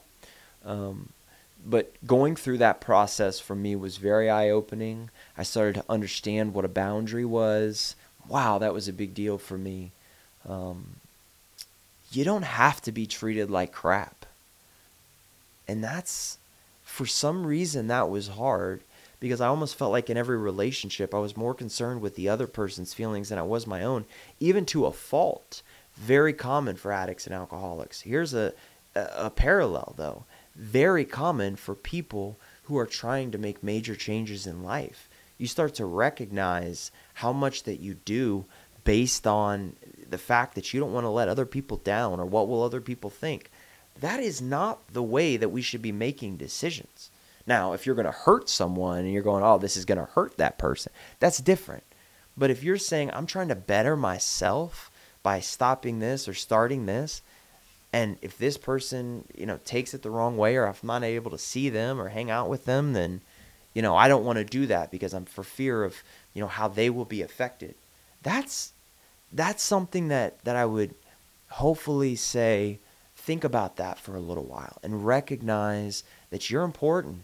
Um, 0.66 1.10
but 1.68 1.94
going 2.06 2.36
through 2.38 2.60
that 2.60 2.80
process 2.80 3.40
for 3.40 3.54
me 3.54 3.76
was 3.76 3.98
very 3.98 4.30
eye 4.30 4.50
opening. 4.50 5.10
I 5.38 5.44
started 5.44 5.76
to 5.76 5.86
understand 5.90 6.54
what 6.54 6.64
a 6.64 6.70
boundary 6.70 7.26
was. 7.26 7.96
Wow, 8.28 8.58
that 8.60 8.74
was 8.74 8.88
a 8.88 8.94
big 8.94 9.14
deal 9.14 9.38
for 9.38 9.58
me. 9.58 9.92
Um, 10.48 10.96
you 12.12 12.24
don't 12.24 12.44
have 12.44 12.82
to 12.84 12.92
be 12.94 13.06
treated 13.06 13.52
like 13.52 13.74
crap. 13.74 14.26
And 15.68 15.84
that's, 15.84 16.38
for 16.84 17.06
some 17.06 17.46
reason, 17.46 17.88
that 17.88 18.10
was 18.10 18.30
hard 18.30 18.82
because 19.20 19.42
I 19.42 19.48
almost 19.48 19.76
felt 19.76 19.92
like 19.92 20.10
in 20.10 20.16
every 20.16 20.38
relationship, 20.38 21.14
I 21.14 21.20
was 21.20 21.36
more 21.36 21.54
concerned 21.54 22.00
with 22.00 22.16
the 22.16 22.30
other 22.30 22.48
person's 22.48 22.94
feelings 22.94 23.28
than 23.28 23.40
I 23.40 23.44
was 23.44 23.68
my 23.68 23.84
own, 23.84 24.06
even 24.40 24.66
to 24.68 24.86
a 24.86 24.94
fault. 24.94 25.62
Very 25.96 26.32
common 26.32 26.78
for 26.78 26.94
addicts 26.94 27.26
and 27.26 27.36
alcoholics. 27.36 28.02
Here's 28.02 28.34
a, 28.34 28.54
a, 28.96 29.10
a 29.18 29.30
parallel, 29.30 29.96
though 29.98 30.24
very 30.58 31.06
common 31.06 31.56
for 31.56 31.76
people 31.76 32.40
who 32.64 32.78
are 32.78 32.86
trying 32.86 33.32
to 33.32 33.38
make 33.38 33.64
major 33.64 33.96
changes 33.96 34.48
in 34.48 34.64
life. 34.64 35.10
You 35.38 35.48
start 35.48 35.76
to 35.76 35.86
recognize 35.86 36.92
how 37.14 37.32
much 37.32 37.64
that 37.64 37.80
you 37.80 37.94
do 37.94 38.46
based 38.84 39.28
on 39.28 39.76
the 40.10 40.18
fact 40.18 40.56
that 40.56 40.74
you 40.74 40.80
don't 40.80 40.94
want 40.94 41.04
to 41.06 41.10
let 41.10 41.30
other 41.30 41.46
people 41.46 41.78
down 41.78 42.20
or 42.20 42.26
what 42.26 42.48
will 42.48 42.64
other 42.64 42.82
people 42.82 43.10
think. 43.10 43.52
That 44.00 44.20
is 44.20 44.42
not 44.42 44.94
the 44.94 45.04
way 45.04 45.38
that 45.38 45.50
we 45.50 45.62
should 45.62 45.82
be 45.82 45.92
making 45.92 46.38
decisions. 46.38 47.12
Now, 47.46 47.74
if 47.74 47.86
you're 47.86 47.96
going 47.96 48.06
to 48.06 48.12
hurt 48.12 48.50
someone 48.50 49.00
and 49.00 49.14
you're 49.14 49.24
going, 49.24 49.44
oh, 49.44 49.58
this 49.58 49.78
is 49.78 49.86
going 49.86 50.00
to 50.00 50.06
hurt 50.06 50.38
that 50.38 50.58
person, 50.58 50.92
that's 51.20 51.38
different. 51.40 51.84
But 52.36 52.50
if 52.50 52.64
you're 52.64 52.78
saying, 52.78 53.12
I'm 53.14 53.26
trying 53.26 53.48
to 53.48 53.56
better 53.56 53.96
myself 53.96 54.92
by 55.24 55.40
stopping 55.40 56.00
this 56.00 56.28
or 56.28 56.34
starting 56.34 56.86
this, 56.86 57.22
and 57.98 58.16
if 58.22 58.38
this 58.38 58.58
person, 58.58 59.24
you 59.36 59.48
know, 59.48 59.60
takes 59.66 59.96
it 59.96 60.04
the 60.04 60.12
wrong 60.12 60.38
way, 60.38 60.56
or 60.56 60.68
if 60.68 60.84
I'm 60.84 60.88
not 60.88 61.04
able 61.04 61.32
to 61.32 61.38
see 61.40 61.70
them 61.70 62.00
or 62.00 62.10
hang 62.10 62.30
out 62.30 62.48
with 62.48 62.66
them, 62.66 62.94
then, 62.94 63.22
you 63.74 63.82
know, 63.82 63.96
I 63.96 64.08
don't 64.08 64.24
want 64.24 64.38
to 64.38 64.46
do 64.46 64.68
that 64.68 64.92
because 64.92 65.16
I'm 65.16 65.26
for 65.26 65.44
fear 65.44 65.84
of, 65.84 65.96
you 66.36 66.40
know, 66.40 66.48
how 66.48 66.68
they 66.68 66.92
will 66.92 67.06
be 67.06 67.24
affected. 67.24 67.74
That's 68.22 68.72
that's 69.34 69.64
something 69.64 70.10
that 70.10 70.44
that 70.44 70.56
I 70.56 70.66
would 70.66 70.94
hopefully 71.50 72.16
say 72.16 72.78
think 73.16 73.44
about 73.44 73.78
that 73.78 73.98
for 73.98 74.16
a 74.16 74.28
little 74.30 74.46
while 74.46 74.78
and 74.84 75.08
recognize 75.08 76.04
that 76.30 76.52
you're 76.52 76.64
important. 76.64 77.24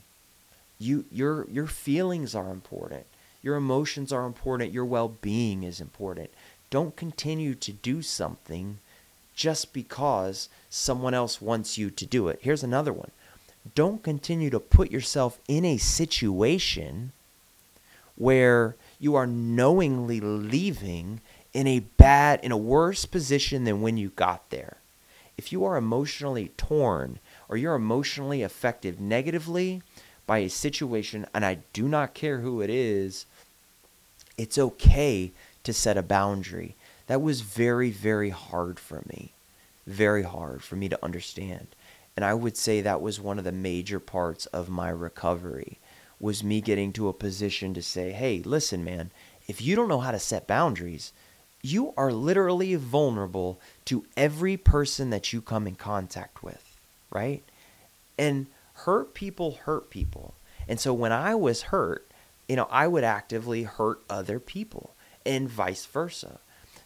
You 0.79 1.05
your 1.11 1.45
your 1.51 1.67
feelings 1.67 2.33
are 2.33 2.49
important. 2.49 3.05
Your 3.43 3.57
emotions 3.57 4.11
are 4.11 4.25
important. 4.25 4.73
Your 4.73 4.85
well-being 4.85 5.61
is 5.61 5.79
important. 5.79 6.31
Don't 6.71 6.95
continue 6.95 7.53
to 7.53 7.71
do 7.71 8.01
something 8.01 8.79
just 9.35 9.73
because 9.73 10.49
someone 10.69 11.13
else 11.13 11.41
wants 11.41 11.77
you 11.77 11.89
to 11.89 12.05
do 12.05 12.27
it. 12.27 12.39
Here's 12.41 12.63
another 12.63 12.93
one. 12.93 13.11
Don't 13.75 14.03
continue 14.03 14.49
to 14.49 14.59
put 14.59 14.91
yourself 14.91 15.39
in 15.47 15.63
a 15.65 15.77
situation 15.77 17.11
where 18.15 18.75
you 18.99 19.15
are 19.15 19.27
knowingly 19.27 20.19
leaving 20.19 21.21
in 21.53 21.67
a 21.67 21.79
bad, 21.79 22.39
in 22.43 22.51
a 22.51 22.57
worse 22.57 23.05
position 23.05 23.63
than 23.63 23.81
when 23.81 23.97
you 23.97 24.09
got 24.09 24.49
there. 24.49 24.77
If 25.37 25.51
you 25.51 25.65
are 25.65 25.77
emotionally 25.77 26.51
torn 26.57 27.19
or 27.49 27.57
you're 27.57 27.75
emotionally 27.75 28.43
affected 28.43 28.99
negatively 28.99 29.81
by 30.25 30.39
a 30.39 30.49
situation, 30.49 31.25
and 31.33 31.45
I 31.45 31.59
do 31.73 31.87
not 31.87 32.13
care 32.13 32.39
who 32.39 32.61
it 32.61 32.69
is, 32.69 33.25
it's 34.37 34.57
okay 34.57 35.31
to 35.63 35.73
set 35.73 35.97
a 35.97 36.03
boundary 36.03 36.75
that 37.07 37.21
was 37.21 37.41
very, 37.41 37.89
very 37.89 38.29
hard 38.29 38.79
for 38.79 39.03
me. 39.07 39.33
Very 39.85 40.23
hard 40.23 40.63
for 40.63 40.75
me 40.75 40.89
to 40.89 41.03
understand. 41.03 41.67
And 42.15 42.23
I 42.23 42.33
would 42.33 42.55
say 42.55 42.81
that 42.81 43.01
was 43.01 43.19
one 43.19 43.37
of 43.37 43.43
the 43.43 43.51
major 43.51 43.99
parts 43.99 44.45
of 44.47 44.69
my 44.69 44.89
recovery 44.89 45.79
was 46.19 46.43
me 46.43 46.61
getting 46.61 46.93
to 46.93 47.09
a 47.09 47.13
position 47.13 47.73
to 47.73 47.81
say, 47.81 48.11
"Hey, 48.11 48.41
listen, 48.43 48.83
man, 48.83 49.11
if 49.47 49.61
you 49.61 49.75
don't 49.75 49.89
know 49.89 49.99
how 49.99 50.11
to 50.11 50.19
set 50.19 50.47
boundaries, 50.47 51.11
you 51.61 51.93
are 51.97 52.11
literally 52.11 52.75
vulnerable 52.75 53.59
to 53.85 54.05
every 54.15 54.57
person 54.57 55.09
that 55.09 55.33
you 55.33 55.41
come 55.41 55.67
in 55.67 55.75
contact 55.75 56.43
with, 56.43 56.77
right? 57.09 57.43
And 58.17 58.47
hurt 58.73 59.13
people 59.13 59.59
hurt 59.63 59.89
people. 59.89 60.33
And 60.67 60.79
so 60.79 60.93
when 60.93 61.11
I 61.11 61.35
was 61.35 61.63
hurt, 61.63 62.05
you 62.47 62.55
know, 62.55 62.67
I 62.69 62.87
would 62.87 63.03
actively 63.03 63.63
hurt 63.63 64.01
other 64.09 64.39
people 64.39 64.93
and 65.25 65.49
vice 65.49 65.85
versa. 65.85 66.39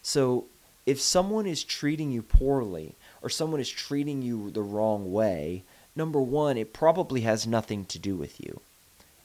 So 0.08 0.46
if 0.86 1.02
someone 1.02 1.46
is 1.46 1.66
treating 1.66 2.14
you 2.14 2.22
poorly 2.22 2.96
or 3.22 3.30
someone 3.30 3.60
is 3.60 3.70
treating 3.70 4.22
you 4.22 4.50
the 4.50 4.62
wrong 4.62 5.12
way, 5.12 5.64
number 5.98 6.22
one, 6.22 6.56
it 6.56 6.72
probably 6.72 7.22
has 7.22 7.46
nothing 7.46 7.84
to 7.84 8.00
do 8.00 8.16
with 8.16 8.40
you. 8.40 8.62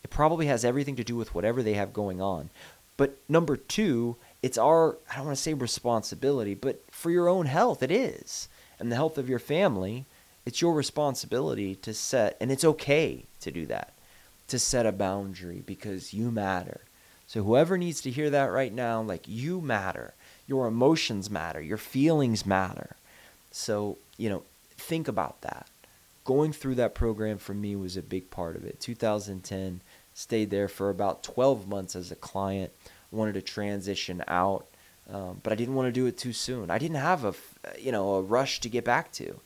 It 0.02 0.10
probably 0.10 0.46
has 0.46 0.64
everything 0.64 0.96
to 0.96 1.04
do 1.04 1.14
with 1.14 1.36
whatever 1.36 1.62
they 1.62 1.74
have 1.74 1.92
going 1.92 2.20
on. 2.20 2.50
But 2.96 3.16
number 3.28 3.56
two, 3.56 4.16
it's 4.42 4.58
our, 4.58 4.96
I 5.08 5.18
don't 5.18 5.26
want 5.26 5.36
to 5.36 5.42
say 5.42 5.54
responsibility, 5.54 6.54
but 6.54 6.82
for 6.90 7.12
your 7.12 7.28
own 7.28 7.46
health, 7.46 7.84
it 7.84 7.92
is. 7.92 8.48
And 8.80 8.90
the 8.90 8.96
health 8.96 9.18
of 9.18 9.28
your 9.28 9.38
family, 9.38 10.06
it's 10.44 10.60
your 10.60 10.74
responsibility 10.74 11.76
to 11.76 11.94
set, 11.94 12.36
and 12.40 12.50
it's 12.50 12.64
okay 12.64 13.26
to 13.40 13.52
do 13.52 13.66
that, 13.66 13.92
to 14.48 14.58
set 14.58 14.84
a 14.84 14.90
boundary 14.90 15.62
because 15.64 16.12
you 16.12 16.32
matter. 16.32 16.80
So 17.28 17.44
whoever 17.44 17.78
needs 17.78 18.00
to 18.00 18.10
hear 18.10 18.30
that 18.30 18.50
right 18.50 18.74
now, 18.74 19.00
like 19.00 19.28
you 19.28 19.60
matter. 19.60 20.12
Your 20.52 20.66
emotions 20.66 21.30
matter. 21.30 21.62
Your 21.62 21.78
feelings 21.78 22.44
matter. 22.44 22.96
So, 23.50 23.96
you 24.18 24.28
know, 24.28 24.42
think 24.76 25.08
about 25.08 25.40
that. 25.40 25.66
Going 26.26 26.52
through 26.52 26.74
that 26.74 26.94
program 26.94 27.38
for 27.38 27.54
me 27.54 27.74
was 27.74 27.96
a 27.96 28.02
big 28.02 28.28
part 28.28 28.54
of 28.56 28.62
it. 28.66 28.78
2010, 28.78 29.80
stayed 30.12 30.50
there 30.50 30.68
for 30.68 30.90
about 30.90 31.22
12 31.22 31.66
months 31.66 31.96
as 31.96 32.12
a 32.12 32.16
client. 32.16 32.70
Wanted 33.10 33.32
to 33.32 33.40
transition 33.40 34.22
out, 34.28 34.66
um, 35.10 35.40
but 35.42 35.54
I 35.54 35.56
didn't 35.56 35.74
want 35.74 35.86
to 35.86 35.92
do 35.92 36.04
it 36.04 36.18
too 36.18 36.34
soon. 36.34 36.70
I 36.70 36.76
didn't 36.76 36.98
have 36.98 37.24
a, 37.24 37.32
you 37.80 37.90
know, 37.90 38.16
a 38.16 38.20
rush 38.20 38.60
to 38.60 38.68
get 38.68 38.84
back 38.84 39.10
to. 39.12 39.40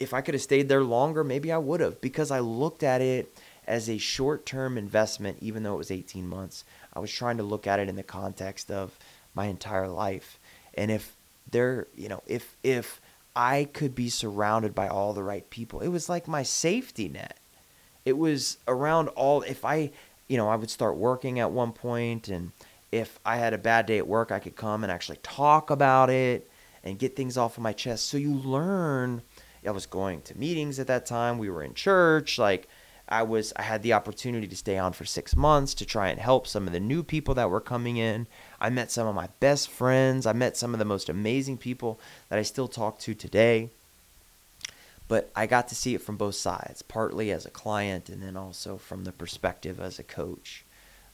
If 0.00 0.14
I 0.14 0.22
could 0.22 0.32
have 0.32 0.42
stayed 0.42 0.70
there 0.70 0.82
longer, 0.82 1.24
maybe 1.24 1.52
I 1.52 1.58
would 1.58 1.80
have 1.80 2.00
because 2.00 2.30
I 2.30 2.38
looked 2.40 2.82
at 2.82 3.02
it 3.02 3.30
as 3.66 3.90
a 3.90 3.98
short-term 3.98 4.78
investment, 4.78 5.36
even 5.42 5.62
though 5.62 5.74
it 5.74 5.84
was 5.84 5.90
18 5.90 6.26
months. 6.26 6.64
I 6.94 7.00
was 7.00 7.12
trying 7.12 7.36
to 7.36 7.42
look 7.42 7.66
at 7.66 7.78
it 7.78 7.90
in 7.90 7.96
the 7.96 8.02
context 8.02 8.70
of 8.70 8.98
my 9.38 9.46
entire 9.46 9.86
life. 9.86 10.40
And 10.74 10.90
if 10.90 11.14
there, 11.48 11.86
you 11.94 12.08
know, 12.08 12.24
if 12.26 12.56
if 12.64 13.00
I 13.36 13.68
could 13.72 13.94
be 13.94 14.08
surrounded 14.08 14.74
by 14.74 14.88
all 14.88 15.12
the 15.12 15.22
right 15.22 15.48
people, 15.48 15.78
it 15.78 15.88
was 15.88 16.08
like 16.08 16.26
my 16.26 16.42
safety 16.42 17.08
net. 17.08 17.38
It 18.04 18.18
was 18.18 18.58
around 18.66 19.08
all 19.10 19.42
if 19.42 19.64
I, 19.64 19.92
you 20.26 20.36
know, 20.36 20.48
I 20.48 20.56
would 20.56 20.70
start 20.70 20.96
working 20.96 21.38
at 21.38 21.52
one 21.52 21.70
point 21.72 22.26
and 22.26 22.50
if 22.90 23.20
I 23.24 23.36
had 23.36 23.54
a 23.54 23.58
bad 23.58 23.86
day 23.86 23.98
at 23.98 24.08
work, 24.08 24.32
I 24.32 24.40
could 24.40 24.56
come 24.56 24.82
and 24.82 24.90
actually 24.90 25.18
talk 25.22 25.70
about 25.70 26.10
it 26.10 26.50
and 26.82 26.98
get 26.98 27.14
things 27.14 27.36
off 27.36 27.56
of 27.56 27.62
my 27.62 27.72
chest. 27.72 28.06
So 28.08 28.16
you 28.16 28.34
learn 28.34 29.22
I 29.64 29.70
was 29.70 29.86
going 29.86 30.22
to 30.22 30.38
meetings 30.38 30.80
at 30.80 30.88
that 30.88 31.06
time. 31.06 31.38
We 31.38 31.50
were 31.50 31.62
in 31.62 31.74
church. 31.74 32.38
Like 32.38 32.66
I 33.08 33.22
was 33.22 33.52
I 33.56 33.62
had 33.62 33.82
the 33.82 33.92
opportunity 33.92 34.46
to 34.46 34.56
stay 34.56 34.78
on 34.78 34.92
for 34.92 35.04
6 35.04 35.36
months 35.36 35.74
to 35.74 35.86
try 35.86 36.08
and 36.08 36.20
help 36.20 36.46
some 36.46 36.66
of 36.66 36.72
the 36.72 36.80
new 36.80 37.02
people 37.02 37.34
that 37.34 37.50
were 37.50 37.60
coming 37.60 37.96
in. 37.96 38.26
I 38.60 38.70
met 38.70 38.90
some 38.90 39.06
of 39.06 39.14
my 39.14 39.28
best 39.40 39.70
friends. 39.70 40.26
I 40.26 40.32
met 40.32 40.56
some 40.56 40.74
of 40.74 40.78
the 40.78 40.84
most 40.84 41.08
amazing 41.08 41.58
people 41.58 41.98
that 42.28 42.38
I 42.38 42.42
still 42.42 42.68
talk 42.68 42.98
to 43.00 43.14
today. 43.14 43.70
But 45.08 45.30
I 45.34 45.46
got 45.46 45.68
to 45.68 45.74
see 45.74 45.94
it 45.94 46.02
from 46.02 46.18
both 46.18 46.34
sides, 46.34 46.82
partly 46.82 47.30
as 47.32 47.46
a 47.46 47.50
client 47.50 48.10
and 48.10 48.22
then 48.22 48.36
also 48.36 48.76
from 48.76 49.04
the 49.04 49.12
perspective 49.12 49.80
as 49.80 49.98
a 49.98 50.04
coach. 50.04 50.64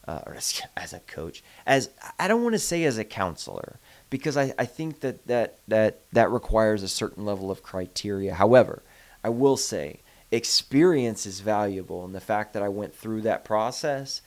Uh, 0.06 0.20
or 0.26 0.34
as, 0.34 0.60
as 0.76 0.92
a 0.92 1.00
coach, 1.00 1.42
as 1.66 1.88
I 2.18 2.28
don't 2.28 2.42
want 2.42 2.54
to 2.54 2.58
say 2.58 2.84
as 2.84 2.98
a 2.98 3.04
counselor, 3.04 3.78
because 4.10 4.36
I, 4.36 4.52
I 4.58 4.66
think 4.66 5.00
that, 5.00 5.26
that 5.28 5.58
that 5.66 6.00
that 6.12 6.30
requires 6.30 6.82
a 6.82 6.88
certain 6.88 7.24
level 7.24 7.50
of 7.50 7.62
criteria. 7.62 8.34
However, 8.34 8.82
I 9.24 9.30
will 9.30 9.56
say 9.56 10.00
experience 10.34 11.26
is 11.26 11.40
valuable 11.40 12.04
and 12.04 12.14
the 12.14 12.20
fact 12.20 12.52
that 12.54 12.62
I 12.62 12.68
went 12.68 12.94
through 12.94 13.22
that 13.22 13.44
process 13.44 14.20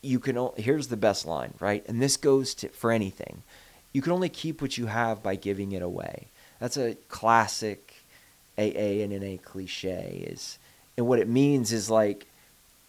you 0.00 0.18
can 0.18 0.48
here's 0.56 0.88
the 0.88 0.96
best 0.96 1.26
line 1.26 1.54
right? 1.60 1.84
And 1.86 2.02
this 2.02 2.16
goes 2.16 2.54
to 2.56 2.68
for 2.70 2.90
anything. 2.90 3.42
You 3.92 4.02
can 4.02 4.12
only 4.12 4.28
keep 4.28 4.62
what 4.62 4.78
you 4.78 4.86
have 4.86 5.22
by 5.22 5.36
giving 5.36 5.72
it 5.72 5.82
away. 5.82 6.28
That's 6.58 6.76
a 6.76 6.96
classic 7.08 7.94
AA 8.58 9.02
and 9.02 9.12
NA 9.12 9.36
cliche 9.42 10.26
is 10.28 10.58
and 10.96 11.06
what 11.06 11.18
it 11.18 11.28
means 11.28 11.72
is 11.72 11.90
like 11.90 12.26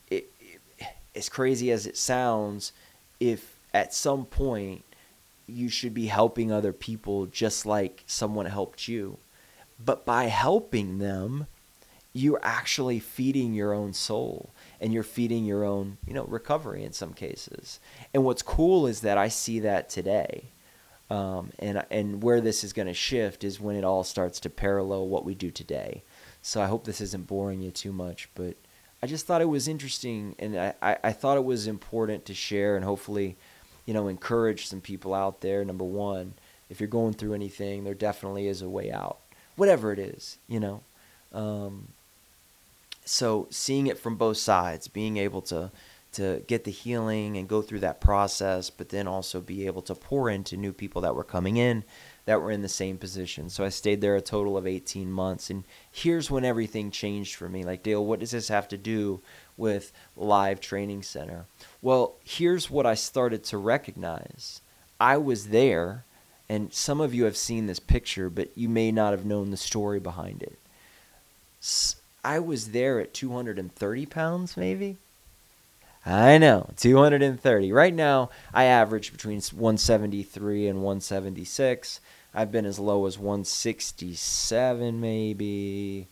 it, 0.09 0.29
it, 0.39 0.87
as 1.15 1.29
crazy 1.29 1.71
as 1.71 1.85
it 1.85 1.97
sounds 1.97 2.71
if 3.19 3.57
at 3.73 3.93
some 3.93 4.25
point 4.25 4.83
you 5.47 5.69
should 5.69 5.93
be 5.93 6.07
helping 6.07 6.51
other 6.51 6.73
people 6.73 7.25
just 7.25 7.65
like 7.65 8.03
someone 8.07 8.45
helped 8.45 8.87
you 8.87 9.17
but 9.83 10.05
by 10.05 10.25
helping 10.25 10.99
them 10.99 11.47
you're 12.13 12.39
actually 12.43 12.99
feeding 12.99 13.53
your 13.53 13.73
own 13.73 13.91
soul 13.91 14.51
and 14.79 14.93
you're 14.93 15.03
feeding 15.03 15.45
your 15.45 15.63
own 15.63 15.97
you 16.07 16.13
know 16.13 16.23
recovery 16.25 16.83
in 16.83 16.93
some 16.93 17.13
cases. 17.13 17.79
And 18.13 18.23
what's 18.23 18.43
cool 18.43 18.85
is 18.85 19.01
that 19.01 19.17
i 19.17 19.27
see 19.27 19.59
that 19.59 19.89
today. 19.89 20.45
Um, 21.09 21.51
and 21.59 21.83
and 21.89 22.23
where 22.23 22.39
this 22.39 22.63
is 22.63 22.71
going 22.71 22.87
to 22.87 22.93
shift 22.93 23.43
is 23.43 23.59
when 23.59 23.75
it 23.75 23.83
all 23.83 24.03
starts 24.03 24.39
to 24.41 24.49
parallel 24.49 25.07
what 25.07 25.25
we 25.25 25.33
do 25.33 25.49
today. 25.51 26.03
So 26.41 26.61
i 26.61 26.67
hope 26.67 26.85
this 26.85 27.01
isn't 27.01 27.27
boring 27.27 27.61
you 27.61 27.71
too 27.71 27.91
much 27.91 28.29
but 28.35 28.55
i 29.01 29.07
just 29.07 29.25
thought 29.25 29.41
it 29.41 29.49
was 29.49 29.67
interesting 29.67 30.35
and 30.37 30.57
i, 30.57 30.73
I, 30.81 30.97
I 31.05 31.11
thought 31.13 31.37
it 31.37 31.45
was 31.45 31.67
important 31.67 32.25
to 32.25 32.33
share 32.33 32.75
and 32.75 32.85
hopefully 32.85 33.37
you 33.85 33.93
know 33.93 34.07
encourage 34.07 34.67
some 34.67 34.81
people 34.81 35.13
out 35.13 35.41
there. 35.41 35.65
Number 35.65 35.85
one 35.85 36.35
if 36.69 36.79
you're 36.79 36.87
going 36.87 37.13
through 37.13 37.33
anything 37.33 37.83
there 37.83 37.95
definitely 37.95 38.47
is 38.47 38.61
a 38.61 38.69
way 38.69 38.91
out 38.91 39.17
whatever 39.55 39.91
it 39.91 39.99
is 39.99 40.37
you 40.47 40.59
know? 40.59 40.81
Um, 41.31 41.87
so 43.05 43.47
seeing 43.49 43.87
it 43.87 43.97
from 43.97 44.15
both 44.15 44.37
sides, 44.37 44.87
being 44.87 45.17
able 45.17 45.41
to 45.43 45.71
to 46.13 46.43
get 46.47 46.63
the 46.63 46.71
healing 46.71 47.37
and 47.37 47.47
go 47.47 47.61
through 47.61 47.79
that 47.79 47.99
process, 47.99 48.69
but 48.69 48.89
then 48.89 49.07
also 49.07 49.41
be 49.41 49.65
able 49.65 49.81
to 49.81 49.95
pour 49.95 50.29
into 50.29 50.55
new 50.55 50.71
people 50.71 51.01
that 51.01 51.15
were 51.15 51.23
coming 51.23 51.57
in 51.57 51.83
that 52.25 52.41
were 52.41 52.51
in 52.51 52.61
the 52.61 52.69
same 52.69 52.97
position. 52.97 53.49
So 53.49 53.65
I 53.65 53.69
stayed 53.69 53.99
there 53.99 54.15
a 54.15 54.21
total 54.21 54.55
of 54.55 54.65
18 54.65 55.11
months. 55.11 55.49
And 55.49 55.63
here's 55.91 56.31
when 56.31 56.45
everything 56.45 56.89
changed 56.89 57.35
for 57.35 57.49
me. 57.49 57.63
Like, 57.63 57.83
Dale, 57.83 58.05
what 58.05 58.19
does 58.19 58.31
this 58.31 58.47
have 58.47 58.67
to 58.69 58.77
do 58.77 59.21
with 59.57 59.91
Live 60.15 60.61
Training 60.61 61.03
Center? 61.03 61.45
Well, 61.81 62.15
here's 62.23 62.69
what 62.69 62.85
I 62.85 62.93
started 62.93 63.43
to 63.45 63.57
recognize 63.57 64.61
I 64.99 65.17
was 65.17 65.47
there, 65.47 66.05
and 66.47 66.71
some 66.73 67.01
of 67.01 67.13
you 67.13 67.25
have 67.25 67.35
seen 67.35 67.65
this 67.65 67.79
picture, 67.79 68.29
but 68.29 68.55
you 68.55 68.69
may 68.69 68.91
not 68.91 69.11
have 69.11 69.25
known 69.25 69.51
the 69.51 69.57
story 69.57 69.99
behind 69.99 70.43
it. 70.43 70.57
I 72.23 72.39
was 72.39 72.71
there 72.71 72.99
at 72.99 73.13
230 73.13 74.05
pounds, 74.05 74.55
maybe. 74.55 74.97
I 76.05 76.37
know, 76.37 76.69
230. 76.77 77.71
Right 77.71 77.93
now, 77.93 78.29
I 78.53 78.65
average 78.65 79.11
between 79.11 79.41
173 79.41 80.67
and 80.67 80.79
176. 80.79 81.99
I've 82.33 82.51
been 82.51 82.65
as 82.65 82.79
low 82.79 83.05
as 83.05 83.17
167, 83.17 84.99
maybe. 84.99 86.07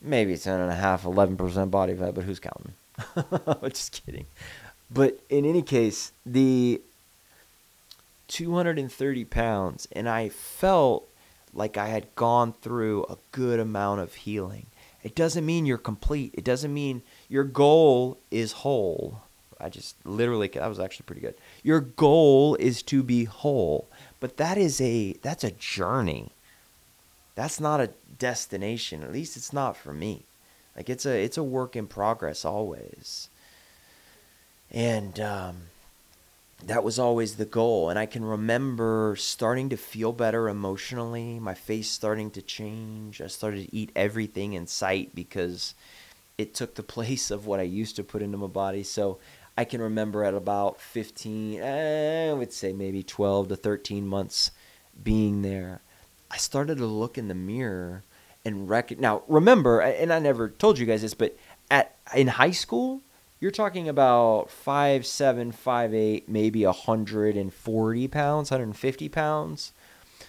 Maybe 0.00 0.36
10 0.36 0.60
and 0.60 0.70
a 0.70 0.74
half, 0.74 1.04
11% 1.04 1.70
body 1.70 1.94
fat, 1.94 2.14
but 2.14 2.24
who's 2.24 2.40
counting? 2.40 2.74
Just 3.70 4.04
kidding. 4.04 4.26
But 4.90 5.20
in 5.30 5.44
any 5.44 5.62
case, 5.62 6.12
the 6.26 6.82
230 8.28 9.24
pounds, 9.26 9.86
and 9.92 10.08
I 10.08 10.28
felt 10.28 11.08
like 11.54 11.76
I 11.76 11.88
had 11.88 12.14
gone 12.16 12.52
through 12.52 13.04
a 13.04 13.16
good 13.30 13.60
amount 13.60 14.00
of 14.00 14.14
healing. 14.14 14.66
It 15.02 15.14
doesn't 15.14 15.44
mean 15.44 15.66
you're 15.66 15.78
complete. 15.78 16.34
It 16.34 16.44
doesn't 16.44 16.72
mean 16.72 17.02
your 17.28 17.44
goal 17.44 18.18
is 18.30 18.52
whole. 18.52 19.22
I 19.60 19.68
just 19.68 19.96
literally 20.04 20.48
that 20.48 20.68
was 20.68 20.80
actually 20.80 21.04
pretty 21.06 21.20
good. 21.20 21.34
Your 21.62 21.80
goal 21.80 22.56
is 22.56 22.82
to 22.84 23.02
be 23.02 23.24
whole, 23.24 23.88
but 24.20 24.36
that 24.36 24.58
is 24.58 24.80
a 24.80 25.14
that's 25.22 25.44
a 25.44 25.52
journey. 25.52 26.32
That's 27.34 27.60
not 27.60 27.80
a 27.80 27.90
destination. 28.18 29.02
At 29.02 29.12
least 29.12 29.36
it's 29.36 29.52
not 29.52 29.76
for 29.76 29.92
me. 29.92 30.24
Like 30.76 30.90
it's 30.90 31.06
a 31.06 31.22
it's 31.22 31.38
a 31.38 31.44
work 31.44 31.76
in 31.76 31.86
progress 31.86 32.44
always. 32.44 33.28
And 34.70 35.20
um, 35.20 35.56
that 36.66 36.84
was 36.84 36.98
always 36.98 37.36
the 37.36 37.44
goal. 37.44 37.90
And 37.90 37.98
I 37.98 38.06
can 38.06 38.24
remember 38.24 39.16
starting 39.18 39.68
to 39.70 39.76
feel 39.76 40.12
better 40.12 40.48
emotionally, 40.48 41.38
my 41.38 41.54
face 41.54 41.90
starting 41.90 42.30
to 42.32 42.42
change. 42.42 43.20
I 43.20 43.26
started 43.26 43.66
to 43.66 43.76
eat 43.76 43.90
everything 43.96 44.52
in 44.52 44.66
sight 44.66 45.14
because 45.14 45.74
it 46.38 46.54
took 46.54 46.74
the 46.74 46.82
place 46.94 47.30
of 47.30 47.46
what 47.46 47.60
I 47.60 47.64
used 47.64 47.96
to 47.96 48.04
put 48.04 48.22
into 48.22 48.38
my 48.38 48.46
body. 48.46 48.82
So 48.82 49.18
I 49.56 49.64
can 49.64 49.82
remember 49.82 50.24
at 50.24 50.34
about 50.34 50.80
15, 50.80 51.60
eh, 51.60 52.30
I 52.30 52.32
would 52.32 52.52
say 52.52 52.72
maybe 52.72 53.02
12 53.02 53.48
to 53.48 53.56
13 53.56 54.06
months 54.06 54.50
being 55.02 55.42
there, 55.42 55.80
I 56.30 56.36
started 56.38 56.78
to 56.78 56.86
look 56.86 57.18
in 57.18 57.28
the 57.28 57.34
mirror 57.34 58.02
and 58.44 58.68
rec- 58.68 58.98
now 58.98 59.22
remember 59.28 59.80
and 59.80 60.12
I 60.12 60.18
never 60.18 60.48
told 60.48 60.78
you 60.78 60.86
guys 60.86 61.02
this 61.02 61.14
but 61.14 61.36
at 61.70 61.94
in 62.14 62.26
high 62.26 62.50
school 62.50 63.00
you're 63.42 63.50
talking 63.50 63.88
about 63.88 64.52
five 64.52 65.04
seven, 65.04 65.50
five 65.50 65.92
eight, 65.92 66.28
maybe 66.28 66.62
hundred 66.62 67.36
and 67.36 67.52
forty 67.52 68.06
pounds, 68.06 68.50
hundred 68.50 68.66
and 68.66 68.76
fifty 68.76 69.08
pounds. 69.08 69.72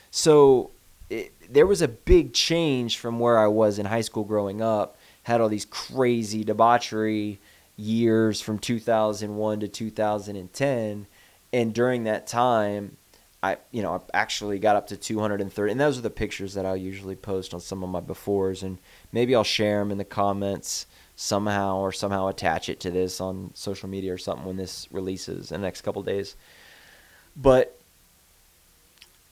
So 0.10 0.72
it, 1.12 1.32
there 1.48 1.68
was 1.68 1.84
a 1.84 1.88
big 1.88 2.34
change 2.34 2.98
from 2.98 3.20
where 3.20 3.38
I 3.38 3.46
was 3.46 3.78
in 3.78 3.86
high 3.86 4.02
school 4.02 4.24
growing 4.24 4.64
up. 4.64 4.98
Had 5.22 5.42
all 5.42 5.48
these 5.48 5.66
crazy 5.66 6.44
debauchery 6.44 7.40
years 7.78 8.42
from 8.42 8.58
2001 8.58 9.60
to 9.60 9.68
2010, 9.68 11.08
and 11.54 11.74
during 11.74 12.06
that 12.06 12.26
time, 12.26 12.98
I 13.44 13.58
you 13.70 13.84
know 13.84 13.94
I 13.94 14.18
actually 14.18 14.58
got 14.58 14.76
up 14.76 14.88
to 14.88 14.98
230, 14.98 15.72
and 15.72 15.80
those 15.80 16.00
are 16.00 16.02
the 16.02 16.10
pictures 16.10 16.56
that 16.56 16.66
I'll 16.66 16.76
usually 16.76 17.16
post 17.16 17.54
on 17.54 17.60
some 17.60 17.84
of 17.84 17.92
my 17.92 18.02
befores, 18.02 18.64
and 18.64 18.80
maybe 19.12 19.36
I'll 19.36 19.44
share 19.44 19.78
them 19.78 19.92
in 19.92 20.00
the 20.00 20.04
comments 20.04 20.88
somehow 21.24 21.78
or 21.78 21.94
somehow 21.94 22.28
attach 22.28 22.68
it 22.68 22.82
to 22.82 22.92
this 22.92 23.22
on 23.22 23.50
social 23.54 23.88
media 23.88 24.14
or 24.14 24.18
something 24.18 24.46
when 24.46 24.58
this 24.58 24.90
releases 24.92 25.54
in 25.54 25.62
the 25.62 25.66
next 25.66 25.80
couple 25.80 26.04
days. 26.04 26.36
But 27.34 27.80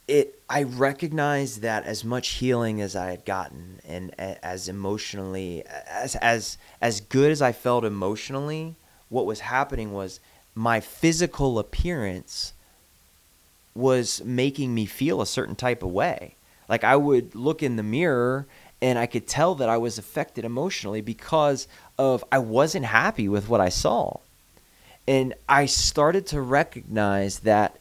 it 0.07 0.39
I 0.49 0.63
recognized 0.63 1.61
that 1.63 1.83
as 1.83 2.05
much 2.05 2.29
healing 2.29 2.79
as 2.79 2.95
I 2.95 3.11
had 3.11 3.25
gotten 3.25 3.81
and 3.85 4.17
as 4.17 4.69
emotionally 4.69 5.65
as 5.67 6.15
as 6.15 6.57
as 6.81 7.01
good 7.01 7.29
as 7.29 7.41
I 7.41 7.51
felt 7.51 7.83
emotionally, 7.83 8.75
what 9.09 9.25
was 9.25 9.41
happening 9.41 9.91
was 9.91 10.21
my 10.55 10.79
physical 10.79 11.59
appearance 11.59 12.53
was 13.75 14.23
making 14.23 14.73
me 14.73 14.85
feel 14.85 15.21
a 15.21 15.25
certain 15.25 15.57
type 15.57 15.83
of 15.83 15.91
way. 15.91 16.35
Like 16.69 16.85
I 16.85 16.95
would 16.95 17.35
look 17.35 17.61
in 17.61 17.75
the 17.75 17.83
mirror 17.83 18.47
and 18.81 18.97
I 18.97 19.05
could 19.05 19.27
tell 19.27 19.55
that 19.55 19.69
I 19.69 19.77
was 19.77 19.97
affected 19.97 20.43
emotionally 20.43 21.01
because 21.01 21.67
of 21.97 22.23
I 22.31 22.39
wasn't 22.39 22.85
happy 22.85 23.29
with 23.29 23.47
what 23.47 23.61
I 23.61 23.69
saw. 23.69 24.17
And 25.07 25.33
I 25.47 25.65
started 25.67 26.25
to 26.27 26.41
recognize 26.41 27.39
that 27.39 27.77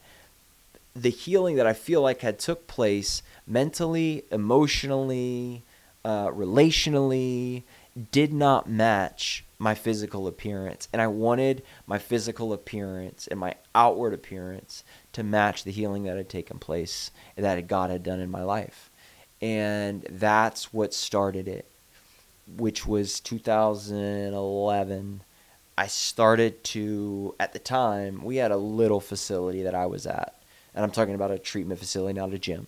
the 0.95 1.09
healing 1.09 1.55
that 1.55 1.65
I 1.65 1.73
feel 1.73 2.01
like 2.01 2.21
had 2.21 2.37
took 2.37 2.67
place 2.67 3.23
mentally, 3.47 4.23
emotionally, 4.31 5.63
uh, 6.05 6.27
relationally 6.27 7.63
did 8.11 8.31
not 8.31 8.69
match 8.69 9.43
my 9.57 9.73
physical 9.73 10.27
appearance. 10.27 10.87
And 10.91 11.01
I 11.01 11.07
wanted 11.07 11.63
my 11.87 11.97
physical 11.97 12.53
appearance 12.53 13.27
and 13.27 13.39
my 13.39 13.55
outward 13.73 14.13
appearance 14.13 14.83
to 15.13 15.23
match 15.23 15.63
the 15.63 15.71
healing 15.71 16.03
that 16.03 16.17
had 16.17 16.29
taken 16.29 16.59
place 16.59 17.11
that 17.35 17.67
God 17.67 17.89
had 17.89 18.03
done 18.03 18.19
in 18.19 18.29
my 18.29 18.43
life 18.43 18.90
and 19.41 20.05
that's 20.09 20.73
what 20.73 20.93
started 20.93 21.47
it, 21.47 21.65
which 22.57 22.85
was 22.85 23.19
2011. 23.19 25.23
I 25.77 25.87
started 25.87 26.63
to, 26.65 27.33
at 27.39 27.53
the 27.53 27.59
time, 27.59 28.23
we 28.23 28.35
had 28.35 28.51
a 28.51 28.57
little 28.57 28.99
facility 28.99 29.63
that 29.63 29.73
I 29.73 29.87
was 29.87 30.05
at, 30.05 30.35
and 30.75 30.85
I'm 30.85 30.91
talking 30.91 31.15
about 31.15 31.31
a 31.31 31.39
treatment 31.39 31.79
facility, 31.79 32.19
not 32.19 32.33
a 32.33 32.39
gym. 32.39 32.67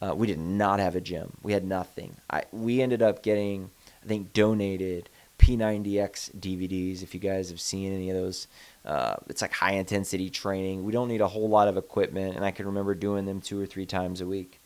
Uh, 0.00 0.14
we 0.14 0.26
did 0.26 0.38
not 0.38 0.80
have 0.80 0.96
a 0.96 1.00
gym. 1.00 1.36
We 1.42 1.52
had 1.52 1.64
nothing. 1.64 2.16
I, 2.30 2.44
we 2.52 2.82
ended 2.82 3.02
up 3.02 3.22
getting, 3.22 3.70
I 4.02 4.06
think, 4.06 4.32
donated 4.32 5.08
P90X 5.38 6.36
DVDs. 6.36 7.02
If 7.02 7.14
you 7.14 7.20
guys 7.20 7.50
have 7.50 7.60
seen 7.60 7.92
any 7.92 8.10
of 8.10 8.16
those, 8.16 8.46
uh, 8.84 9.16
it's 9.28 9.42
like 9.42 9.52
high 9.52 9.72
intensity 9.72 10.30
training. 10.30 10.84
We 10.84 10.92
don't 10.92 11.08
need 11.08 11.20
a 11.20 11.28
whole 11.28 11.48
lot 11.48 11.68
of 11.68 11.76
equipment, 11.76 12.36
and 12.36 12.44
I 12.44 12.52
can 12.52 12.66
remember 12.66 12.94
doing 12.94 13.24
them 13.24 13.40
two 13.40 13.60
or 13.60 13.66
three 13.66 13.86
times 13.86 14.20
a 14.20 14.26
week 14.26 14.57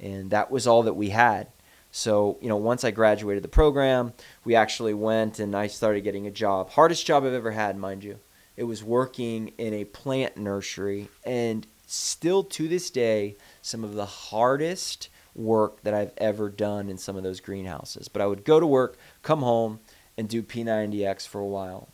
and 0.00 0.30
that 0.30 0.50
was 0.50 0.66
all 0.66 0.82
that 0.84 0.94
we 0.94 1.10
had. 1.10 1.48
So, 1.96 2.36
you 2.42 2.48
know, 2.48 2.56
once 2.56 2.84
I 2.84 2.90
graduated 2.90 3.42
the 3.42 3.48
program, 3.48 4.12
we 4.44 4.54
actually 4.54 4.94
went 4.94 5.38
and 5.38 5.54
I 5.56 5.66
started 5.66 6.02
getting 6.02 6.26
a 6.26 6.30
job. 6.30 6.70
Hardest 6.70 7.06
job 7.06 7.24
I've 7.24 7.32
ever 7.32 7.52
had, 7.52 7.78
mind 7.78 8.04
you. 8.04 8.18
It 8.56 8.64
was 8.64 8.84
working 8.84 9.52
in 9.56 9.72
a 9.72 9.84
plant 9.84 10.36
nursery 10.36 11.08
and 11.24 11.66
still 11.86 12.42
to 12.42 12.68
this 12.68 12.90
day, 12.90 13.36
some 13.62 13.84
of 13.84 13.94
the 13.94 14.06
hardest 14.06 15.08
work 15.34 15.82
that 15.84 15.94
I've 15.94 16.12
ever 16.18 16.48
done 16.48 16.88
in 16.88 16.98
some 16.98 17.16
of 17.16 17.22
those 17.22 17.40
greenhouses. 17.40 18.08
But 18.08 18.22
I 18.22 18.26
would 18.26 18.44
go 18.44 18.60
to 18.60 18.66
work, 18.66 18.98
come 19.22 19.40
home, 19.40 19.80
and 20.18 20.28
do 20.28 20.42
P90X 20.42 21.26
for 21.26 21.40
a 21.40 21.46
while. 21.46 21.88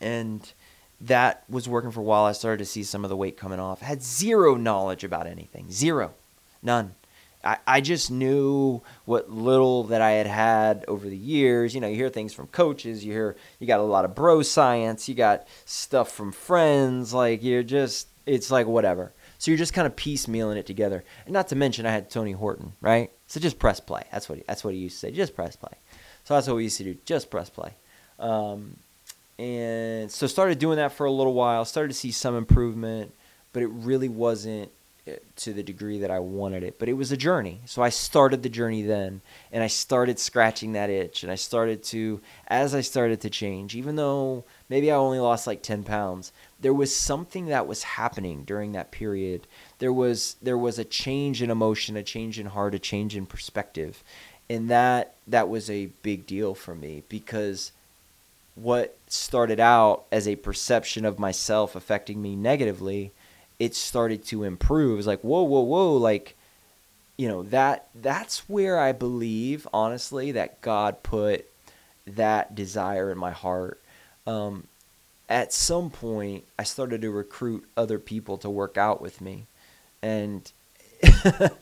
And 0.00 0.52
that 1.00 1.44
was 1.48 1.68
working 1.68 1.90
for 1.90 2.00
a 2.00 2.04
while. 2.04 2.24
I 2.24 2.32
started 2.32 2.58
to 2.58 2.64
see 2.64 2.82
some 2.82 3.04
of 3.04 3.10
the 3.10 3.16
weight 3.16 3.36
coming 3.36 3.60
off. 3.60 3.82
I 3.82 3.86
had 3.86 4.02
zero 4.02 4.56
knowledge 4.56 5.04
about 5.04 5.26
anything. 5.26 5.70
Zero. 5.70 6.14
None 6.62 6.94
I, 7.44 7.58
I 7.66 7.80
just 7.80 8.10
knew 8.10 8.82
what 9.04 9.30
little 9.30 9.84
that 9.84 10.00
I 10.00 10.12
had 10.12 10.26
had 10.26 10.84
over 10.88 11.08
the 11.08 11.16
years. 11.16 11.74
You 11.74 11.80
know, 11.80 11.88
you 11.88 11.96
hear 11.96 12.08
things 12.08 12.32
from 12.32 12.46
coaches, 12.48 13.04
you 13.04 13.12
hear, 13.12 13.36
you 13.58 13.66
got 13.66 13.80
a 13.80 13.84
lot 13.84 14.04
of 14.04 14.14
bro 14.14 14.42
science, 14.42 15.08
you 15.08 15.14
got 15.14 15.46
stuff 15.64 16.12
from 16.12 16.32
friends. 16.32 17.12
Like, 17.12 17.42
you're 17.42 17.62
just, 17.62 18.08
it's 18.26 18.50
like 18.50 18.66
whatever. 18.66 19.12
So 19.38 19.50
you're 19.50 19.58
just 19.58 19.74
kind 19.74 19.86
of 19.86 19.96
piecemealing 19.96 20.56
it 20.56 20.66
together. 20.66 21.02
And 21.24 21.32
not 21.32 21.48
to 21.48 21.56
mention, 21.56 21.84
I 21.84 21.90
had 21.90 22.08
Tony 22.10 22.32
Horton, 22.32 22.74
right? 22.80 23.10
So 23.26 23.40
just 23.40 23.58
press 23.58 23.80
play. 23.80 24.04
That's 24.12 24.28
what 24.28 24.38
he, 24.38 24.44
that's 24.46 24.62
what 24.62 24.72
he 24.72 24.78
used 24.78 25.00
to 25.00 25.06
say. 25.08 25.10
Just 25.10 25.34
press 25.34 25.56
play. 25.56 25.72
So 26.24 26.34
that's 26.34 26.46
what 26.46 26.56
we 26.56 26.64
used 26.64 26.78
to 26.78 26.84
do. 26.84 26.96
Just 27.04 27.28
press 27.28 27.50
play. 27.50 27.72
Um, 28.20 28.76
and 29.38 30.08
so 30.10 30.28
started 30.28 30.60
doing 30.60 30.76
that 30.76 30.92
for 30.92 31.06
a 31.06 31.10
little 31.10 31.34
while. 31.34 31.64
Started 31.64 31.88
to 31.88 31.94
see 31.94 32.12
some 32.12 32.36
improvement, 32.36 33.12
but 33.52 33.64
it 33.64 33.68
really 33.68 34.08
wasn't 34.08 34.70
to 35.34 35.52
the 35.52 35.62
degree 35.62 35.98
that 35.98 36.10
I 36.10 36.20
wanted 36.20 36.62
it. 36.62 36.78
But 36.78 36.88
it 36.88 36.92
was 36.92 37.10
a 37.10 37.16
journey. 37.16 37.60
So 37.64 37.82
I 37.82 37.88
started 37.88 38.42
the 38.42 38.48
journey 38.48 38.82
then, 38.82 39.20
and 39.50 39.62
I 39.62 39.66
started 39.66 40.18
scratching 40.18 40.72
that 40.72 40.90
itch, 40.90 41.22
and 41.22 41.32
I 41.32 41.34
started 41.34 41.82
to, 41.84 42.20
as 42.46 42.74
I 42.74 42.82
started 42.82 43.20
to 43.22 43.30
change, 43.30 43.74
even 43.74 43.96
though 43.96 44.44
maybe 44.68 44.92
I 44.92 44.96
only 44.96 45.18
lost 45.18 45.46
like 45.46 45.62
ten 45.62 45.82
pounds, 45.82 46.32
there 46.60 46.72
was 46.72 46.94
something 46.94 47.46
that 47.46 47.66
was 47.66 47.82
happening 47.82 48.44
during 48.44 48.72
that 48.72 48.92
period. 48.92 49.46
There 49.80 49.92
was 49.92 50.36
there 50.40 50.58
was 50.58 50.78
a 50.78 50.84
change 50.84 51.42
in 51.42 51.50
emotion, 51.50 51.96
a 51.96 52.04
change 52.04 52.38
in 52.38 52.46
heart, 52.46 52.74
a 52.74 52.78
change 52.78 53.16
in 53.16 53.26
perspective, 53.26 54.04
and 54.48 54.70
that 54.70 55.14
that 55.26 55.48
was 55.48 55.68
a 55.68 55.86
big 56.02 56.26
deal 56.26 56.54
for 56.54 56.74
me 56.74 57.02
because 57.08 57.72
what 58.54 58.96
started 59.08 59.58
out 59.58 60.04
as 60.12 60.28
a 60.28 60.36
perception 60.36 61.04
of 61.04 61.18
myself 61.18 61.74
affecting 61.74 62.20
me 62.20 62.36
negatively, 62.36 63.10
it 63.62 63.76
started 63.76 64.24
to 64.24 64.42
improve. 64.42 64.98
It's 64.98 65.06
like, 65.06 65.20
whoa, 65.20 65.44
whoa, 65.44 65.60
whoa, 65.60 65.92
like, 65.92 66.34
you 67.16 67.28
know, 67.28 67.44
that 67.44 67.86
that's 67.94 68.48
where 68.48 68.76
I 68.76 68.90
believe, 68.90 69.68
honestly, 69.72 70.32
that 70.32 70.60
God 70.62 71.04
put 71.04 71.46
that 72.04 72.56
desire 72.56 73.12
in 73.12 73.18
my 73.18 73.30
heart. 73.30 73.80
Um, 74.26 74.66
at 75.28 75.52
some 75.52 75.90
point, 75.90 76.42
I 76.58 76.64
started 76.64 77.02
to 77.02 77.10
recruit 77.12 77.64
other 77.76 78.00
people 78.00 78.36
to 78.38 78.50
work 78.50 78.76
out 78.76 79.00
with 79.00 79.20
me, 79.20 79.46
and 80.02 80.50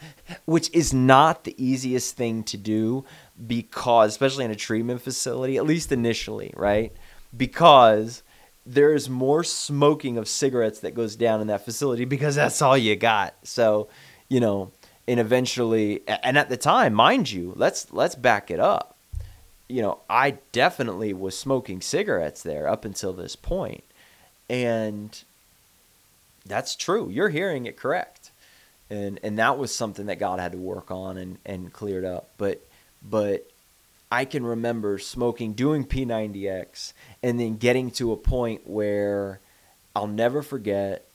which 0.46 0.70
is 0.72 0.94
not 0.94 1.44
the 1.44 1.55
easiest 1.62 2.16
thing 2.16 2.44
to 2.44 2.57
do 2.57 3.05
because, 3.46 4.12
especially 4.12 4.46
in 4.46 4.51
a 4.51 4.57
treatment 4.57 5.03
facility, 5.03 5.59
at 5.59 5.66
least 5.66 5.92
initially, 5.92 6.55
right? 6.57 6.94
Because 7.36 8.22
there's 8.70 9.10
more 9.10 9.42
smoking 9.42 10.16
of 10.16 10.28
cigarettes 10.28 10.80
that 10.80 10.94
goes 10.94 11.16
down 11.16 11.40
in 11.40 11.48
that 11.48 11.64
facility 11.64 12.04
because 12.04 12.36
that's 12.36 12.62
all 12.62 12.78
you 12.78 12.94
got. 12.94 13.34
So, 13.42 13.88
you 14.28 14.38
know, 14.38 14.70
and 15.08 15.18
eventually, 15.18 16.02
and 16.06 16.38
at 16.38 16.48
the 16.48 16.56
time, 16.56 16.94
mind 16.94 17.30
you, 17.30 17.52
let's 17.56 17.92
let's 17.92 18.14
back 18.14 18.50
it 18.50 18.60
up. 18.60 18.96
You 19.68 19.82
know, 19.82 19.98
I 20.08 20.38
definitely 20.52 21.12
was 21.12 21.36
smoking 21.36 21.80
cigarettes 21.80 22.42
there 22.42 22.68
up 22.68 22.84
until 22.84 23.12
this 23.12 23.34
point, 23.34 23.82
and 24.48 25.20
that's 26.46 26.76
true. 26.76 27.08
You're 27.10 27.28
hearing 27.30 27.66
it 27.66 27.76
correct, 27.76 28.30
and 28.88 29.18
and 29.24 29.36
that 29.38 29.58
was 29.58 29.74
something 29.74 30.06
that 30.06 30.20
God 30.20 30.38
had 30.38 30.52
to 30.52 30.58
work 30.58 30.92
on 30.92 31.16
and 31.16 31.38
and 31.44 31.72
cleared 31.72 32.04
up. 32.04 32.28
But 32.38 32.64
but 33.02 33.50
I 34.12 34.24
can 34.24 34.44
remember 34.44 34.98
smoking, 34.98 35.54
doing 35.54 35.84
P90X, 35.84 36.92
and 37.22 37.38
then 37.38 37.56
getting 37.56 37.90
to 37.92 38.12
a 38.12 38.16
point 38.16 38.68
where 38.68 39.40
I'll 39.94 40.06
never 40.06 40.42
forget 40.42 41.06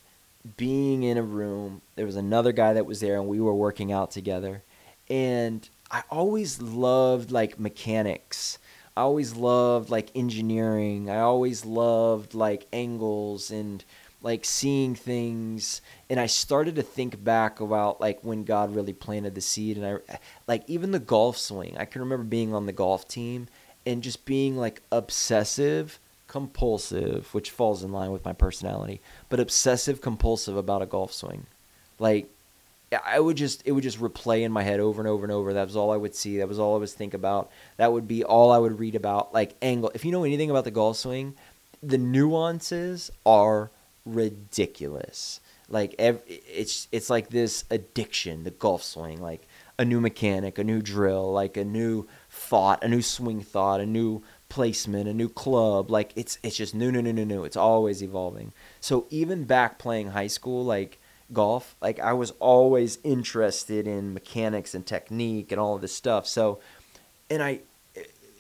being 0.58 1.04
in 1.04 1.18
a 1.18 1.24
room. 1.24 1.82
There 1.96 2.06
was 2.06 2.16
another 2.16 2.52
guy 2.52 2.74
that 2.74 2.86
was 2.86 3.00
there, 3.00 3.16
and 3.16 3.28
we 3.28 3.40
were 3.40 3.56
working 3.56 3.92
out 3.92 4.12
together. 4.12 4.62
And 5.10 5.68
I 5.90 6.04
always 6.10 6.62
loved 6.62 7.32
like 7.32 7.60
mechanics. 7.60 8.58
I 8.98 9.02
always 9.02 9.36
loved 9.36 9.90
like 9.90 10.10
engineering. 10.16 11.10
I 11.10 11.20
always 11.20 11.66
loved 11.66 12.34
like 12.34 12.68
angles 12.72 13.52
and 13.52 13.84
like 14.22 14.44
seeing 14.44 14.96
things 14.96 15.82
and 16.10 16.20
I 16.20 16.26
started 16.26 16.76
to 16.78 16.82
think 16.82 17.24
back 17.24 17.60
about 17.60 18.02
like 18.02 18.22
when 18.24 18.44
God 18.44 18.74
really 18.74 18.94
planted 18.94 19.36
the 19.36 19.42
seed 19.42 19.78
and 19.78 19.86
I 19.86 20.20
like 20.48 20.64
even 20.68 20.92
the 20.92 21.00
golf 21.00 21.38
swing. 21.38 21.78
I 21.78 21.86
can 21.86 22.02
remember 22.02 22.24
being 22.24 22.54
on 22.54 22.66
the 22.66 22.74
golf 22.74 23.08
team 23.08 23.48
and 23.86 24.04
just 24.04 24.26
being 24.26 24.58
like 24.58 24.82
obsessive 24.92 26.00
compulsive, 26.28 27.34
which 27.34 27.52
falls 27.52 27.84
in 27.84 27.92
line 27.92 28.12
with 28.12 28.26
my 28.26 28.34
personality, 28.34 29.00
but 29.30 29.40
obsessive 29.40 30.02
compulsive 30.02 30.58
about 30.58 30.82
a 30.82 30.86
golf 30.86 31.14
swing. 31.14 31.46
Like 32.00 32.30
I 33.06 33.20
would 33.20 33.38
just 33.38 33.62
it 33.66 33.72
would 33.72 33.84
just 33.84 34.00
replay 34.00 34.42
in 34.42 34.52
my 34.52 34.64
head 34.64 34.80
over 34.80 35.02
and 35.02 35.08
over 35.08 35.24
and 35.24 35.32
over. 35.32 35.54
That 35.54 35.68
was 35.68 35.76
all 35.76 35.92
I 35.92 35.98
would 35.98 36.16
see. 36.16 36.38
That 36.38 36.48
was 36.48 36.60
all 36.60 36.76
I 36.76 36.80
would 36.80 36.90
think 36.90 37.14
about. 37.14 37.52
That 37.78 37.92
would 37.92 38.08
be 38.08 38.24
all 38.24 38.52
I 38.52 38.58
would 38.58 38.80
read 38.80 38.96
about. 38.96 39.34
Like 39.34 39.56
angle. 39.62 39.92
If 39.96 40.06
you 40.06 40.12
know 40.12 40.24
anything 40.24 40.50
about 40.50 40.66
the 40.66 40.72
golf 40.72 40.98
swing, 40.98 41.36
the 41.82 41.98
nuances 41.98 43.12
are 43.26 43.72
ridiculous. 44.06 45.40
Like 45.70 45.96
ev- 45.98 46.22
it's 46.28 46.88
it's 46.92 47.10
like 47.10 47.30
this 47.30 47.66
addiction, 47.72 48.44
the 48.44 48.52
golf 48.52 48.84
swing, 48.84 49.22
like 49.22 49.48
a 49.78 49.86
new 49.86 50.00
mechanic, 50.00 50.58
a 50.58 50.64
new 50.64 50.82
drill, 50.82 51.32
like 51.32 51.58
a 51.58 51.66
new 51.66 52.08
thought, 52.36 52.84
a 52.84 52.88
new 52.88 53.02
swing 53.02 53.42
thought, 53.42 53.80
a 53.80 53.86
new 53.86 54.22
placement, 54.50 55.08
a 55.08 55.14
new 55.14 55.30
club. 55.30 55.90
Like 55.90 56.12
it's 56.16 56.38
it's 56.44 56.58
just 56.58 56.76
new, 56.76 56.92
new, 56.92 57.02
new, 57.02 57.14
new, 57.14 57.26
new. 57.26 57.44
It's 57.46 57.58
always 57.58 58.04
evolving. 58.04 58.54
So 58.82 59.08
even 59.10 59.46
back 59.46 59.80
playing 59.80 60.10
high 60.10 60.28
school, 60.28 60.64
like 60.66 61.00
golf, 61.32 61.76
like 61.82 62.00
I 62.00 62.14
was 62.14 62.32
always 62.40 63.00
interested 63.04 63.88
in 63.88 64.14
mechanics 64.14 64.76
and 64.76 64.86
technique 64.86 65.52
and 65.52 65.60
all 65.60 65.76
of 65.76 65.82
this 65.82 65.96
stuff. 65.96 66.28
So, 66.28 66.60
and 67.30 67.42
I 67.42 67.62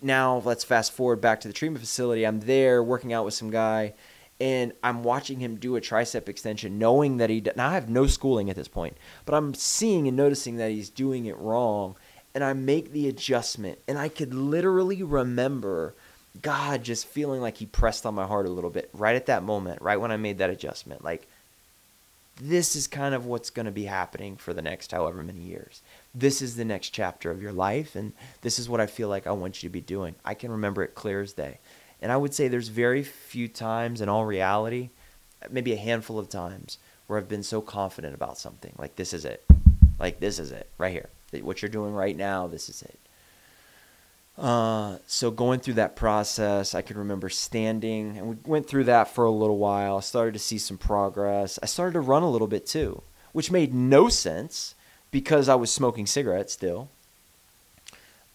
now 0.01 0.41
let's 0.45 0.63
fast 0.63 0.91
forward 0.91 1.21
back 1.21 1.39
to 1.41 1.47
the 1.47 1.53
treatment 1.53 1.79
facility. 1.79 2.25
I'm 2.25 2.41
there 2.41 2.83
working 2.83 3.13
out 3.13 3.25
with 3.25 3.33
some 3.33 3.49
guy 3.49 3.93
and 4.39 4.73
I'm 4.83 5.03
watching 5.03 5.39
him 5.39 5.55
do 5.55 5.77
a 5.77 5.81
tricep 5.81 6.27
extension, 6.27 6.77
knowing 6.77 7.17
that 7.17 7.29
he. 7.29 7.41
Now 7.55 7.69
I 7.69 7.73
have 7.73 7.89
no 7.89 8.07
schooling 8.07 8.49
at 8.49 8.57
this 8.57 8.67
point, 8.67 8.97
but 9.25 9.33
I'm 9.33 9.53
seeing 9.53 10.07
and 10.07 10.17
noticing 10.17 10.57
that 10.57 10.71
he's 10.71 10.89
doing 10.89 11.25
it 11.25 11.37
wrong, 11.37 11.95
and 12.35 12.43
I 12.43 12.53
make 12.53 12.91
the 12.91 13.07
adjustment, 13.07 13.79
and 13.87 13.97
I 13.97 14.09
could 14.09 14.35
literally 14.35 15.01
remember 15.01 15.95
God 16.41 16.83
just 16.83 17.07
feeling 17.07 17.41
like 17.41 17.57
He 17.57 17.65
pressed 17.65 18.05
on 18.05 18.13
my 18.13 18.27
heart 18.27 18.45
a 18.45 18.51
little 18.51 18.69
bit 18.69 18.91
right 18.93 19.15
at 19.15 19.25
that 19.25 19.41
moment, 19.41 19.81
right 19.81 19.99
when 19.99 20.11
I 20.11 20.17
made 20.17 20.37
that 20.37 20.51
adjustment, 20.51 21.03
like. 21.03 21.27
This 22.41 22.75
is 22.75 22.85
kind 22.85 23.15
of 23.15 23.25
what's 23.25 23.49
going 23.49 23.65
to 23.65 23.71
be 23.71 23.85
happening 23.85 24.35
for 24.35 24.53
the 24.53 24.61
next 24.61 24.91
however 24.91 25.23
many 25.23 25.39
years. 25.39 25.81
This 26.13 26.41
is 26.41 26.57
the 26.57 26.65
next 26.65 26.89
chapter 26.89 27.31
of 27.31 27.41
your 27.41 27.53
life, 27.53 27.95
and 27.95 28.11
this 28.41 28.59
is 28.59 28.67
what 28.67 28.81
I 28.81 28.87
feel 28.87 29.07
like 29.07 29.25
I 29.25 29.31
want 29.31 29.63
you 29.63 29.69
to 29.69 29.73
be 29.73 29.79
doing. 29.79 30.15
I 30.25 30.33
can 30.33 30.51
remember 30.51 30.83
it 30.83 30.95
clear 30.95 31.21
as 31.21 31.31
day. 31.31 31.59
And 32.01 32.11
I 32.11 32.17
would 32.17 32.33
say 32.33 32.49
there's 32.49 32.67
very 32.67 33.03
few 33.03 33.47
times 33.47 34.01
in 34.01 34.09
all 34.09 34.25
reality, 34.25 34.89
maybe 35.49 35.71
a 35.71 35.77
handful 35.77 36.19
of 36.19 36.27
times, 36.27 36.77
where 37.07 37.17
I've 37.17 37.29
been 37.29 37.41
so 37.41 37.61
confident 37.61 38.13
about 38.13 38.37
something. 38.37 38.73
Like, 38.77 38.97
this 38.97 39.13
is 39.13 39.23
it. 39.23 39.45
Like, 39.97 40.19
this 40.19 40.37
is 40.37 40.51
it 40.51 40.69
right 40.77 40.91
here. 40.91 41.07
What 41.43 41.61
you're 41.61 41.69
doing 41.69 41.93
right 41.93 42.15
now, 42.15 42.47
this 42.47 42.69
is 42.69 42.81
it. 42.81 42.99
Uh, 44.37 44.97
so 45.07 45.31
going 45.31 45.59
through 45.59 45.75
that 45.75 45.95
process, 45.95 46.75
I 46.75 46.81
can 46.81 46.97
remember 46.97 47.29
standing, 47.29 48.17
and 48.17 48.27
we 48.27 48.35
went 48.45 48.67
through 48.67 48.83
that 48.85 49.07
for 49.07 49.23
a 49.23 49.31
little 49.31 49.57
while. 49.57 49.97
I 49.97 50.01
started 50.01 50.33
to 50.33 50.39
see 50.39 50.57
some 50.57 50.77
progress. 50.77 51.57
I 51.63 51.67
started 51.67 51.93
to 51.93 52.01
run 52.01 52.23
a 52.23 52.29
little 52.29 52.47
bit 52.47 52.65
too, 52.65 53.01
which 53.31 53.49
made 53.49 53.73
no 53.73 54.09
sense 54.09 54.75
because 55.09 55.47
I 55.47 55.55
was 55.55 55.71
smoking 55.71 56.05
cigarettes 56.05 56.53
still. 56.53 56.89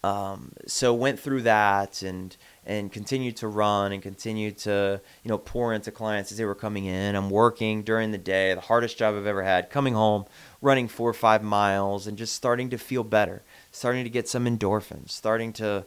Um, 0.03 0.53
so 0.65 0.93
went 0.95 1.19
through 1.19 1.43
that 1.43 2.01
and 2.01 2.35
and 2.65 2.91
continued 2.91 3.35
to 3.37 3.47
run 3.47 3.91
and 3.91 4.03
continued 4.03 4.57
to 4.59 5.01
you 5.23 5.29
know 5.29 5.37
pour 5.37 5.73
into 5.73 5.91
clients 5.91 6.31
as 6.31 6.37
they 6.37 6.45
were 6.45 6.55
coming 6.55 6.85
in. 6.85 7.15
I'm 7.15 7.29
working 7.29 7.83
during 7.83 8.11
the 8.11 8.17
day, 8.17 8.53
the 8.53 8.61
hardest 8.61 8.97
job 8.97 9.15
I've 9.15 9.25
ever 9.25 9.43
had. 9.43 9.69
Coming 9.69 9.93
home, 9.93 10.25
running 10.61 10.87
four 10.87 11.09
or 11.09 11.13
five 11.13 11.43
miles, 11.43 12.07
and 12.07 12.17
just 12.17 12.35
starting 12.35 12.69
to 12.69 12.77
feel 12.77 13.03
better, 13.03 13.41
starting 13.71 14.03
to 14.03 14.09
get 14.09 14.27
some 14.27 14.45
endorphins, 14.45 15.09
starting 15.09 15.53
to 15.53 15.85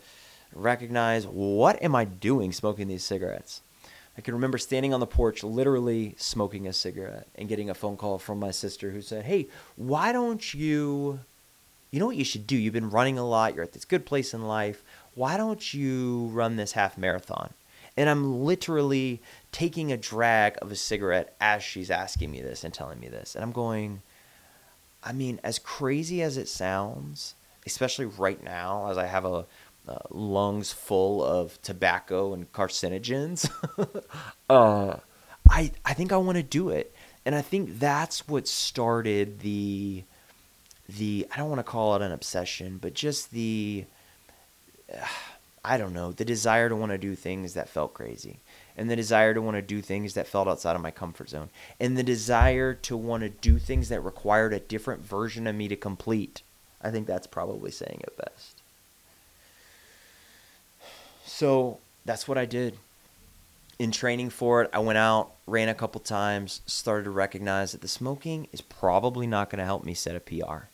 recognize 0.53 1.27
what 1.27 1.81
am 1.83 1.95
I 1.95 2.05
doing 2.05 2.53
smoking 2.53 2.89
these 2.89 3.05
cigarettes. 3.05 3.61
I 4.17 4.21
can 4.21 4.35
remember 4.35 4.59
standing 4.59 4.95
on 4.95 5.01
the 5.01 5.07
porch, 5.07 5.43
literally 5.43 6.15
smoking 6.19 6.69
a 6.69 6.73
cigarette, 6.73 7.27
and 7.35 7.49
getting 7.49 7.69
a 7.69 7.75
phone 7.75 7.97
call 7.97 8.19
from 8.19 8.39
my 8.39 8.51
sister 8.51 8.91
who 8.91 9.01
said, 9.01 9.25
"Hey, 9.25 9.49
why 9.77 10.13
don't 10.13 10.55
you?" 10.55 11.21
You 11.91 12.01
know 12.01 12.07
what 12.07 12.17
you 12.17 12.25
should 12.25 12.49
do? 12.49 12.57
You've 12.57 12.73
been 12.75 12.91
running 12.91 13.19
a 13.19 13.27
lot. 13.27 13.55
You're 13.55 13.63
at 13.63 13.73
this 13.73 13.85
good 13.85 14.05
place 14.05 14.35
in 14.35 14.49
life 14.49 14.83
why 15.15 15.37
don't 15.37 15.73
you 15.75 16.27
run 16.33 16.57
this 16.57 16.73
half 16.73 16.99
marathon? 16.99 17.53
And 17.97 18.09
I'm 18.11 18.45
literally 18.45 19.23
taking 19.53 19.93
a 19.93 19.97
drag 19.97 20.59
of 20.61 20.73
a 20.73 20.77
cigarette 20.77 21.37
as 21.41 21.63
she's 21.63 21.91
asking 21.91 22.31
me 22.31 22.41
this 22.41 22.65
and 22.65 22.75
telling 22.75 22.99
me 22.99 23.09
this. 23.09 23.35
And 23.35 23.45
I'm 23.45 23.53
going, 23.53 24.03
I 25.03 25.13
mean, 25.13 25.39
as 25.45 25.61
crazy 25.61 26.21
as 26.23 26.37
it 26.37 26.49
sounds, 26.49 27.35
especially 27.65 28.07
right 28.07 28.43
now, 28.43 28.89
as 28.89 28.99
I 28.99 29.07
have 29.07 29.25
a 29.25 29.47
lungs 30.11 30.73
full 30.73 31.23
of 31.23 31.61
tobacco 31.63 32.33
and 32.33 32.51
carcinogens, 32.53 33.51
uh, 34.51 34.97
I 35.49 35.73
I 35.85 35.95
think 35.95 36.13
I 36.13 36.17
want 36.17 36.37
to 36.37 36.43
do 36.43 36.71
it, 36.71 36.95
and 37.25 37.35
I 37.35 37.43
think 37.43 37.79
that's 37.79 38.27
what 38.27 38.49
started 38.49 39.41
the 39.41 40.05
the 40.89 41.27
I 41.33 41.37
don't 41.37 41.49
want 41.49 41.59
to 41.61 41.65
call 41.65 41.97
it 41.97 42.03
an 42.03 42.13
obsession, 42.13 42.79
but 42.81 42.95
just 42.95 43.31
the 43.31 43.85
I 45.67 45.79
don't 45.79 45.95
know, 45.95 46.13
the 46.13 46.27
desire 46.27 46.69
to 46.69 46.77
want 46.77 46.93
to 46.93 46.99
do 46.99 47.15
things 47.15 47.55
that 47.55 47.71
felt 47.71 47.95
crazy 47.95 48.41
and 48.77 48.91
the 48.91 48.97
desire 48.97 49.33
to 49.33 49.41
want 49.41 49.57
to 49.57 49.63
do 49.63 49.81
things 49.81 50.13
that 50.13 50.27
felt 50.27 50.47
outside 50.47 50.77
of 50.77 50.83
my 50.83 50.91
comfort 50.91 51.31
zone 51.31 51.49
and 51.81 51.97
the 51.97 52.03
desire 52.03 52.75
to 52.75 52.97
want 52.97 53.23
to 53.23 53.31
do 53.31 53.59
things 53.59 53.89
that 53.89 54.05
required 54.05 54.53
a 54.53 54.61
different 54.61 55.01
version 55.03 55.47
of 55.47 55.55
me 55.55 55.69
to 55.69 55.77
complete. 55.77 56.43
I 56.83 56.91
think 56.91 57.07
that's 57.07 57.27
probably 57.27 57.71
saying 57.71 58.03
it 58.03 58.17
best. 58.19 58.61
So, 61.25 61.79
that's 62.05 62.29
what 62.29 62.39
I 62.39 62.45
did. 62.45 62.77
In 63.79 63.91
training 63.91 64.31
for 64.31 64.63
it, 64.63 64.71
I 64.73 64.79
went 64.79 64.99
out, 64.99 65.33
ran 65.47 65.69
a 65.69 65.75
couple 65.75 66.01
times, 66.01 66.61
started 66.67 67.05
to 67.05 67.11
recognize 67.11 67.73
that 67.73 67.81
the 67.81 67.89
smoking 67.89 68.47
is 68.53 68.61
probably 68.61 69.27
not 69.27 69.51
going 69.51 69.59
to 69.59 69.65
help 69.65 69.83
me 69.83 69.95
set 69.95 70.15
a 70.15 70.21
PR. 70.21 70.69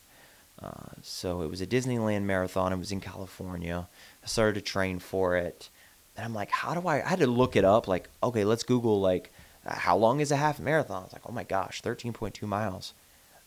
Uh, 0.62 0.92
so 1.00 1.40
it 1.40 1.48
was 1.48 1.62
a 1.62 1.66
Disneyland 1.66 2.24
marathon. 2.24 2.72
It 2.72 2.78
was 2.78 2.92
in 2.92 3.00
California. 3.00 3.88
I 4.22 4.26
started 4.26 4.54
to 4.54 4.60
train 4.60 4.98
for 4.98 5.36
it. 5.36 5.68
And 6.16 6.24
I'm 6.24 6.34
like, 6.34 6.50
how 6.50 6.74
do 6.74 6.86
I? 6.86 6.96
I 7.04 7.08
had 7.08 7.20
to 7.20 7.26
look 7.26 7.56
it 7.56 7.64
up. 7.64 7.88
Like, 7.88 8.08
okay, 8.22 8.44
let's 8.44 8.62
Google, 8.62 9.00
like, 9.00 9.32
uh, 9.64 9.74
how 9.74 9.96
long 9.96 10.20
is 10.20 10.30
a 10.30 10.36
half 10.36 10.60
marathon? 10.60 11.02
I 11.02 11.04
was 11.04 11.12
like, 11.12 11.22
oh 11.26 11.32
my 11.32 11.44
gosh, 11.44 11.82
13.2 11.82 12.42
miles. 12.46 12.94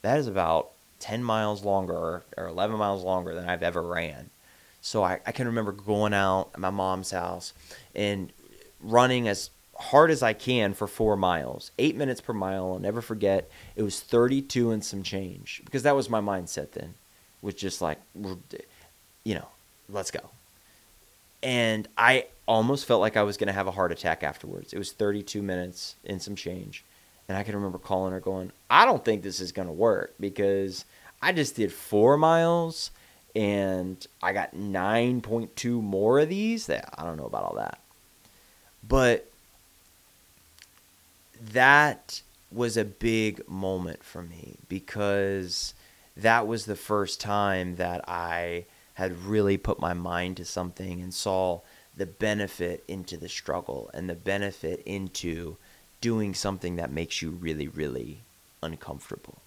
That 0.01 0.17
is 0.17 0.27
about 0.27 0.71
10 0.99 1.23
miles 1.23 1.63
longer 1.63 2.23
or 2.37 2.47
11 2.47 2.77
miles 2.77 3.03
longer 3.03 3.35
than 3.35 3.47
I've 3.47 3.63
ever 3.63 3.81
ran. 3.81 4.29
So 4.81 5.03
I, 5.03 5.19
I 5.25 5.31
can 5.31 5.47
remember 5.47 5.71
going 5.71 6.13
out 6.13 6.49
at 6.53 6.59
my 6.59 6.69
mom's 6.69 7.11
house 7.11 7.53
and 7.95 8.31
running 8.81 9.27
as 9.27 9.49
hard 9.75 10.11
as 10.11 10.21
I 10.21 10.33
can 10.33 10.73
for 10.73 10.87
four 10.87 11.15
miles, 11.15 11.71
eight 11.79 11.95
minutes 11.95 12.21
per 12.21 12.33
mile. 12.33 12.73
I'll 12.73 12.79
never 12.79 13.01
forget. 13.01 13.49
It 13.75 13.83
was 13.83 13.99
32 14.01 14.71
and 14.71 14.83
some 14.83 15.03
change 15.03 15.61
because 15.65 15.83
that 15.83 15.95
was 15.95 16.09
my 16.09 16.21
mindset 16.21 16.71
then, 16.71 16.95
was 17.41 17.55
just 17.55 17.81
like, 17.81 17.99
you 19.23 19.35
know, 19.35 19.47
let's 19.89 20.11
go 20.11 20.29
and 21.43 21.87
I 21.97 22.27
almost 22.47 22.85
felt 22.85 23.01
like 23.01 23.17
I 23.17 23.23
was 23.23 23.37
going 23.37 23.47
to 23.47 23.53
have 23.53 23.67
a 23.67 23.71
heart 23.71 23.91
attack 23.91 24.23
afterwards. 24.23 24.73
It 24.73 24.77
was 24.77 24.93
32 24.93 25.41
minutes 25.41 25.95
and 26.05 26.21
some 26.21 26.35
change. 26.35 26.83
And 27.27 27.37
I 27.37 27.43
can 27.43 27.55
remember 27.55 27.77
calling 27.77 28.13
her 28.13 28.19
going, 28.19 28.51
I 28.69 28.85
don't 28.85 29.03
think 29.03 29.21
this 29.21 29.39
is 29.39 29.51
going 29.51 29.67
to 29.67 29.73
work 29.73 30.13
because 30.19 30.85
I 31.21 31.33
just 31.33 31.55
did 31.55 31.71
four 31.71 32.17
miles 32.17 32.91
and 33.35 34.05
I 34.21 34.33
got 34.33 34.55
9.2 34.55 35.81
more 35.81 36.19
of 36.19 36.29
these. 36.29 36.67
That 36.67 36.93
I 36.97 37.03
don't 37.03 37.17
know 37.17 37.25
about 37.25 37.43
all 37.43 37.55
that. 37.55 37.79
But 38.87 39.29
that 41.41 42.21
was 42.51 42.77
a 42.77 42.85
big 42.85 43.47
moment 43.49 44.03
for 44.03 44.21
me 44.21 44.57
because 44.69 45.73
that 46.15 46.45
was 46.45 46.65
the 46.65 46.75
first 46.75 47.19
time 47.19 47.77
that 47.77 48.07
I 48.07 48.65
had 48.95 49.23
really 49.23 49.57
put 49.57 49.79
my 49.79 49.93
mind 49.93 50.37
to 50.37 50.45
something 50.45 51.01
and 51.01 51.13
saw 51.13 51.61
the 51.95 52.05
benefit 52.05 52.83
into 52.87 53.17
the 53.17 53.29
struggle 53.29 53.89
and 53.93 54.09
the 54.09 54.15
benefit 54.15 54.81
into 54.85 55.57
doing 56.01 56.33
something 56.33 56.75
that 56.75 56.91
makes 56.91 57.21
you 57.21 57.29
really, 57.29 57.67
really 57.67 58.19
uncomfortable. 58.61 59.37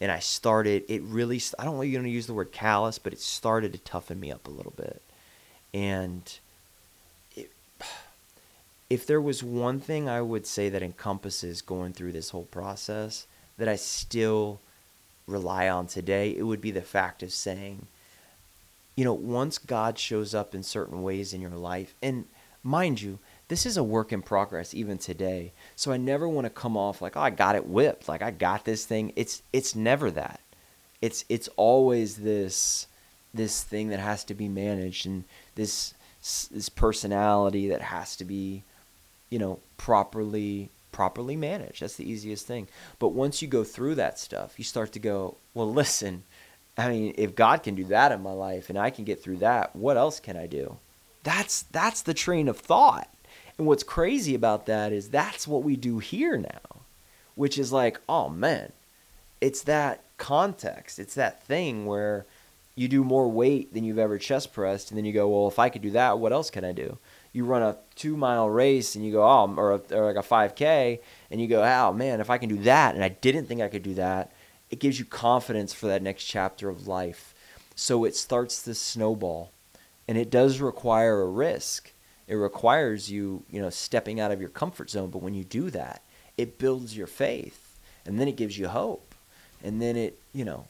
And 0.00 0.10
I 0.10 0.18
started, 0.18 0.84
it 0.88 1.02
really, 1.02 1.40
I 1.58 1.64
don't 1.64 1.76
you're 1.76 2.00
going 2.00 2.04
to 2.04 2.10
use 2.10 2.26
the 2.26 2.34
word 2.34 2.52
callous, 2.52 2.98
but 2.98 3.12
it 3.12 3.20
started 3.20 3.72
to 3.72 3.78
toughen 3.78 4.18
me 4.18 4.32
up 4.32 4.46
a 4.46 4.50
little 4.50 4.74
bit. 4.76 5.00
And 5.72 6.22
it, 7.36 7.50
if 8.90 9.06
there 9.06 9.20
was 9.20 9.42
one 9.42 9.80
thing 9.80 10.08
I 10.08 10.20
would 10.20 10.46
say 10.46 10.68
that 10.68 10.82
encompasses 10.82 11.62
going 11.62 11.92
through 11.92 12.12
this 12.12 12.30
whole 12.30 12.44
process 12.44 13.26
that 13.56 13.68
I 13.68 13.76
still 13.76 14.60
rely 15.26 15.68
on 15.68 15.86
today, 15.86 16.34
it 16.36 16.42
would 16.42 16.60
be 16.60 16.72
the 16.72 16.82
fact 16.82 17.22
of 17.22 17.32
saying, 17.32 17.86
you 18.96 19.04
know, 19.04 19.14
once 19.14 19.58
God 19.58 19.98
shows 19.98 20.34
up 20.34 20.54
in 20.54 20.62
certain 20.62 21.02
ways 21.02 21.32
in 21.32 21.40
your 21.40 21.50
life, 21.50 21.94
and 22.02 22.26
mind 22.62 23.02
you, 23.02 23.18
this 23.48 23.66
is 23.66 23.76
a 23.76 23.84
work 23.84 24.12
in 24.12 24.22
progress 24.22 24.74
even 24.74 24.98
today. 24.98 25.52
So 25.76 25.92
I 25.92 25.96
never 25.96 26.28
want 26.28 26.46
to 26.46 26.50
come 26.50 26.76
off 26.76 27.02
like, 27.02 27.16
oh, 27.16 27.20
I 27.20 27.30
got 27.30 27.56
it 27.56 27.66
whipped, 27.66 28.08
like 28.08 28.22
I 28.22 28.30
got 28.30 28.64
this 28.64 28.84
thing. 28.86 29.12
It's 29.16 29.42
it's 29.52 29.74
never 29.74 30.10
that. 30.12 30.40
It's 31.02 31.24
it's 31.28 31.48
always 31.56 32.16
this 32.16 32.86
this 33.32 33.62
thing 33.62 33.88
that 33.88 34.00
has 34.00 34.24
to 34.24 34.34
be 34.34 34.48
managed 34.48 35.06
and 35.06 35.24
this 35.56 35.94
this 36.22 36.70
personality 36.70 37.68
that 37.68 37.82
has 37.82 38.16
to 38.16 38.24
be, 38.24 38.62
you 39.28 39.38
know, 39.38 39.60
properly 39.76 40.70
properly 40.92 41.36
managed. 41.36 41.82
That's 41.82 41.96
the 41.96 42.08
easiest 42.08 42.46
thing. 42.46 42.68
But 42.98 43.08
once 43.08 43.42
you 43.42 43.48
go 43.48 43.64
through 43.64 43.96
that 43.96 44.18
stuff, 44.18 44.54
you 44.56 44.64
start 44.64 44.92
to 44.92 45.00
go, 45.00 45.36
well, 45.52 45.70
listen, 45.70 46.22
I 46.76 46.88
mean, 46.88 47.14
if 47.16 47.34
God 47.34 47.62
can 47.62 47.74
do 47.74 47.84
that 47.84 48.12
in 48.12 48.22
my 48.22 48.32
life 48.32 48.68
and 48.68 48.78
I 48.78 48.90
can 48.90 49.04
get 49.04 49.22
through 49.22 49.38
that, 49.38 49.74
what 49.76 49.96
else 49.96 50.18
can 50.20 50.36
I 50.36 50.46
do? 50.46 50.76
That's 51.22 51.62
that's 51.62 52.02
the 52.02 52.14
train 52.14 52.48
of 52.48 52.58
thought. 52.58 53.08
And 53.56 53.66
what's 53.66 53.84
crazy 53.84 54.34
about 54.34 54.66
that 54.66 54.92
is 54.92 55.08
that's 55.08 55.46
what 55.46 55.62
we 55.62 55.76
do 55.76 55.98
here 55.98 56.36
now, 56.36 56.80
which 57.36 57.58
is 57.58 57.72
like, 57.72 58.00
oh 58.08 58.28
man, 58.28 58.72
it's 59.40 59.62
that 59.62 60.02
context. 60.18 60.98
It's 60.98 61.14
that 61.14 61.42
thing 61.44 61.86
where 61.86 62.26
you 62.74 62.88
do 62.88 63.04
more 63.04 63.28
weight 63.28 63.72
than 63.72 63.84
you've 63.84 63.98
ever 63.98 64.18
chest 64.18 64.52
pressed, 64.52 64.90
and 64.90 64.98
then 64.98 65.04
you 65.04 65.12
go, 65.12 65.28
well, 65.28 65.46
if 65.46 65.60
I 65.60 65.68
could 65.68 65.82
do 65.82 65.90
that, 65.92 66.18
what 66.18 66.32
else 66.32 66.50
can 66.50 66.64
I 66.64 66.72
do? 66.72 66.98
You 67.32 67.44
run 67.44 67.62
a 67.62 67.76
two 67.94 68.16
mile 68.16 68.48
race 68.48 68.96
and 68.96 69.04
you 69.04 69.12
go, 69.12 69.22
oh, 69.22 69.54
or, 69.56 69.72
a, 69.74 69.96
or 69.96 70.12
like 70.12 70.16
a 70.16 70.28
5K, 70.28 70.98
and 71.30 71.40
you 71.40 71.46
go, 71.46 71.62
oh 71.62 71.92
man, 71.92 72.20
if 72.20 72.30
I 72.30 72.38
can 72.38 72.48
do 72.48 72.58
that, 72.58 72.96
and 72.96 73.04
I 73.04 73.10
didn't 73.10 73.46
think 73.46 73.60
I 73.60 73.68
could 73.68 73.84
do 73.84 73.94
that, 73.94 74.32
it 74.70 74.80
gives 74.80 74.98
you 74.98 75.04
confidence 75.04 75.72
for 75.72 75.86
that 75.86 76.02
next 76.02 76.24
chapter 76.24 76.68
of 76.68 76.86
life. 76.86 77.34
So 77.74 78.04
it 78.04 78.16
starts 78.16 78.62
this 78.62 78.80
snowball. 78.80 79.50
And 80.06 80.18
it 80.18 80.30
does 80.30 80.60
require 80.60 81.22
a 81.22 81.26
risk. 81.26 81.92
It 82.28 82.34
requires 82.34 83.10
you, 83.10 83.42
you 83.50 83.60
know, 83.60 83.70
stepping 83.70 84.20
out 84.20 84.32
of 84.32 84.40
your 84.40 84.50
comfort 84.50 84.90
zone, 84.90 85.10
but 85.10 85.22
when 85.22 85.34
you 85.34 85.44
do 85.44 85.70
that, 85.70 86.02
it 86.36 86.58
builds 86.58 86.96
your 86.96 87.06
faith 87.06 87.78
and 88.04 88.18
then 88.18 88.28
it 88.28 88.36
gives 88.36 88.58
you 88.58 88.68
hope. 88.68 89.14
And 89.62 89.80
then 89.80 89.96
it, 89.96 90.18
you 90.32 90.44
know, 90.44 90.66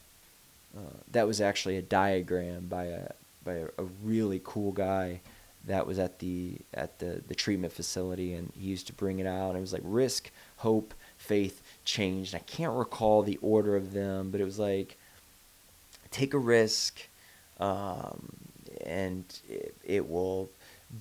uh, 0.75 0.97
that 1.11 1.27
was 1.27 1.41
actually 1.41 1.77
a 1.77 1.81
diagram 1.81 2.67
by 2.67 2.85
a 2.85 3.11
by 3.43 3.53
a, 3.53 3.83
really 4.03 4.41
cool 4.43 4.71
guy 4.71 5.21
that 5.65 5.85
was 5.85 5.99
at 5.99 6.19
the 6.19 6.57
at 6.73 6.99
the 6.99 7.21
the 7.27 7.35
treatment 7.35 7.71
facility 7.71 8.33
and 8.33 8.51
he 8.57 8.67
used 8.67 8.87
to 8.87 8.93
bring 8.93 9.19
it 9.19 9.27
out 9.27 9.49
and 9.49 9.57
it 9.57 9.61
was 9.61 9.73
like 9.73 9.81
risk, 9.85 10.31
hope, 10.57 10.93
faith, 11.17 11.61
changed. 11.85 12.35
I 12.35 12.39
can't 12.39 12.73
recall 12.73 13.21
the 13.21 13.37
order 13.41 13.75
of 13.75 13.93
them, 13.93 14.31
but 14.31 14.41
it 14.41 14.43
was 14.43 14.59
like 14.59 14.97
take 16.11 16.33
a 16.33 16.37
risk, 16.37 17.07
um, 17.59 18.29
and 18.85 19.23
it, 19.49 19.75
it, 19.83 20.09
will 20.09 20.49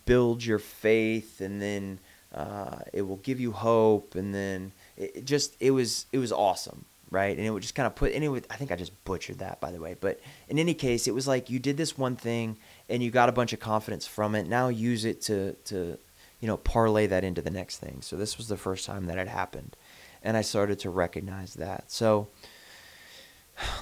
build 0.06 0.44
your 0.44 0.58
faith, 0.58 1.40
and 1.40 1.60
then 1.60 1.98
uh, 2.34 2.78
it 2.92 3.02
will 3.02 3.16
give 3.16 3.40
you 3.40 3.52
hope, 3.52 4.14
and 4.14 4.34
then 4.34 4.72
it, 4.96 5.16
it, 5.16 5.24
just 5.24 5.54
it 5.60 5.70
was 5.70 6.06
it 6.12 6.18
was 6.18 6.32
awesome, 6.32 6.84
right? 7.10 7.36
And 7.36 7.46
it 7.46 7.50
would 7.50 7.62
just 7.62 7.74
kind 7.74 7.86
of 7.86 7.94
put. 7.94 8.12
And 8.12 8.24
it 8.24 8.46
I 8.50 8.56
think 8.56 8.70
I 8.70 8.76
just 8.76 9.04
butchered 9.04 9.38
that, 9.38 9.60
by 9.60 9.72
the 9.72 9.80
way. 9.80 9.96
But 9.98 10.20
in 10.48 10.58
any 10.58 10.74
case, 10.74 11.06
it 11.08 11.14
was 11.14 11.26
like 11.26 11.50
you 11.50 11.58
did 11.58 11.76
this 11.76 11.96
one 11.96 12.16
thing, 12.16 12.56
and 12.88 13.02
you 13.02 13.10
got 13.10 13.28
a 13.28 13.32
bunch 13.32 13.52
of 13.52 13.60
confidence 13.60 14.06
from 14.06 14.34
it. 14.34 14.48
Now 14.48 14.68
use 14.68 15.04
it 15.04 15.22
to 15.22 15.52
to 15.66 15.98
you 16.40 16.48
know 16.48 16.56
parlay 16.56 17.06
that 17.06 17.24
into 17.24 17.42
the 17.42 17.50
next 17.50 17.78
thing. 17.78 17.98
So 18.02 18.16
this 18.16 18.36
was 18.36 18.48
the 18.48 18.56
first 18.56 18.84
time 18.86 19.06
that 19.06 19.18
had 19.18 19.28
happened 19.28 19.76
and 20.24 20.36
I 20.36 20.40
started 20.40 20.80
to 20.80 20.90
recognize 20.90 21.54
that. 21.54 21.92
So 21.92 22.28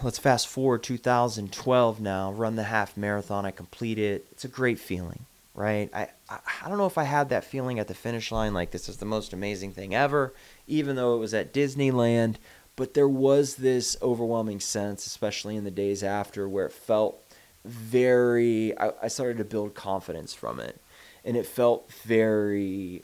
let's 0.02 0.18
fast 0.18 0.48
forward 0.48 0.82
2012 0.82 2.00
now, 2.00 2.32
run 2.32 2.56
the 2.56 2.64
half 2.64 2.96
marathon. 2.96 3.46
I 3.46 3.52
complete 3.52 3.98
it. 3.98 4.26
It's 4.32 4.44
a 4.44 4.48
great 4.48 4.78
feeling, 4.78 5.24
right? 5.54 5.88
I, 5.94 6.08
I, 6.28 6.38
I 6.64 6.68
don't 6.68 6.78
know 6.78 6.86
if 6.86 6.98
I 6.98 7.04
had 7.04 7.28
that 7.28 7.44
feeling 7.44 7.78
at 7.78 7.88
the 7.88 7.94
finish 7.94 8.32
line, 8.32 8.52
like 8.52 8.72
this 8.72 8.88
is 8.88 8.96
the 8.98 9.06
most 9.06 9.32
amazing 9.32 9.72
thing 9.72 9.94
ever, 9.94 10.34
even 10.66 10.96
though 10.96 11.14
it 11.14 11.20
was 11.20 11.32
at 11.32 11.54
Disneyland. 11.54 12.36
But 12.74 12.94
there 12.94 13.08
was 13.08 13.56
this 13.56 13.96
overwhelming 14.02 14.58
sense, 14.58 15.06
especially 15.06 15.56
in 15.56 15.64
the 15.64 15.70
days 15.70 16.02
after, 16.02 16.48
where 16.48 16.66
it 16.66 16.72
felt 16.72 17.22
very, 17.64 18.76
I, 18.78 18.92
I 19.02 19.08
started 19.08 19.38
to 19.38 19.44
build 19.44 19.74
confidence 19.74 20.34
from 20.34 20.58
it. 20.58 20.80
And 21.24 21.36
it 21.36 21.46
felt 21.46 21.92
very, 22.04 23.02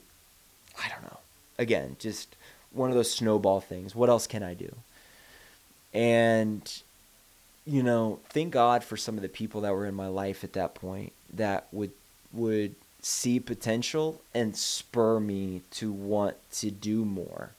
I 0.82 0.88
don't 0.88 1.02
know, 1.02 1.18
again, 1.58 1.96
just 2.00 2.34
one 2.72 2.90
of 2.90 2.96
those 2.96 3.10
snowball 3.10 3.60
things. 3.60 3.94
What 3.94 4.08
else 4.08 4.26
can 4.26 4.42
I 4.42 4.54
do? 4.54 4.74
And 5.92 6.70
you 7.64 7.82
know, 7.82 8.18
thank 8.30 8.52
God 8.52 8.82
for 8.82 8.96
some 8.96 9.16
of 9.16 9.22
the 9.22 9.28
people 9.28 9.60
that 9.60 9.74
were 9.74 9.84
in 9.84 9.94
my 9.94 10.06
life 10.06 10.42
at 10.42 10.54
that 10.54 10.74
point 10.74 11.12
that 11.34 11.66
would 11.70 11.92
would 12.32 12.74
see 13.00 13.38
potential 13.38 14.20
and 14.34 14.56
spur 14.56 15.20
me 15.20 15.62
to 15.70 15.92
want 15.92 16.36
to 16.52 16.70
do 16.70 17.04
more. 17.04 17.50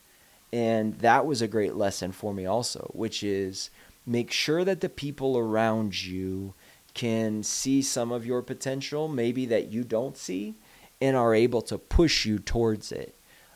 And 0.52 0.98
that 1.00 1.26
was 1.26 1.42
a 1.42 1.48
great 1.48 1.76
lesson 1.76 2.12
for 2.12 2.34
me 2.34 2.46
also, 2.46 2.90
which 2.94 3.24
is 3.24 3.70
make 4.06 4.32
sure 4.32 4.66
that 4.66 4.82
the 4.82 4.90
people 4.90 5.38
around 5.38 6.06
you 6.06 6.54
can 6.94 7.44
see 7.44 7.82
some 7.82 8.12
of 8.12 8.26
your 8.26 8.42
potential, 8.42 9.08
maybe 9.08 9.46
that 9.46 9.72
you 9.72 9.84
don't 9.84 10.18
see, 10.18 10.56
and 11.00 11.16
are 11.16 11.36
able 11.36 11.62
to 11.62 11.78
push 11.78 12.26
you 12.26 12.40
towards 12.40 12.92
it, 12.92 13.14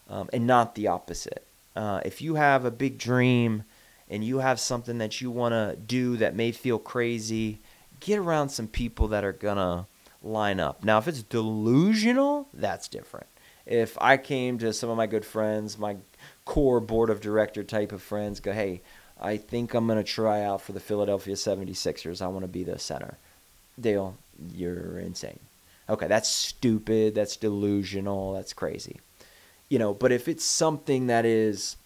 um, 0.09 0.29
and 0.33 0.47
not 0.47 0.75
the 0.75 0.87
opposite. 0.87 1.45
Uh, 1.75 2.01
if 2.05 2.21
you 2.21 2.35
have 2.35 2.65
a 2.65 2.71
big 2.71 2.97
dream 2.97 3.63
and 4.09 4.23
you 4.23 4.39
have 4.39 4.59
something 4.59 4.97
that 4.99 5.21
you 5.21 5.31
want 5.31 5.53
to 5.53 5.75
do 5.75 6.17
that 6.17 6.35
may 6.35 6.51
feel 6.51 6.77
crazy, 6.77 7.59
get 7.99 8.19
around 8.19 8.49
some 8.49 8.67
people 8.67 9.07
that 9.07 9.23
are 9.23 9.33
going 9.33 9.57
to 9.57 9.85
line 10.21 10.59
up. 10.59 10.83
Now, 10.83 10.97
if 10.97 11.07
it's 11.07 11.23
delusional, 11.23 12.47
that's 12.53 12.87
different. 12.87 13.27
If 13.65 13.97
I 13.99 14.17
came 14.17 14.57
to 14.59 14.73
some 14.73 14.89
of 14.89 14.97
my 14.97 15.07
good 15.07 15.25
friends, 15.25 15.77
my 15.77 15.97
core 16.45 16.79
board 16.79 17.09
of 17.09 17.21
director 17.21 17.63
type 17.63 17.91
of 17.91 18.01
friends, 18.01 18.39
go, 18.39 18.51
hey, 18.51 18.81
I 19.19 19.37
think 19.37 19.73
I'm 19.73 19.87
going 19.87 19.97
to 19.97 20.03
try 20.03 20.43
out 20.43 20.61
for 20.61 20.73
the 20.73 20.79
Philadelphia 20.79 21.35
76ers. 21.35 22.21
I 22.21 22.27
want 22.27 22.43
to 22.43 22.49
be 22.49 22.63
the 22.63 22.77
center. 22.77 23.17
Dale, 23.79 24.17
you're 24.53 24.99
insane. 24.99 25.39
Okay, 25.89 26.07
that's 26.07 26.29
stupid. 26.29 27.15
That's 27.15 27.37
delusional. 27.37 28.33
That's 28.33 28.53
crazy. 28.53 28.99
You 29.69 29.79
know, 29.79 29.93
but 29.93 30.11
if 30.11 30.27
it's 30.27 30.45
something 30.45 31.07
that 31.07 31.25
is 31.25 31.77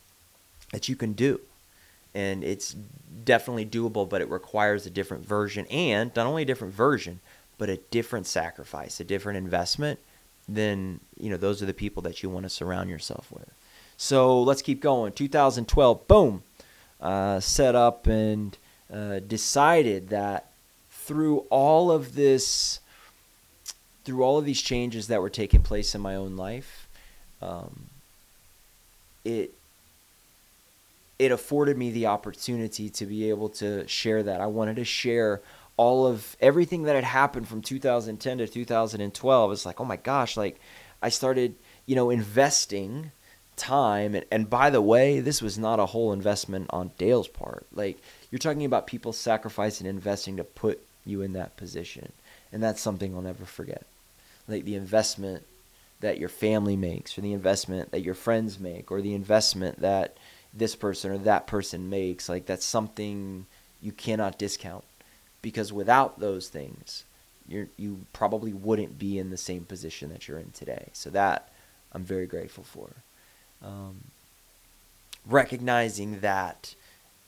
that 0.72 0.90
you 0.90 0.96
can 0.96 1.14
do 1.14 1.40
and 2.14 2.44
it's 2.44 2.76
definitely 3.24 3.66
doable, 3.66 4.08
but 4.08 4.22
it 4.22 4.30
requires 4.30 4.86
a 4.86 4.90
different 4.90 5.26
version 5.26 5.66
and 5.68 6.12
not 6.16 6.26
only 6.26 6.42
a 6.42 6.46
different 6.46 6.74
version, 6.74 7.20
but 7.58 7.70
a 7.70 7.78
different 7.92 8.28
sacrifice, 8.28 9.00
a 9.00 9.04
different 9.04 9.38
investment, 9.38 10.00
then, 10.48 11.00
you 11.20 11.30
know, 11.30 11.38
those 11.38 11.62
are 11.62 11.66
the 11.66 11.74
people 11.74 12.02
that 12.04 12.24
you 12.24 12.30
want 12.30 12.44
to 12.44 12.50
surround 12.50 12.90
yourself 12.90 13.32
with. 13.32 13.52
So 13.98 14.42
let's 14.42 14.62
keep 14.62 14.82
going. 14.82 15.14
2012, 15.14 16.08
boom, 16.08 16.44
uh, 17.02 17.40
set 17.40 17.76
up 17.76 18.08
and 18.08 18.58
uh, 18.94 19.20
decided 19.20 20.10
that 20.10 20.52
through 20.90 21.40
all 21.50 21.92
of 21.92 22.16
this 22.16 22.80
through 24.04 24.24
all 24.24 24.38
of 24.38 24.46
these 24.46 24.62
changes 24.62 25.08
that 25.08 25.22
were 25.22 25.30
taking 25.30 25.62
place 25.62 25.94
in 25.94 26.00
my 26.00 26.16
own 26.16 26.38
life, 26.38 26.87
um, 27.42 27.88
it 29.24 29.54
it 31.20 31.32
afforded 31.32 31.78
me 31.78 31.90
the 31.90 32.08
opportunity 32.08 32.90
to 32.90 33.06
be 33.06 33.30
able 33.30 33.50
to 33.50 33.88
share 33.88 34.22
that. 34.24 34.40
I 34.40 34.46
wanted 34.46 34.76
to 34.76 34.86
share 34.86 35.42
all 35.76 36.06
of 36.06 36.36
everything 36.40 36.84
that 36.84 36.96
had 36.96 37.04
happened 37.04 37.48
from 37.48 37.62
2010 37.62 38.38
to 38.38 38.48
2012. 38.48 39.52
It's 39.52 39.66
like, 39.66 39.82
oh 39.82 39.86
my 39.86 39.96
gosh, 39.96 40.38
like 40.38 40.60
I 41.02 41.10
started, 41.10 41.56
you 41.88 41.96
know, 41.96 42.12
investing 42.12 43.12
time. 43.56 44.14
And, 44.14 44.26
and 44.32 44.50
by 44.50 44.70
the 44.70 44.82
way, 44.82 45.20
this 45.20 45.42
was 45.42 45.58
not 45.58 45.80
a 45.80 45.88
whole 45.88 46.14
investment 46.14 46.68
on 46.70 46.92
Dale's 47.00 47.28
part. 47.28 47.66
Like 47.74 47.98
you're 48.30 48.38
talking 48.38 48.66
about 48.66 48.86
people 48.86 49.12
sacrificing 49.12 49.88
investing 49.88 50.38
to 50.38 50.44
put 50.44 50.80
you 51.04 51.24
in 51.24 51.34
that 51.34 51.58
position. 51.58 52.12
And 52.52 52.62
that's 52.62 52.82
something 52.82 53.16
I'll 53.16 53.22
never 53.22 53.46
forget 53.46 53.86
like 54.48 54.66
the 54.66 54.76
investment 54.76 55.44
that 56.00 56.20
your 56.20 56.30
family 56.30 56.76
makes 56.76 57.18
or 57.18 57.22
the 57.22 57.34
investment 57.34 57.92
that 57.92 58.02
your 58.04 58.14
friends 58.14 58.60
make 58.60 58.92
or 58.92 59.02
the 59.02 59.14
investment 59.14 59.80
that 59.82 60.18
this 60.54 60.76
person 60.76 61.12
or 61.12 61.18
that 61.18 61.48
person 61.48 61.90
makes 61.90 62.30
like 62.30 62.46
that's 62.46 62.66
something 62.66 63.46
you 63.82 63.92
cannot 63.92 64.38
discount. 64.38 64.84
Because 65.42 65.72
without 65.72 66.20
those 66.20 66.50
things 66.50 67.04
you 67.48 67.70
you 67.78 68.06
probably 68.14 68.54
wouldn't 68.54 69.00
be 69.00 69.18
in 69.18 69.30
the 69.30 69.38
same 69.38 69.66
position 69.66 70.10
that 70.10 70.28
you're 70.28 70.40
in 70.40 70.52
today. 70.52 70.88
So 70.94 71.10
that 71.12 71.52
i'm 71.94 72.04
very 72.04 72.28
grateful 72.28 72.64
for. 72.64 72.90
Um, 73.64 74.02
recognizing 75.26 76.20
that 76.20 76.76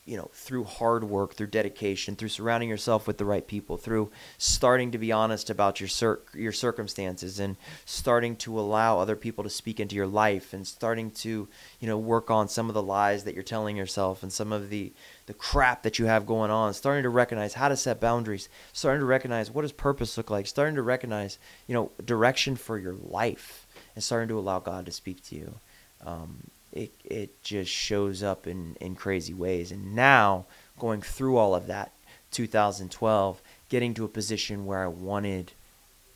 you 0.09 0.17
know, 0.17 0.31
through 0.33 0.63
hard 0.63 1.03
work, 1.03 1.35
through 1.35 1.47
dedication, 1.47 2.15
through 2.15 2.29
surrounding 2.29 2.67
yourself 2.67 3.05
with 3.05 3.19
the 3.19 3.25
right 3.25 3.45
people, 3.45 3.77
through 3.77 4.09
starting 4.39 4.89
to 4.89 4.97
be 4.97 5.11
honest 5.11 5.51
about 5.51 5.79
your 5.79 5.87
cir- 5.87 6.21
your 6.33 6.51
circumstances 6.51 7.39
and 7.39 7.55
starting 7.85 8.35
to 8.35 8.59
allow 8.59 8.97
other 8.97 9.15
people 9.15 9.43
to 9.43 9.51
speak 9.51 9.79
into 9.79 9.95
your 9.95 10.07
life 10.07 10.51
and 10.51 10.65
starting 10.65 11.11
to, 11.11 11.47
you 11.79 11.87
know, 11.87 11.97
work 11.97 12.31
on 12.31 12.47
some 12.47 12.69
of 12.69 12.73
the 12.73 12.81
lies 12.81 13.23
that 13.23 13.35
you're 13.35 13.43
telling 13.43 13.77
yourself 13.77 14.23
and 14.23 14.33
some 14.33 14.51
of 14.51 14.71
the 14.71 14.91
the 15.27 15.33
crap 15.35 15.83
that 15.83 15.99
you 15.99 16.05
have 16.07 16.25
going 16.25 16.49
on, 16.49 16.73
starting 16.73 17.03
to 17.03 17.09
recognize 17.09 17.53
how 17.53 17.69
to 17.69 17.77
set 17.77 18.01
boundaries, 18.01 18.49
starting 18.73 19.01
to 19.01 19.05
recognize 19.05 19.51
what 19.51 19.61
does 19.61 19.71
purpose 19.71 20.17
look 20.17 20.31
like, 20.31 20.47
starting 20.47 20.73
to 20.73 20.81
recognize, 20.81 21.37
you 21.67 21.75
know, 21.75 21.91
direction 22.03 22.55
for 22.55 22.79
your 22.79 22.95
life 22.95 23.67
and 23.93 24.03
starting 24.03 24.29
to 24.29 24.39
allow 24.39 24.57
God 24.57 24.87
to 24.87 24.91
speak 24.91 25.21
to 25.25 25.35
you. 25.35 25.59
Um, 26.03 26.49
it 26.71 26.91
it 27.03 27.41
just 27.43 27.71
shows 27.71 28.23
up 28.23 28.47
in 28.47 28.75
in 28.79 28.95
crazy 28.95 29.33
ways. 29.33 29.71
And 29.71 29.95
now 29.95 30.45
going 30.77 31.01
through 31.01 31.37
all 31.37 31.55
of 31.55 31.67
that, 31.67 31.91
2012, 32.31 33.41
getting 33.69 33.93
to 33.93 34.05
a 34.05 34.09
position 34.09 34.65
where 34.65 34.83
I 34.83 34.87
wanted 34.87 35.51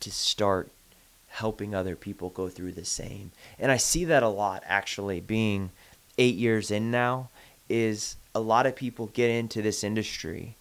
to 0.00 0.10
start 0.10 0.70
helping 1.28 1.74
other 1.74 1.96
people 1.96 2.30
go 2.30 2.48
through 2.48 2.72
the 2.72 2.84
same. 2.84 3.32
And 3.58 3.72
I 3.72 3.76
see 3.76 4.04
that 4.04 4.22
a 4.22 4.28
lot 4.28 4.62
actually 4.66 5.20
being 5.20 5.70
8 6.16 6.36
years 6.36 6.70
in 6.70 6.90
now 6.90 7.28
is 7.68 8.16
a 8.34 8.40
lot 8.40 8.66
of 8.66 8.76
people 8.76 9.06
get 9.06 9.30
into 9.30 9.60
this 9.60 9.82
industry 9.82 10.56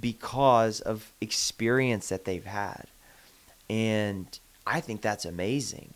because 0.00 0.80
of 0.80 1.12
experience 1.20 2.08
that 2.08 2.24
they've 2.24 2.44
had. 2.44 2.86
And 3.68 4.38
I 4.66 4.80
think 4.80 5.00
that's 5.00 5.24
amazing. 5.24 5.94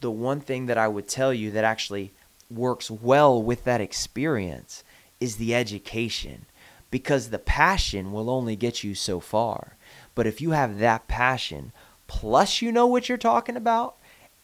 The 0.00 0.10
one 0.10 0.40
thing 0.40 0.66
that 0.66 0.78
I 0.78 0.88
would 0.88 1.08
tell 1.08 1.32
you 1.34 1.50
that 1.50 1.64
actually 1.64 2.12
works 2.50 2.90
well 2.90 3.42
with 3.42 3.64
that 3.64 3.80
experience 3.80 4.84
is 5.20 5.36
the 5.36 5.54
education 5.54 6.46
because 6.90 7.30
the 7.30 7.38
passion 7.38 8.12
will 8.12 8.28
only 8.28 8.56
get 8.56 8.82
you 8.82 8.94
so 8.94 9.20
far. 9.20 9.76
But 10.14 10.26
if 10.26 10.40
you 10.40 10.50
have 10.50 10.78
that 10.78 11.06
passion, 11.08 11.72
plus 12.08 12.60
you 12.60 12.72
know 12.72 12.86
what 12.86 13.08
you're 13.08 13.18
talking 13.18 13.56
about, 13.56 13.96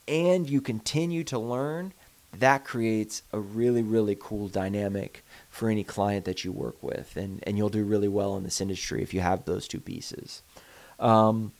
and 0.07 0.49
you 0.49 0.61
continue 0.61 1.25
to 1.25 1.39
learn, 1.39 1.93
that 2.33 2.65
creates 2.65 3.23
a 3.33 3.41
really, 3.41 3.83
really 3.83 4.17
cool 4.19 4.49
dynamic 4.49 5.25
for 5.49 5.69
any 5.69 5.83
client 5.83 6.25
that 6.27 6.45
you 6.45 6.53
work 6.53 6.81
with. 6.83 7.17
And, 7.17 7.43
and 7.47 7.57
you'll 7.57 7.69
do 7.69 7.85
really 7.85 8.09
well 8.09 8.37
in 8.37 8.45
this 8.45 8.61
industry 8.61 9.03
if 9.03 9.13
you 9.13 9.21
have 9.21 9.45
those 9.45 9.67
two 9.67 9.81
pieces. 9.81 10.43
Um, 11.01 11.53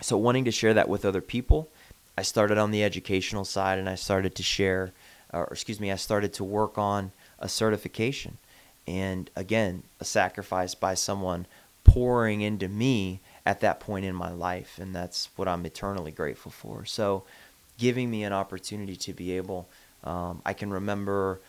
so, 0.00 0.16
wanting 0.16 0.44
to 0.44 0.50
share 0.50 0.74
that 0.74 0.88
with 0.88 1.04
other 1.04 1.20
people, 1.20 1.68
I 2.16 2.22
started 2.22 2.58
on 2.58 2.70
the 2.70 2.84
educational 2.84 3.44
side 3.44 3.78
and 3.78 3.88
I 3.88 3.96
started 3.96 4.34
to 4.36 4.42
share 4.42 4.92
or 5.32 5.44
excuse 5.50 5.80
me, 5.80 5.92
I 5.92 5.96
started 5.96 6.32
to 6.34 6.44
work 6.44 6.78
on 6.78 7.12
a 7.38 7.48
certification. 7.48 8.38
And 8.86 9.30
again, 9.36 9.82
a 10.00 10.04
sacrifice 10.04 10.74
by 10.74 10.94
someone 10.94 11.46
pouring 11.84 12.40
into 12.40 12.68
me 12.68 13.20
at 13.44 13.60
that 13.60 13.80
point 13.80 14.04
in 14.04 14.14
my 14.14 14.30
life. 14.30 14.78
And 14.80 14.94
that's 14.94 15.28
what 15.36 15.48
I'm 15.48 15.64
eternally 15.66 16.12
grateful 16.12 16.50
for. 16.50 16.84
So, 16.84 17.24
giving 17.78 18.10
me 18.10 18.24
an 18.24 18.32
opportunity 18.32 18.96
to 18.96 19.12
be 19.12 19.36
able, 19.36 19.68
um, 20.02 20.42
I 20.44 20.52
can 20.52 20.70
remember, 20.70 21.40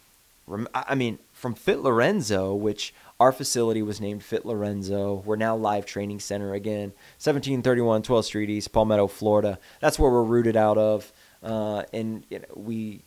rem- 0.47 0.67
I 0.73 0.95
mean, 0.95 1.17
from 1.33 1.55
Fit 1.55 1.79
Lorenzo, 1.79 2.53
which 2.53 2.93
our 3.19 3.31
facility 3.31 3.81
was 3.81 3.99
named 3.99 4.23
Fit 4.23 4.45
Lorenzo. 4.45 5.23
We're 5.25 5.35
now 5.35 5.55
Live 5.55 5.85
Training 5.85 6.19
Center 6.19 6.53
again, 6.53 6.93
1731 7.17 8.03
12th 8.03 8.25
Street 8.25 8.49
East, 8.49 8.71
Palmetto, 8.71 9.07
Florida. 9.07 9.59
That's 9.81 9.97
where 9.97 10.11
we're 10.11 10.23
rooted 10.23 10.55
out 10.55 10.77
of. 10.77 11.11
Uh, 11.41 11.83
and 11.93 12.23
you 12.29 12.39
know, 12.39 12.45
we 12.55 13.01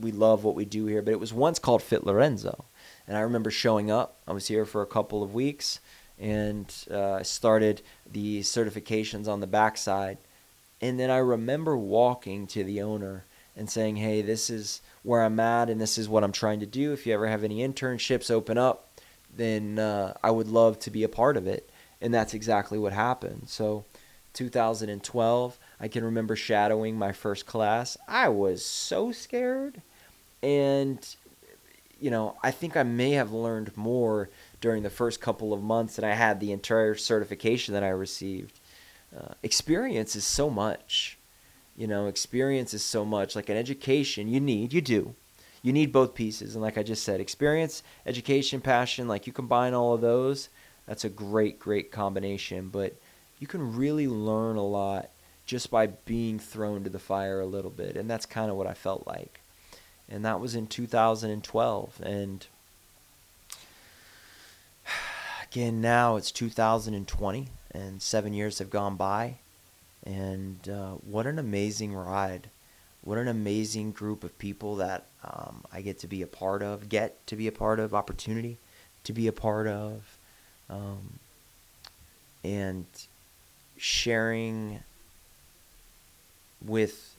we 0.00 0.12
love 0.12 0.44
what 0.44 0.54
we 0.54 0.64
do 0.64 0.86
here, 0.86 1.02
but 1.02 1.12
it 1.12 1.20
was 1.20 1.32
once 1.32 1.58
called 1.58 1.82
Fit 1.82 2.04
Lorenzo. 2.04 2.64
And 3.06 3.16
I 3.16 3.20
remember 3.20 3.50
showing 3.50 3.90
up. 3.90 4.16
I 4.26 4.32
was 4.32 4.48
here 4.48 4.64
for 4.64 4.82
a 4.82 4.86
couple 4.86 5.22
of 5.22 5.34
weeks 5.34 5.80
and 6.18 6.72
uh, 6.90 7.12
I 7.12 7.22
started 7.22 7.82
the 8.10 8.40
certifications 8.40 9.28
on 9.28 9.40
the 9.40 9.46
backside. 9.46 10.18
And 10.80 10.98
then 10.98 11.10
I 11.10 11.18
remember 11.18 11.76
walking 11.76 12.46
to 12.48 12.64
the 12.64 12.82
owner 12.82 13.24
and 13.56 13.68
saying, 13.68 13.96
"Hey, 13.96 14.22
this 14.22 14.50
is 14.50 14.80
where 15.02 15.22
I'm 15.22 15.40
at, 15.40 15.68
and 15.68 15.80
this 15.80 15.98
is 15.98 16.08
what 16.08 16.22
I'm 16.22 16.32
trying 16.32 16.60
to 16.60 16.66
do. 16.66 16.92
If 16.92 17.06
you 17.06 17.14
ever 17.14 17.26
have 17.26 17.44
any 17.44 17.66
internships 17.66 18.30
open 18.30 18.56
up, 18.56 18.88
then 19.34 19.78
uh, 19.78 20.14
I 20.22 20.30
would 20.30 20.48
love 20.48 20.78
to 20.80 20.90
be 20.90 21.02
a 21.02 21.08
part 21.08 21.36
of 21.36 21.46
it." 21.46 21.68
And 22.00 22.14
that's 22.14 22.34
exactly 22.34 22.78
what 22.78 22.92
happened. 22.92 23.44
So, 23.46 23.84
2012, 24.34 25.58
I 25.80 25.88
can 25.88 26.04
remember 26.04 26.36
shadowing 26.36 26.96
my 26.96 27.12
first 27.12 27.46
class. 27.46 27.96
I 28.06 28.28
was 28.28 28.64
so 28.64 29.12
scared 29.12 29.82
and 30.42 31.16
you 32.00 32.10
know, 32.10 32.36
I 32.42 32.50
think 32.50 32.76
I 32.76 32.84
may 32.84 33.12
have 33.12 33.32
learned 33.32 33.76
more 33.76 34.30
during 34.60 34.82
the 34.82 34.90
first 34.90 35.20
couple 35.20 35.52
of 35.52 35.62
months 35.62 35.96
than 35.96 36.04
I 36.04 36.14
had 36.14 36.38
the 36.38 36.52
entire 36.52 36.94
certification 36.94 37.74
that 37.74 37.82
I 37.82 37.88
received. 37.88 38.60
Uh, 39.16 39.34
experience 39.42 40.14
is 40.14 40.24
so 40.24 40.48
much. 40.48 41.18
You 41.76 41.86
know, 41.86 42.06
experience 42.06 42.74
is 42.74 42.84
so 42.84 43.04
much. 43.04 43.34
Like 43.34 43.48
an 43.48 43.56
education, 43.56 44.28
you 44.28 44.40
need, 44.40 44.72
you 44.72 44.80
do. 44.80 45.14
You 45.62 45.72
need 45.72 45.92
both 45.92 46.14
pieces. 46.14 46.54
And 46.54 46.62
like 46.62 46.78
I 46.78 46.82
just 46.82 47.02
said, 47.02 47.20
experience, 47.20 47.82
education, 48.06 48.60
passion, 48.60 49.08
like 49.08 49.26
you 49.26 49.32
combine 49.32 49.74
all 49.74 49.94
of 49.94 50.00
those, 50.00 50.50
that's 50.86 51.04
a 51.04 51.08
great, 51.08 51.58
great 51.58 51.90
combination. 51.90 52.68
But 52.68 52.96
you 53.40 53.46
can 53.46 53.76
really 53.76 54.06
learn 54.06 54.56
a 54.56 54.64
lot 54.64 55.10
just 55.48 55.70
by 55.70 55.88
being 55.88 56.38
thrown 56.38 56.84
to 56.84 56.90
the 56.90 57.00
fire 57.00 57.40
a 57.40 57.46
little 57.46 57.70
bit. 57.70 57.96
And 57.96 58.08
that's 58.08 58.26
kind 58.26 58.50
of 58.50 58.56
what 58.56 58.68
I 58.68 58.74
felt 58.74 59.04
like 59.06 59.40
and 60.08 60.24
that 60.24 60.40
was 60.40 60.54
in 60.54 60.66
2012 60.66 62.00
and 62.02 62.46
again 65.50 65.80
now 65.80 66.16
it's 66.16 66.32
2020 66.32 67.48
and 67.72 68.00
seven 68.00 68.32
years 68.32 68.58
have 68.58 68.70
gone 68.70 68.96
by 68.96 69.34
and 70.04 70.68
uh, 70.68 70.92
what 70.92 71.26
an 71.26 71.38
amazing 71.38 71.92
ride 71.94 72.48
what 73.02 73.18
an 73.18 73.28
amazing 73.28 73.92
group 73.92 74.24
of 74.24 74.38
people 74.38 74.76
that 74.76 75.04
um, 75.24 75.62
i 75.72 75.82
get 75.82 75.98
to 75.98 76.06
be 76.06 76.22
a 76.22 76.26
part 76.26 76.62
of 76.62 76.88
get 76.88 77.26
to 77.26 77.36
be 77.36 77.46
a 77.46 77.52
part 77.52 77.78
of 77.78 77.94
opportunity 77.94 78.56
to 79.04 79.12
be 79.14 79.26
a 79.26 79.32
part 79.32 79.66
of, 79.66 80.18
um, 80.68 81.18
and 82.44 82.84
sharing 83.78 84.80
with 86.64 87.16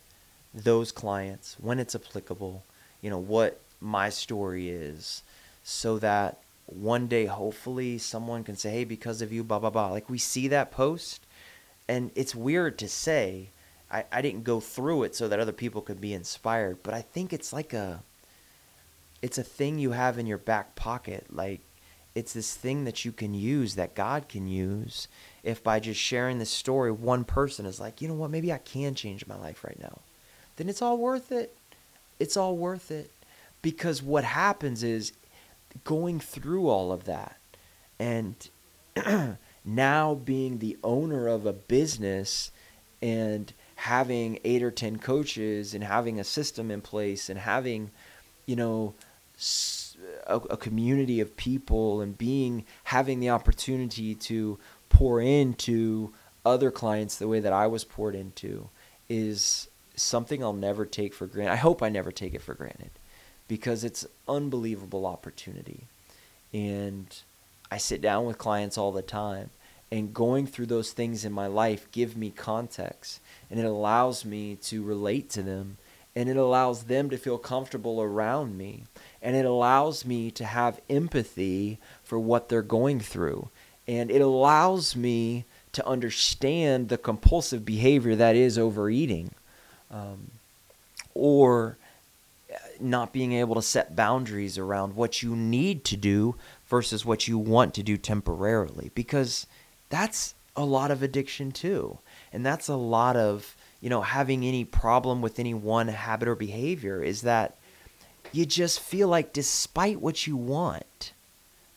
those 0.53 0.91
clients 0.91 1.55
when 1.59 1.79
it's 1.79 1.95
applicable, 1.95 2.63
you 3.01 3.09
know, 3.09 3.17
what 3.17 3.59
my 3.81 4.09
story 4.09 4.69
is 4.69 5.23
so 5.63 5.99
that 5.99 6.39
one 6.65 7.07
day 7.07 7.25
hopefully 7.25 7.97
someone 7.97 8.43
can 8.43 8.55
say, 8.55 8.71
hey, 8.71 8.83
because 8.83 9.21
of 9.21 9.31
you, 9.31 9.43
blah, 9.43 9.59
blah, 9.59 9.69
blah. 9.69 9.89
Like 9.89 10.09
we 10.09 10.17
see 10.17 10.47
that 10.49 10.71
post, 10.71 11.21
and 11.87 12.11
it's 12.15 12.35
weird 12.35 12.77
to 12.79 12.87
say. 12.87 13.49
I, 13.91 14.05
I 14.11 14.21
didn't 14.21 14.43
go 14.43 14.59
through 14.59 15.03
it 15.03 15.15
so 15.15 15.27
that 15.27 15.39
other 15.39 15.51
people 15.51 15.81
could 15.81 15.99
be 15.99 16.13
inspired, 16.13 16.83
but 16.83 16.93
I 16.93 17.01
think 17.01 17.33
it's 17.33 17.51
like 17.51 17.73
a 17.73 18.03
it's 19.21 19.39
a 19.39 19.43
thing 19.43 19.79
you 19.79 19.91
have 19.91 20.19
in 20.19 20.27
your 20.27 20.37
back 20.37 20.75
pocket. 20.75 21.25
Like 21.31 21.61
it's 22.13 22.33
this 22.33 22.55
thing 22.55 22.83
that 22.85 23.03
you 23.03 23.11
can 23.11 23.33
use 23.33 23.75
that 23.75 23.95
God 23.95 24.29
can 24.29 24.47
use 24.47 25.07
if 25.43 25.63
by 25.63 25.79
just 25.79 25.99
sharing 25.99 26.39
this 26.39 26.49
story 26.49 26.91
one 26.91 27.23
person 27.23 27.65
is 27.65 27.79
like, 27.79 28.01
you 28.01 28.07
know 28.07 28.13
what, 28.13 28.31
maybe 28.31 28.51
I 28.51 28.57
can 28.57 28.95
change 28.95 29.27
my 29.27 29.37
life 29.37 29.63
right 29.63 29.79
now. 29.79 29.99
Then 30.57 30.69
it's 30.69 30.81
all 30.81 30.97
worth 30.97 31.31
it. 31.31 31.55
It's 32.19 32.35
all 32.35 32.57
worth 32.57 32.91
it 32.91 33.11
because 33.61 34.03
what 34.03 34.23
happens 34.23 34.83
is 34.83 35.13
going 35.83 36.19
through 36.19 36.67
all 36.67 36.91
of 36.91 37.05
that 37.05 37.37
and 37.99 38.49
now 39.65 40.15
being 40.15 40.59
the 40.59 40.77
owner 40.83 41.27
of 41.27 41.45
a 41.45 41.53
business 41.53 42.51
and 43.01 43.53
having 43.75 44.39
eight 44.43 44.63
or 44.63 44.71
ten 44.71 44.97
coaches 44.97 45.73
and 45.73 45.83
having 45.83 46.19
a 46.19 46.23
system 46.23 46.71
in 46.71 46.81
place 46.81 47.29
and 47.29 47.39
having 47.39 47.91
you 48.45 48.55
know 48.55 48.93
a, 50.27 50.35
a, 50.35 50.57
community 50.57 51.21
of 51.21 51.37
people 51.37 52.01
and 52.01 52.17
being 52.17 52.65
having 52.85 53.19
the 53.19 53.29
opportunity 53.29 54.15
to 54.15 54.59
pour 54.89 55.21
into 55.21 56.13
other 56.45 56.71
clients 56.71 57.17
the 57.17 57.27
way 57.27 57.39
that 57.39 57.53
I 57.53 57.67
was 57.67 57.83
poured 57.83 58.15
into 58.15 58.69
is 59.07 59.69
something 59.95 60.43
I'll 60.43 60.53
never 60.53 60.85
take 60.85 61.13
for 61.13 61.27
granted. 61.27 61.53
I 61.53 61.57
hope 61.57 61.81
I 61.81 61.89
never 61.89 62.11
take 62.11 62.33
it 62.33 62.41
for 62.41 62.53
granted 62.53 62.91
because 63.47 63.83
it's 63.83 64.05
unbelievable 64.27 65.05
opportunity. 65.05 65.87
And 66.53 67.07
I 67.71 67.77
sit 67.77 68.01
down 68.01 68.25
with 68.25 68.37
clients 68.37 68.77
all 68.77 68.91
the 68.91 69.01
time 69.01 69.49
and 69.91 70.13
going 70.13 70.47
through 70.47 70.67
those 70.67 70.91
things 70.91 71.25
in 71.25 71.31
my 71.31 71.47
life 71.47 71.91
give 71.91 72.15
me 72.15 72.29
context 72.29 73.19
and 73.49 73.59
it 73.59 73.65
allows 73.65 74.23
me 74.23 74.55
to 74.55 74.83
relate 74.83 75.29
to 75.31 75.41
them 75.41 75.77
and 76.15 76.29
it 76.29 76.37
allows 76.37 76.83
them 76.83 77.09
to 77.09 77.17
feel 77.17 77.37
comfortable 77.37 78.01
around 78.01 78.57
me 78.57 78.83
and 79.21 79.35
it 79.35 79.45
allows 79.45 80.05
me 80.05 80.29
to 80.31 80.45
have 80.45 80.81
empathy 80.89 81.79
for 82.03 82.19
what 82.19 82.49
they're 82.49 82.61
going 82.61 82.99
through 82.99 83.49
and 83.89 84.11
it 84.11 84.21
allows 84.21 84.95
me 84.95 85.45
to 85.71 85.85
understand 85.87 86.89
the 86.89 86.97
compulsive 86.97 87.65
behavior 87.65 88.15
that 88.15 88.35
is 88.35 88.55
overeating 88.55 89.31
um, 89.89 90.29
or 91.15 91.75
not 92.79 93.11
being 93.11 93.33
able 93.33 93.55
to 93.55 93.63
set 93.63 93.95
boundaries 93.95 94.59
around 94.59 94.95
what 94.95 95.23
you 95.23 95.35
need 95.35 95.83
to 95.83 95.97
do 95.97 96.35
versus 96.67 97.03
what 97.03 97.27
you 97.27 97.39
want 97.39 97.73
to 97.73 97.81
do 97.81 97.97
temporarily 97.97 98.91
because 98.93 99.47
that's 99.89 100.35
a 100.55 100.63
lot 100.63 100.91
of 100.91 101.01
addiction 101.01 101.51
too. 101.51 101.97
And 102.31 102.45
that's 102.45 102.67
a 102.67 102.75
lot 102.75 103.15
of 103.15 103.55
you 103.81 103.89
know 103.89 104.01
having 104.01 104.45
any 104.45 104.65
problem 104.65 105.19
with 105.19 105.39
any 105.39 105.55
one 105.55 105.87
habit 105.87 106.27
or 106.27 106.35
behavior 106.35 107.01
is 107.01 107.23
that 107.23 107.55
you 108.31 108.45
just 108.45 108.79
feel 108.79 109.07
like 109.07 109.33
despite 109.33 109.99
what 109.99 110.27
you 110.27 110.37
want 110.37 111.13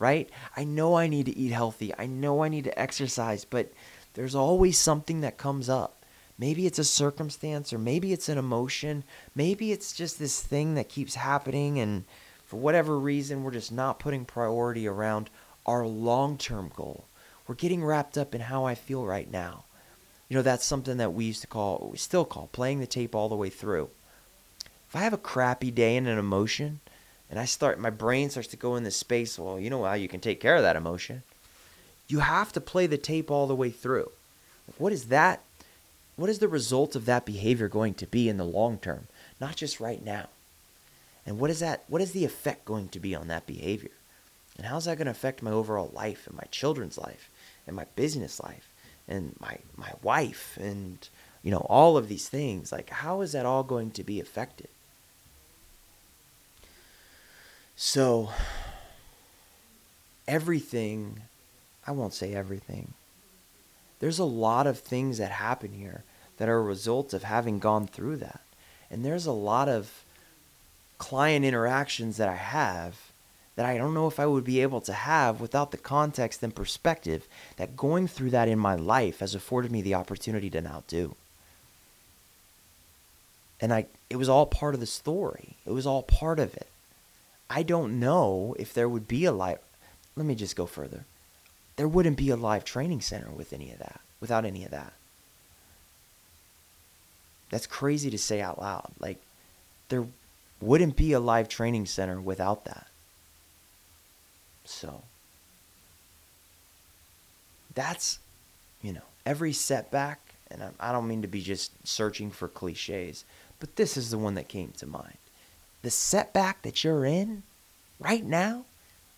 right 0.03 0.28
i 0.57 0.64
know 0.64 0.96
i 0.96 1.07
need 1.07 1.26
to 1.26 1.36
eat 1.36 1.53
healthy 1.53 1.94
i 1.98 2.07
know 2.07 2.42
i 2.42 2.48
need 2.48 2.64
to 2.64 2.78
exercise 2.78 3.44
but 3.44 3.72
there's 4.14 4.34
always 4.34 4.76
something 4.76 5.22
that 5.22 5.38
comes 5.38 5.68
up 5.70 6.03
Maybe 6.42 6.66
it's 6.66 6.80
a 6.80 6.84
circumstance 6.84 7.72
or 7.72 7.78
maybe 7.78 8.12
it's 8.12 8.28
an 8.28 8.36
emotion. 8.36 9.05
Maybe 9.34 9.70
it's 9.70 9.92
just 9.92 10.18
this 10.18 10.42
thing 10.42 10.74
that 10.74 10.88
keeps 10.88 11.14
happening 11.14 11.78
and 11.78 12.05
for 12.44 12.57
whatever 12.57 12.98
reason 12.98 13.44
we're 13.44 13.53
just 13.53 13.70
not 13.70 14.00
putting 14.00 14.24
priority 14.24 14.88
around 14.88 15.30
our 15.66 15.86
long-term 15.86 16.72
goal. 16.74 17.05
We're 17.46 17.55
getting 17.55 17.84
wrapped 17.84 18.18
up 18.18 18.34
in 18.34 18.40
how 18.40 18.64
I 18.64 18.74
feel 18.74 19.07
right 19.07 19.30
now. 19.30 19.66
You 20.28 20.36
know, 20.36 20.42
that's 20.42 20.64
something 20.64 20.96
that 20.96 21.12
we 21.12 21.26
used 21.26 21.42
to 21.42 21.46
call, 21.46 21.90
we 21.92 21.98
still 21.98 22.24
call 22.24 22.48
playing 22.48 22.80
the 22.80 22.88
tape 22.88 23.14
all 23.14 23.28
the 23.28 23.36
way 23.36 23.48
through. 23.48 23.90
If 24.88 24.96
I 24.96 25.00
have 25.00 25.12
a 25.12 25.18
crappy 25.18 25.70
day 25.70 25.96
and 25.96 26.09
an 26.09 26.18
emotion, 26.18 26.80
and 27.33 27.41
I 27.41 27.47
start, 27.47 27.80
my 27.80 27.89
brain 27.89 28.28
starts 28.28 28.51
to 28.51 28.59
go 28.59 28.76
in 28.76 28.85
this 28.85 28.95
space, 28.95 29.39
well, 29.39 29.59
you 29.59 29.70
know 29.70 29.85
how 29.85 29.95
you 29.95 30.07
can 30.07 30.20
take 30.20 30.39
care 30.39 30.57
of 30.57 30.62
that 30.62 30.76
emotion. 30.76 31.22
You 32.07 32.18
have 32.18 32.53
to 32.53 32.61
play 32.61 32.87
the 32.87 32.99
tape 32.99 33.30
all 33.30 33.47
the 33.47 33.57
way 33.57 33.70
through. 33.70 34.12
What 34.76 34.93
is 34.93 35.07
that 35.07 35.41
what 36.16 36.28
is 36.28 36.41
the 36.41 36.49
result 36.49 36.95
of 36.95 37.07
that 37.07 37.24
behavior 37.24 37.68
going 37.68 37.95
to 37.95 38.07
be 38.07 38.28
in 38.28 38.37
the 38.37 38.45
long 38.45 38.76
term, 38.76 39.07
not 39.41 39.57
just 39.57 39.80
right 39.80 40.05
now? 40.05 40.28
And 41.24 41.39
what 41.39 41.49
is 41.49 41.61
that 41.61 41.85
what 41.89 42.03
is 42.03 42.12
the 42.12 42.26
effect 42.26 42.66
going 42.66 42.89
to 42.89 43.01
be 43.01 43.14
on 43.14 43.28
that 43.28 43.47
behavior? 43.47 43.93
And 44.59 44.66
how's 44.66 44.85
that 44.85 44.99
going 44.99 45.07
to 45.07 45.12
affect 45.12 45.43
my 45.43 45.53
overall 45.53 45.91
life 45.95 46.26
and 46.26 46.37
my 46.37 46.47
children's 46.51 46.99
life 46.99 47.30
and 47.66 47.74
my 47.74 47.87
business 47.97 48.41
life 48.41 48.68
and 49.09 49.35
my 49.41 49.57
my 49.74 49.93
wife 50.03 50.59
and 50.61 51.09
you 51.43 51.51
know 51.51 51.66
all 51.70 51.97
of 51.97 52.09
these 52.09 52.28
things 52.28 52.72
like 52.72 52.91
how 52.91 53.22
is 53.22 53.33
that 53.33 53.47
all 53.47 53.62
going 53.62 53.91
to 53.93 54.05
be 54.05 54.20
affected? 54.20 54.68
So 57.77 58.31
everything 60.29 61.23
I 61.87 61.91
won't 61.91 62.14
say 62.14 62.35
everything. 62.35 62.95
There's 63.99 64.18
a 64.18 64.25
lot 64.25 64.66
of 64.66 64.79
things 64.79 65.18
that 65.18 65.31
happen 65.31 65.73
here 65.73 66.05
that 66.37 66.49
are 66.49 66.59
a 66.59 66.62
result 66.62 67.12
of 67.12 67.25
having 67.25 67.59
gone 67.59 67.87
through 67.87 68.16
that. 68.16 68.41
And 68.91 69.05
there's 69.05 69.27
a 69.27 69.33
lot 69.33 69.68
of 69.68 70.05
client 70.99 71.45
interactions 71.45 72.16
that 72.16 72.29
I 72.29 72.37
have 72.37 72.97
that 73.57 73.66
I 73.66 73.77
don't 73.77 73.95
know 73.95 74.07
if 74.07 74.18
I 74.18 74.27
would 74.27 74.45
be 74.45 74.62
able 74.62 74.81
to 74.83 74.93
have 74.93 75.41
without 75.41 75.73
the 75.73 75.77
context 75.77 76.43
and 76.43 76.55
perspective 76.55 77.29
that 77.57 77.77
going 77.77 78.09
through 78.09 78.31
that 78.31 78.49
in 78.49 78.59
my 78.59 78.75
life 78.75 79.18
has 79.18 79.35
afforded 79.35 79.70
me 79.70 79.83
the 79.83 79.95
opportunity 79.95 80.49
to 80.51 80.61
now 80.61 80.85
do. 80.89 81.14
And 83.61 83.73
I 83.73 83.87
it 84.09 84.16
was 84.16 84.29
all 84.29 84.47
part 84.47 84.75
of 84.75 84.81
the 84.81 84.87
story. 84.87 85.57
It 85.66 85.70
was 85.70 85.87
all 85.87 86.03
part 86.03 86.39
of 86.39 86.55
it. 86.55 86.66
I 87.55 87.62
don't 87.62 88.00
know 88.00 88.57
if 88.59 88.72
there 88.72 88.88
would 88.88 89.07
be 89.07 89.26
a 89.26 89.32
live 89.32 89.59
let 90.16 90.26
me 90.26 90.34
just 90.34 90.57
go 90.57 90.66
further. 90.66 91.05
There 91.76 91.88
wouldn't 91.88 92.16
be 92.16 92.30
a 92.30 92.36
live 92.36 92.64
training 92.64 93.00
center 93.00 93.30
with 93.30 93.53
any 93.53 93.72
of 93.72 93.78
that, 93.78 94.00
without 94.20 94.44
any 94.44 94.64
of 94.64 94.70
that. 94.70 94.92
That's 97.50 97.66
crazy 97.66 98.11
to 98.11 98.18
say 98.18 98.40
out 98.40 98.61
loud. 98.61 98.92
Like, 98.98 99.18
there 99.88 100.07
wouldn't 100.61 100.96
be 100.96 101.12
a 101.12 101.20
live 101.20 101.48
training 101.48 101.86
center 101.86 102.20
without 102.20 102.66
that. 102.66 102.86
So, 104.64 105.03
that's, 107.74 108.18
you 108.82 108.92
know, 108.92 109.03
every 109.24 109.53
setback, 109.53 110.20
and 110.50 110.62
I 110.78 110.92
don't 110.92 111.09
mean 111.09 111.22
to 111.22 111.28
be 111.28 111.40
just 111.40 111.72
searching 111.86 112.30
for 112.30 112.48
cliches, 112.48 113.24
but 113.61 113.76
this 113.76 113.96
is 113.96 114.11
the 114.11 114.18
one 114.18 114.34
that 114.34 114.48
came 114.48 114.72
to 114.78 114.86
mind. 114.86 115.16
The 115.83 115.91
setback 115.91 116.62
that 116.62 116.85
you're 116.85 117.05
in 117.05 117.43
right 117.99 118.24
now, 118.24 118.64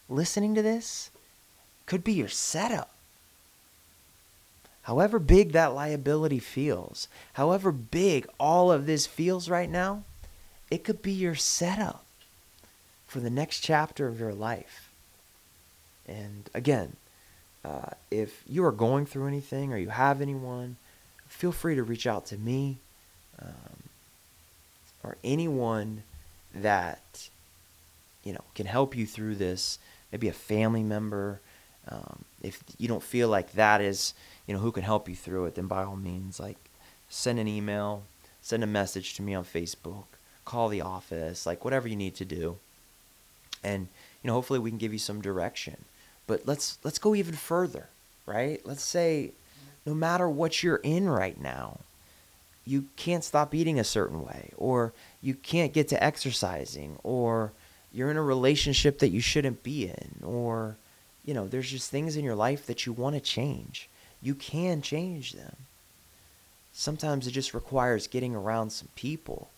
listening 0.08 0.54
to 0.54 0.62
this, 0.62 1.10
could 1.86 2.02
be 2.02 2.14
your 2.14 2.28
setup 2.28 2.94
however 4.84 5.18
big 5.18 5.52
that 5.52 5.74
liability 5.74 6.38
feels, 6.38 7.08
however 7.34 7.72
big 7.72 8.26
all 8.38 8.70
of 8.70 8.86
this 8.86 9.06
feels 9.06 9.48
right 9.48 9.70
now, 9.70 10.04
it 10.70 10.84
could 10.84 11.00
be 11.00 11.12
your 11.12 11.34
setup 11.34 12.04
for 13.06 13.20
the 13.20 13.30
next 13.30 13.60
chapter 13.60 14.06
of 14.06 14.20
your 14.20 14.34
life. 14.34 14.90
And 16.06 16.50
again, 16.52 16.96
uh, 17.64 17.90
if 18.10 18.42
you 18.46 18.62
are 18.64 18.72
going 18.72 19.06
through 19.06 19.26
anything 19.26 19.72
or 19.72 19.78
you 19.78 19.88
have 19.88 20.20
anyone, 20.20 20.76
feel 21.28 21.52
free 21.52 21.76
to 21.76 21.82
reach 21.82 22.06
out 22.06 22.26
to 22.26 22.36
me 22.36 22.76
um, 23.40 23.88
or 25.02 25.16
anyone 25.24 26.02
that 26.54 27.28
you 28.22 28.32
know 28.32 28.44
can 28.54 28.66
help 28.66 28.96
you 28.96 29.06
through 29.06 29.36
this. 29.36 29.78
Maybe 30.12 30.28
a 30.28 30.32
family 30.32 30.82
member. 30.82 31.40
Um, 31.88 32.24
if 32.42 32.62
you 32.78 32.88
don't 32.88 33.02
feel 33.02 33.28
like 33.28 33.52
that 33.52 33.80
is 33.80 34.14
you 34.46 34.54
know, 34.54 34.60
who 34.60 34.72
can 34.72 34.82
help 34.82 35.08
you 35.08 35.16
through 35.16 35.46
it, 35.46 35.54
then 35.54 35.66
by 35.66 35.84
all 35.84 35.96
means, 35.96 36.38
like 36.38 36.58
send 37.08 37.38
an 37.38 37.48
email, 37.48 38.02
send 38.42 38.62
a 38.62 38.66
message 38.66 39.14
to 39.14 39.22
me 39.22 39.34
on 39.34 39.44
Facebook, 39.44 40.04
call 40.44 40.68
the 40.68 40.82
office, 40.82 41.46
like 41.46 41.64
whatever 41.64 41.88
you 41.88 41.96
need 41.96 42.14
to 42.16 42.24
do. 42.24 42.58
And, 43.62 43.88
you 44.22 44.28
know, 44.28 44.34
hopefully 44.34 44.58
we 44.58 44.70
can 44.70 44.78
give 44.78 44.92
you 44.92 44.98
some 44.98 45.22
direction. 45.22 45.84
But 46.26 46.46
let's 46.46 46.78
let's 46.84 46.98
go 46.98 47.14
even 47.14 47.34
further, 47.34 47.88
right? 48.26 48.60
Let's 48.64 48.82
say 48.82 49.32
no 49.86 49.94
matter 49.94 50.28
what 50.28 50.62
you're 50.62 50.76
in 50.76 51.08
right 51.08 51.40
now, 51.40 51.80
you 52.66 52.86
can't 52.96 53.24
stop 53.24 53.54
eating 53.54 53.78
a 53.78 53.84
certain 53.84 54.22
way 54.24 54.50
or 54.56 54.92
you 55.24 55.34
can't 55.34 55.72
get 55.72 55.88
to 55.88 56.04
exercising 56.04 56.98
or 57.02 57.50
you're 57.94 58.10
in 58.10 58.18
a 58.18 58.22
relationship 58.22 58.98
that 58.98 59.08
you 59.08 59.20
shouldn't 59.20 59.62
be 59.62 59.88
in, 59.88 60.22
or, 60.22 60.76
you 61.24 61.32
know, 61.32 61.48
there's 61.48 61.70
just 61.70 61.90
things 61.90 62.16
in 62.16 62.24
your 62.24 62.34
life 62.34 62.66
that 62.66 62.84
you 62.84 62.92
want 62.92 63.14
to 63.14 63.20
change. 63.20 63.88
You 64.20 64.34
can 64.34 64.82
change 64.82 65.32
them. 65.32 65.56
Sometimes 66.72 67.26
it 67.26 67.30
just 67.30 67.54
requires 67.54 68.08
getting 68.08 68.34
around 68.34 68.70
some 68.70 68.88
people 68.96 69.48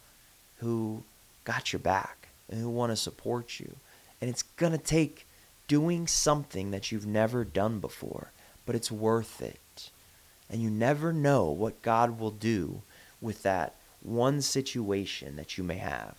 who 0.59 1.03
got 1.45 1.73
your 1.73 1.81
back 1.81 2.29
and 2.49 2.61
who 2.61 2.69
want 2.69 2.93
to 2.93 2.97
support 2.97 3.59
you. 3.59 3.75
And 4.21 4.31
it's 4.31 4.43
going 4.43 4.73
to 4.73 4.79
take 4.79 5.27
doing 5.67 6.07
something 6.07 6.71
that 6.71 6.93
you've 6.93 7.07
never 7.07 7.43
done 7.43 7.81
before, 7.81 8.31
but 8.67 8.77
it's 8.77 8.93
worth 8.93 9.41
it. 9.41 9.91
And 10.49 10.63
you 10.63 10.71
never 10.71 11.13
know 11.13 11.47
what 11.47 11.83
God 11.83 12.21
will 12.21 12.31
do 12.31 12.83
with 13.21 13.43
that 13.43 13.75
one 14.07 14.41
situation 14.41 15.37
that 15.37 15.59
you 15.59 15.65
may 15.65 15.77
have 15.77 16.15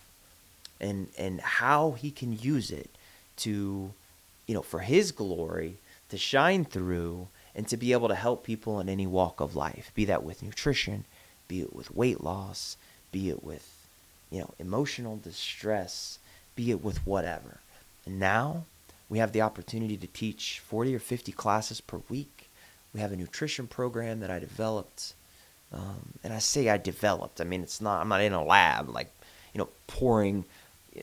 and 0.80 1.08
and 1.18 1.40
how 1.40 1.92
he 1.92 2.10
can 2.10 2.38
use 2.38 2.70
it 2.70 2.90
to 3.36 3.92
you 4.46 4.54
know 4.54 4.62
for 4.62 4.80
his 4.80 5.10
glory 5.12 5.76
to 6.08 6.18
shine 6.18 6.64
through 6.64 7.28
and 7.54 7.66
to 7.66 7.76
be 7.76 7.92
able 7.92 8.08
to 8.08 8.14
help 8.14 8.44
people 8.44 8.78
in 8.78 8.88
any 8.88 9.06
walk 9.06 9.40
of 9.40 9.56
life 9.56 9.90
be 9.94 10.04
that 10.04 10.22
with 10.22 10.42
nutrition 10.42 11.04
be 11.48 11.60
it 11.60 11.74
with 11.74 11.94
weight 11.94 12.22
loss 12.22 12.76
be 13.10 13.28
it 13.30 13.42
with 13.42 13.86
you 14.30 14.38
know 14.38 14.50
emotional 14.58 15.16
distress 15.16 16.18
be 16.58 16.72
it 16.72 16.82
with 16.82 17.06
whatever. 17.06 17.60
And 18.04 18.18
now 18.18 18.64
we 19.08 19.18
have 19.18 19.30
the 19.30 19.42
opportunity 19.42 19.96
to 19.96 20.08
teach 20.08 20.58
40 20.58 20.96
or 20.96 20.98
50 20.98 21.30
classes 21.30 21.80
per 21.80 22.00
week. 22.08 22.50
We 22.92 22.98
have 22.98 23.12
a 23.12 23.16
nutrition 23.16 23.68
program 23.68 24.18
that 24.18 24.30
i 24.30 24.40
developed 24.40 25.14
um, 25.72 26.12
and 26.22 26.32
i 26.32 26.38
say 26.38 26.68
i 26.68 26.76
developed 26.76 27.40
i 27.40 27.44
mean 27.44 27.62
it's 27.62 27.80
not 27.80 28.00
i'm 28.00 28.08
not 28.08 28.20
in 28.20 28.32
a 28.32 28.44
lab 28.44 28.88
like 28.88 29.10
you 29.52 29.58
know 29.58 29.68
pouring 29.86 30.44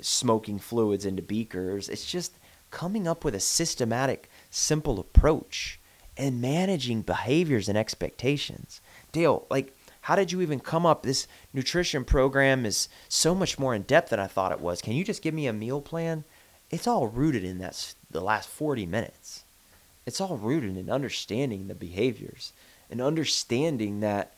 smoking 0.01 0.59
fluids 0.59 1.05
into 1.05 1.21
beakers. 1.21 1.89
It's 1.89 2.05
just 2.05 2.33
coming 2.71 3.07
up 3.07 3.23
with 3.23 3.35
a 3.35 3.39
systematic, 3.39 4.29
simple 4.49 4.99
approach 4.99 5.79
and 6.17 6.41
managing 6.41 7.01
behaviors 7.01 7.69
and 7.69 7.77
expectations. 7.77 8.81
Dale, 9.11 9.45
like, 9.49 9.75
how 10.01 10.15
did 10.15 10.31
you 10.31 10.41
even 10.41 10.59
come 10.59 10.85
up? 10.85 11.03
This 11.03 11.27
nutrition 11.53 12.05
program 12.05 12.65
is 12.65 12.87
so 13.09 13.33
much 13.33 13.57
more 13.57 13.73
in 13.73 13.83
depth 13.83 14.09
than 14.09 14.19
I 14.19 14.27
thought 14.27 14.51
it 14.51 14.61
was. 14.61 14.81
Can 14.81 14.93
you 14.93 15.03
just 15.03 15.21
give 15.21 15.33
me 15.33 15.47
a 15.47 15.53
meal 15.53 15.81
plan? 15.81 16.23
It's 16.69 16.87
all 16.87 17.07
rooted 17.07 17.43
in 17.43 17.57
that 17.59 17.95
the 18.09 18.21
last 18.21 18.49
40 18.49 18.85
minutes. 18.85 19.43
It's 20.05 20.21
all 20.21 20.37
rooted 20.37 20.77
in 20.77 20.89
understanding 20.89 21.67
the 21.67 21.75
behaviors 21.75 22.53
and 22.89 23.01
understanding 23.01 24.01
that 24.01 24.34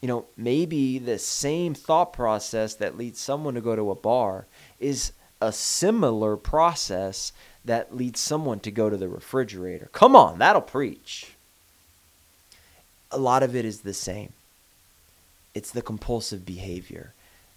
you 0.00 0.08
know, 0.08 0.24
maybe 0.36 0.98
the 0.98 1.18
same 1.18 1.74
thought 1.74 2.12
process 2.12 2.74
that 2.74 2.96
leads 2.96 3.18
someone 3.20 3.54
to 3.54 3.60
go 3.60 3.76
to 3.76 3.90
a 3.90 3.94
bar 3.94 4.46
is 4.78 5.12
a 5.40 5.52
similar 5.52 6.36
process 6.36 7.32
that 7.64 7.94
leads 7.94 8.20
someone 8.20 8.60
to 8.60 8.70
go 8.70 8.88
to 8.88 8.96
the 8.96 9.08
refrigerator. 9.08 9.90
Come 9.92 10.16
on, 10.16 10.38
that'll 10.38 10.62
preach. 10.62 11.32
A 13.10 13.18
lot 13.18 13.42
of 13.42 13.54
it 13.54 13.64
is 13.64 13.80
the 13.80 13.92
same. 13.92 14.32
It's 15.54 15.70
the 15.70 15.82
compulsive 15.82 16.46
behavior. 16.46 17.12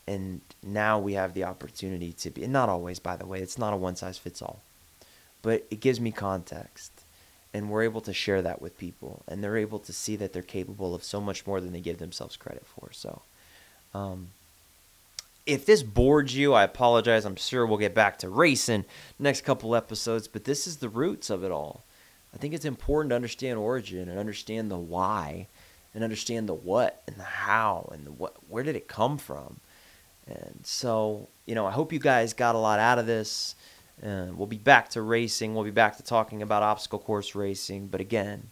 And 0.06 0.42
now 0.62 1.00
we 1.00 1.14
have 1.14 1.34
the 1.34 1.46
opportunity 1.46 2.12
to 2.14 2.30
be, 2.30 2.44
and 2.44 2.52
not 2.52 2.68
always, 2.68 3.00
by 3.00 3.16
the 3.16 3.26
way, 3.26 3.40
it's 3.40 3.58
not 3.58 3.72
a 3.72 3.78
one 3.78 3.96
size 3.96 4.18
fits 4.18 4.42
all, 4.42 4.60
but 5.42 5.66
it 5.72 5.80
gives 5.80 6.02
me 6.02 6.12
context 6.12 6.92
and 7.54 7.70
we're 7.70 7.84
able 7.84 8.02
to 8.02 8.14
share 8.14 8.42
that 8.42 8.62
with 8.62 8.78
people 8.78 9.24
and 9.28 9.44
they're 9.44 9.58
able 9.58 9.80
to 9.80 9.94
see 9.94 10.16
that 10.16 10.34
they're 10.34 10.42
capable 10.42 10.96
of 10.96 11.04
so 11.04 11.22
much 11.22 11.46
more 11.46 11.62
than 11.62 11.72
they 11.72 11.80
give 11.80 11.98
themselves 11.98 12.36
credit 12.36 12.66
for 12.66 12.90
so 12.92 13.22
um, 13.94 14.30
if 15.46 15.66
this 15.66 15.84
bored 15.84 16.32
you 16.32 16.54
i 16.54 16.64
apologize. 16.64 17.26
I'm 17.26 17.36
sure 17.36 17.66
we'll 17.66 17.78
get 17.78 17.94
back 17.94 18.18
to 18.20 18.30
racing 18.30 18.86
next 19.20 19.42
couple 19.42 19.76
episodes 19.76 20.28
but 20.28 20.46
this 20.46 20.68
is 20.68 20.78
the 20.78 20.90
roots 20.90 21.30
of 21.30 21.44
it 21.44 21.52
all. 21.52 21.84
I 22.34 22.38
think 22.38 22.54
it's 22.54 22.66
important 22.66 23.12
to 23.12 23.16
understand 23.16 23.60
origin 23.60 24.10
and 24.10 24.18
understand 24.18 24.72
the 24.72 24.78
why 24.78 25.48
and 25.94 26.04
understand 26.04 26.50
the 26.50 26.56
what 26.56 27.04
and 27.08 27.18
the 27.18 27.24
how 27.24 27.90
and 27.94 28.06
the 28.06 28.12
what 28.12 28.36
where 28.50 28.64
did 28.64 28.76
it 28.76 28.88
come 28.88 29.18
from? 29.18 29.60
And 30.26 30.62
so 30.64 31.28
you 31.46 31.56
know 31.56 31.66
i 31.66 31.72
hope 31.72 31.92
you 31.92 32.00
guys 32.00 32.34
got 32.34 32.56
a 32.56 32.58
lot 32.58 32.80
out 32.80 33.00
of 33.00 33.06
this 33.06 33.56
uh, 34.02 34.28
we'll 34.36 34.48
be 34.48 34.58
back 34.58 34.90
to 34.90 35.02
racing. 35.02 35.54
We'll 35.54 35.64
be 35.64 35.72
back 35.72 35.98
to 35.98 36.04
talking 36.04 36.42
about 36.42 36.64
obstacle 36.64 37.00
course 37.00 37.36
racing. 37.36 37.88
But 37.88 38.02
again, 38.02 38.50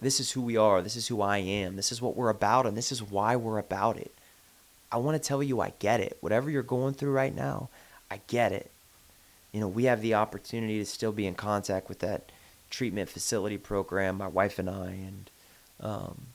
this 0.00 0.20
is 0.20 0.32
who 0.32 0.42
we 0.42 0.56
are. 0.56 0.82
This 0.82 0.96
is 0.96 1.08
who 1.08 1.22
I 1.22 1.38
am. 1.38 1.76
This 1.76 1.92
is 1.92 2.02
what 2.02 2.16
we're 2.16 2.30
about, 2.30 2.66
and 2.66 2.76
this 2.76 2.92
is 2.92 3.02
why 3.02 3.36
we're 3.36 3.58
about 3.58 3.96
it. 3.96 4.12
I 4.92 4.98
want 4.98 5.20
to 5.20 5.28
tell 5.28 5.42
you, 5.42 5.60
I 5.60 5.72
get 5.78 6.00
it. 6.00 6.16
Whatever 6.20 6.50
you're 6.50 6.62
going 6.62 6.94
through 6.94 7.12
right 7.12 7.34
now, 7.34 7.68
I 8.10 8.20
get 8.28 8.52
it. 8.52 8.70
You 9.52 9.60
know, 9.60 9.68
we 9.68 9.84
have 9.84 10.02
the 10.02 10.14
opportunity 10.14 10.78
to 10.78 10.86
still 10.86 11.12
be 11.12 11.26
in 11.26 11.34
contact 11.34 11.88
with 11.88 12.00
that 12.00 12.30
treatment 12.70 13.08
facility 13.08 13.58
program, 13.58 14.16
my 14.16 14.26
wife 14.26 14.58
and 14.58 14.68
I, 14.68 14.86
and 14.86 15.30
um, 15.80 16.26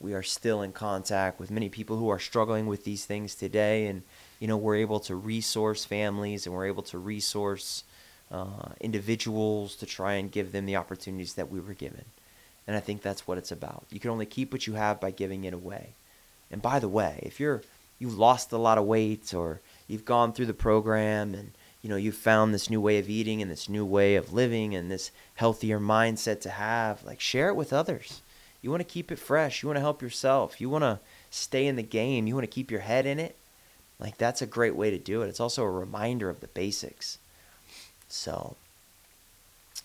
we 0.00 0.12
are 0.12 0.22
still 0.22 0.62
in 0.62 0.72
contact 0.72 1.38
with 1.38 1.50
many 1.50 1.68
people 1.68 1.96
who 1.96 2.08
are 2.08 2.18
struggling 2.18 2.66
with 2.66 2.84
these 2.84 3.04
things 3.04 3.34
today. 3.34 3.86
And 3.86 4.02
you 4.38 4.48
know, 4.48 4.56
we're 4.56 4.76
able 4.76 5.00
to 5.00 5.14
resource 5.14 5.84
families 5.84 6.46
and 6.46 6.54
we're 6.54 6.66
able 6.66 6.82
to 6.84 6.98
resource 6.98 7.84
uh, 8.30 8.70
individuals 8.80 9.76
to 9.76 9.86
try 9.86 10.14
and 10.14 10.30
give 10.30 10.52
them 10.52 10.66
the 10.66 10.76
opportunities 10.76 11.34
that 11.34 11.50
we 11.50 11.60
were 11.60 11.74
given. 11.74 12.04
And 12.66 12.76
I 12.76 12.80
think 12.80 13.02
that's 13.02 13.26
what 13.26 13.38
it's 13.38 13.52
about. 13.52 13.84
You 13.90 14.00
can 14.00 14.10
only 14.10 14.26
keep 14.26 14.52
what 14.52 14.66
you 14.66 14.74
have 14.74 15.00
by 15.00 15.10
giving 15.10 15.44
it 15.44 15.54
away. 15.54 15.90
And 16.50 16.60
by 16.60 16.78
the 16.78 16.88
way, 16.88 17.20
if 17.22 17.40
you're 17.40 17.62
you've 17.98 18.18
lost 18.18 18.52
a 18.52 18.58
lot 18.58 18.78
of 18.78 18.84
weight 18.84 19.32
or 19.32 19.60
you've 19.88 20.04
gone 20.04 20.32
through 20.32 20.46
the 20.46 20.52
program 20.52 21.32
and 21.32 21.52
you 21.80 21.88
know 21.88 21.96
you've 21.96 22.16
found 22.16 22.52
this 22.52 22.68
new 22.68 22.80
way 22.80 22.98
of 22.98 23.08
eating 23.08 23.40
and 23.40 23.50
this 23.50 23.68
new 23.68 23.86
way 23.86 24.16
of 24.16 24.32
living 24.32 24.74
and 24.74 24.90
this 24.90 25.10
healthier 25.36 25.80
mindset 25.80 26.40
to 26.40 26.50
have, 26.50 27.04
like 27.04 27.20
share 27.20 27.48
it 27.48 27.56
with 27.56 27.72
others. 27.72 28.20
You 28.60 28.70
want 28.70 28.80
to 28.80 28.92
keep 28.92 29.12
it 29.12 29.18
fresh. 29.18 29.62
You 29.62 29.68
want 29.68 29.76
to 29.76 29.82
help 29.82 30.02
yourself. 30.02 30.60
You 30.60 30.68
want 30.68 30.82
to 30.82 30.98
stay 31.30 31.66
in 31.66 31.76
the 31.76 31.82
game. 31.82 32.26
You 32.26 32.34
want 32.34 32.44
to 32.44 32.54
keep 32.54 32.70
your 32.70 32.80
head 32.80 33.06
in 33.06 33.20
it 33.20 33.36
like 33.98 34.18
that's 34.18 34.42
a 34.42 34.46
great 34.46 34.74
way 34.74 34.90
to 34.90 34.98
do 34.98 35.22
it. 35.22 35.28
It's 35.28 35.40
also 35.40 35.62
a 35.62 35.70
reminder 35.70 36.28
of 36.28 36.40
the 36.40 36.48
basics. 36.48 37.18
So 38.08 38.56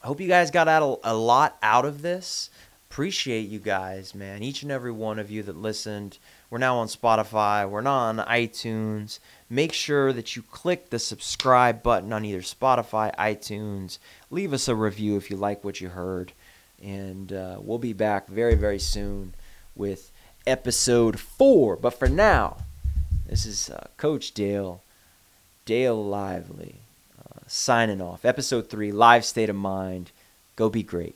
I 0.04 0.08
hope 0.08 0.20
you 0.20 0.28
guys 0.28 0.52
got 0.52 0.68
out 0.68 1.00
a, 1.04 1.12
a 1.12 1.16
lot 1.16 1.58
out 1.62 1.86
of 1.86 2.02
this. 2.02 2.50
Appreciate 2.90 3.48
you 3.48 3.60
guys, 3.60 4.14
man. 4.14 4.44
Each 4.44 4.64
and 4.64 4.72
every 4.72 4.92
one 4.92 5.18
of 5.18 5.32
you 5.32 5.44
that 5.44 5.56
listened. 5.56 6.18
We're 6.50 6.58
now 6.58 6.78
on 6.80 6.88
Spotify. 6.88 7.70
We're 7.70 7.80
not 7.80 8.10
on 8.10 8.18
iTunes. 8.28 9.20
Make 9.50 9.72
sure 9.72 10.12
that 10.12 10.36
you 10.36 10.42
click 10.42 10.90
the 10.90 11.00
subscribe 11.00 11.82
button 11.82 12.12
on 12.12 12.26
either 12.26 12.42
Spotify, 12.42 13.16
iTunes. 13.16 13.98
Leave 14.30 14.52
us 14.52 14.68
a 14.68 14.76
review 14.76 15.16
if 15.16 15.32
you 15.32 15.38
like 15.38 15.64
what 15.64 15.80
you 15.80 15.90
heard. 15.90 16.34
And 16.84 17.32
uh, 17.32 17.60
we'll 17.62 17.78
be 17.78 17.94
back 17.94 18.28
very, 18.28 18.56
very 18.56 18.80
soon 18.80 19.36
with 19.74 20.12
episode 20.46 21.18
four. 21.18 21.78
But 21.78 21.92
for 21.92 22.10
now, 22.10 22.58
this 23.32 23.46
is 23.46 23.70
uh, 23.70 23.88
Coach 23.96 24.34
Dale, 24.34 24.84
Dale 25.64 26.04
Lively, 26.04 26.76
uh, 27.18 27.40
signing 27.48 28.02
off. 28.02 28.26
Episode 28.26 28.70
three, 28.70 28.92
Live 28.92 29.24
State 29.24 29.50
of 29.50 29.56
Mind. 29.56 30.12
Go 30.58 30.70
be 30.70 30.84
great. 30.84 31.16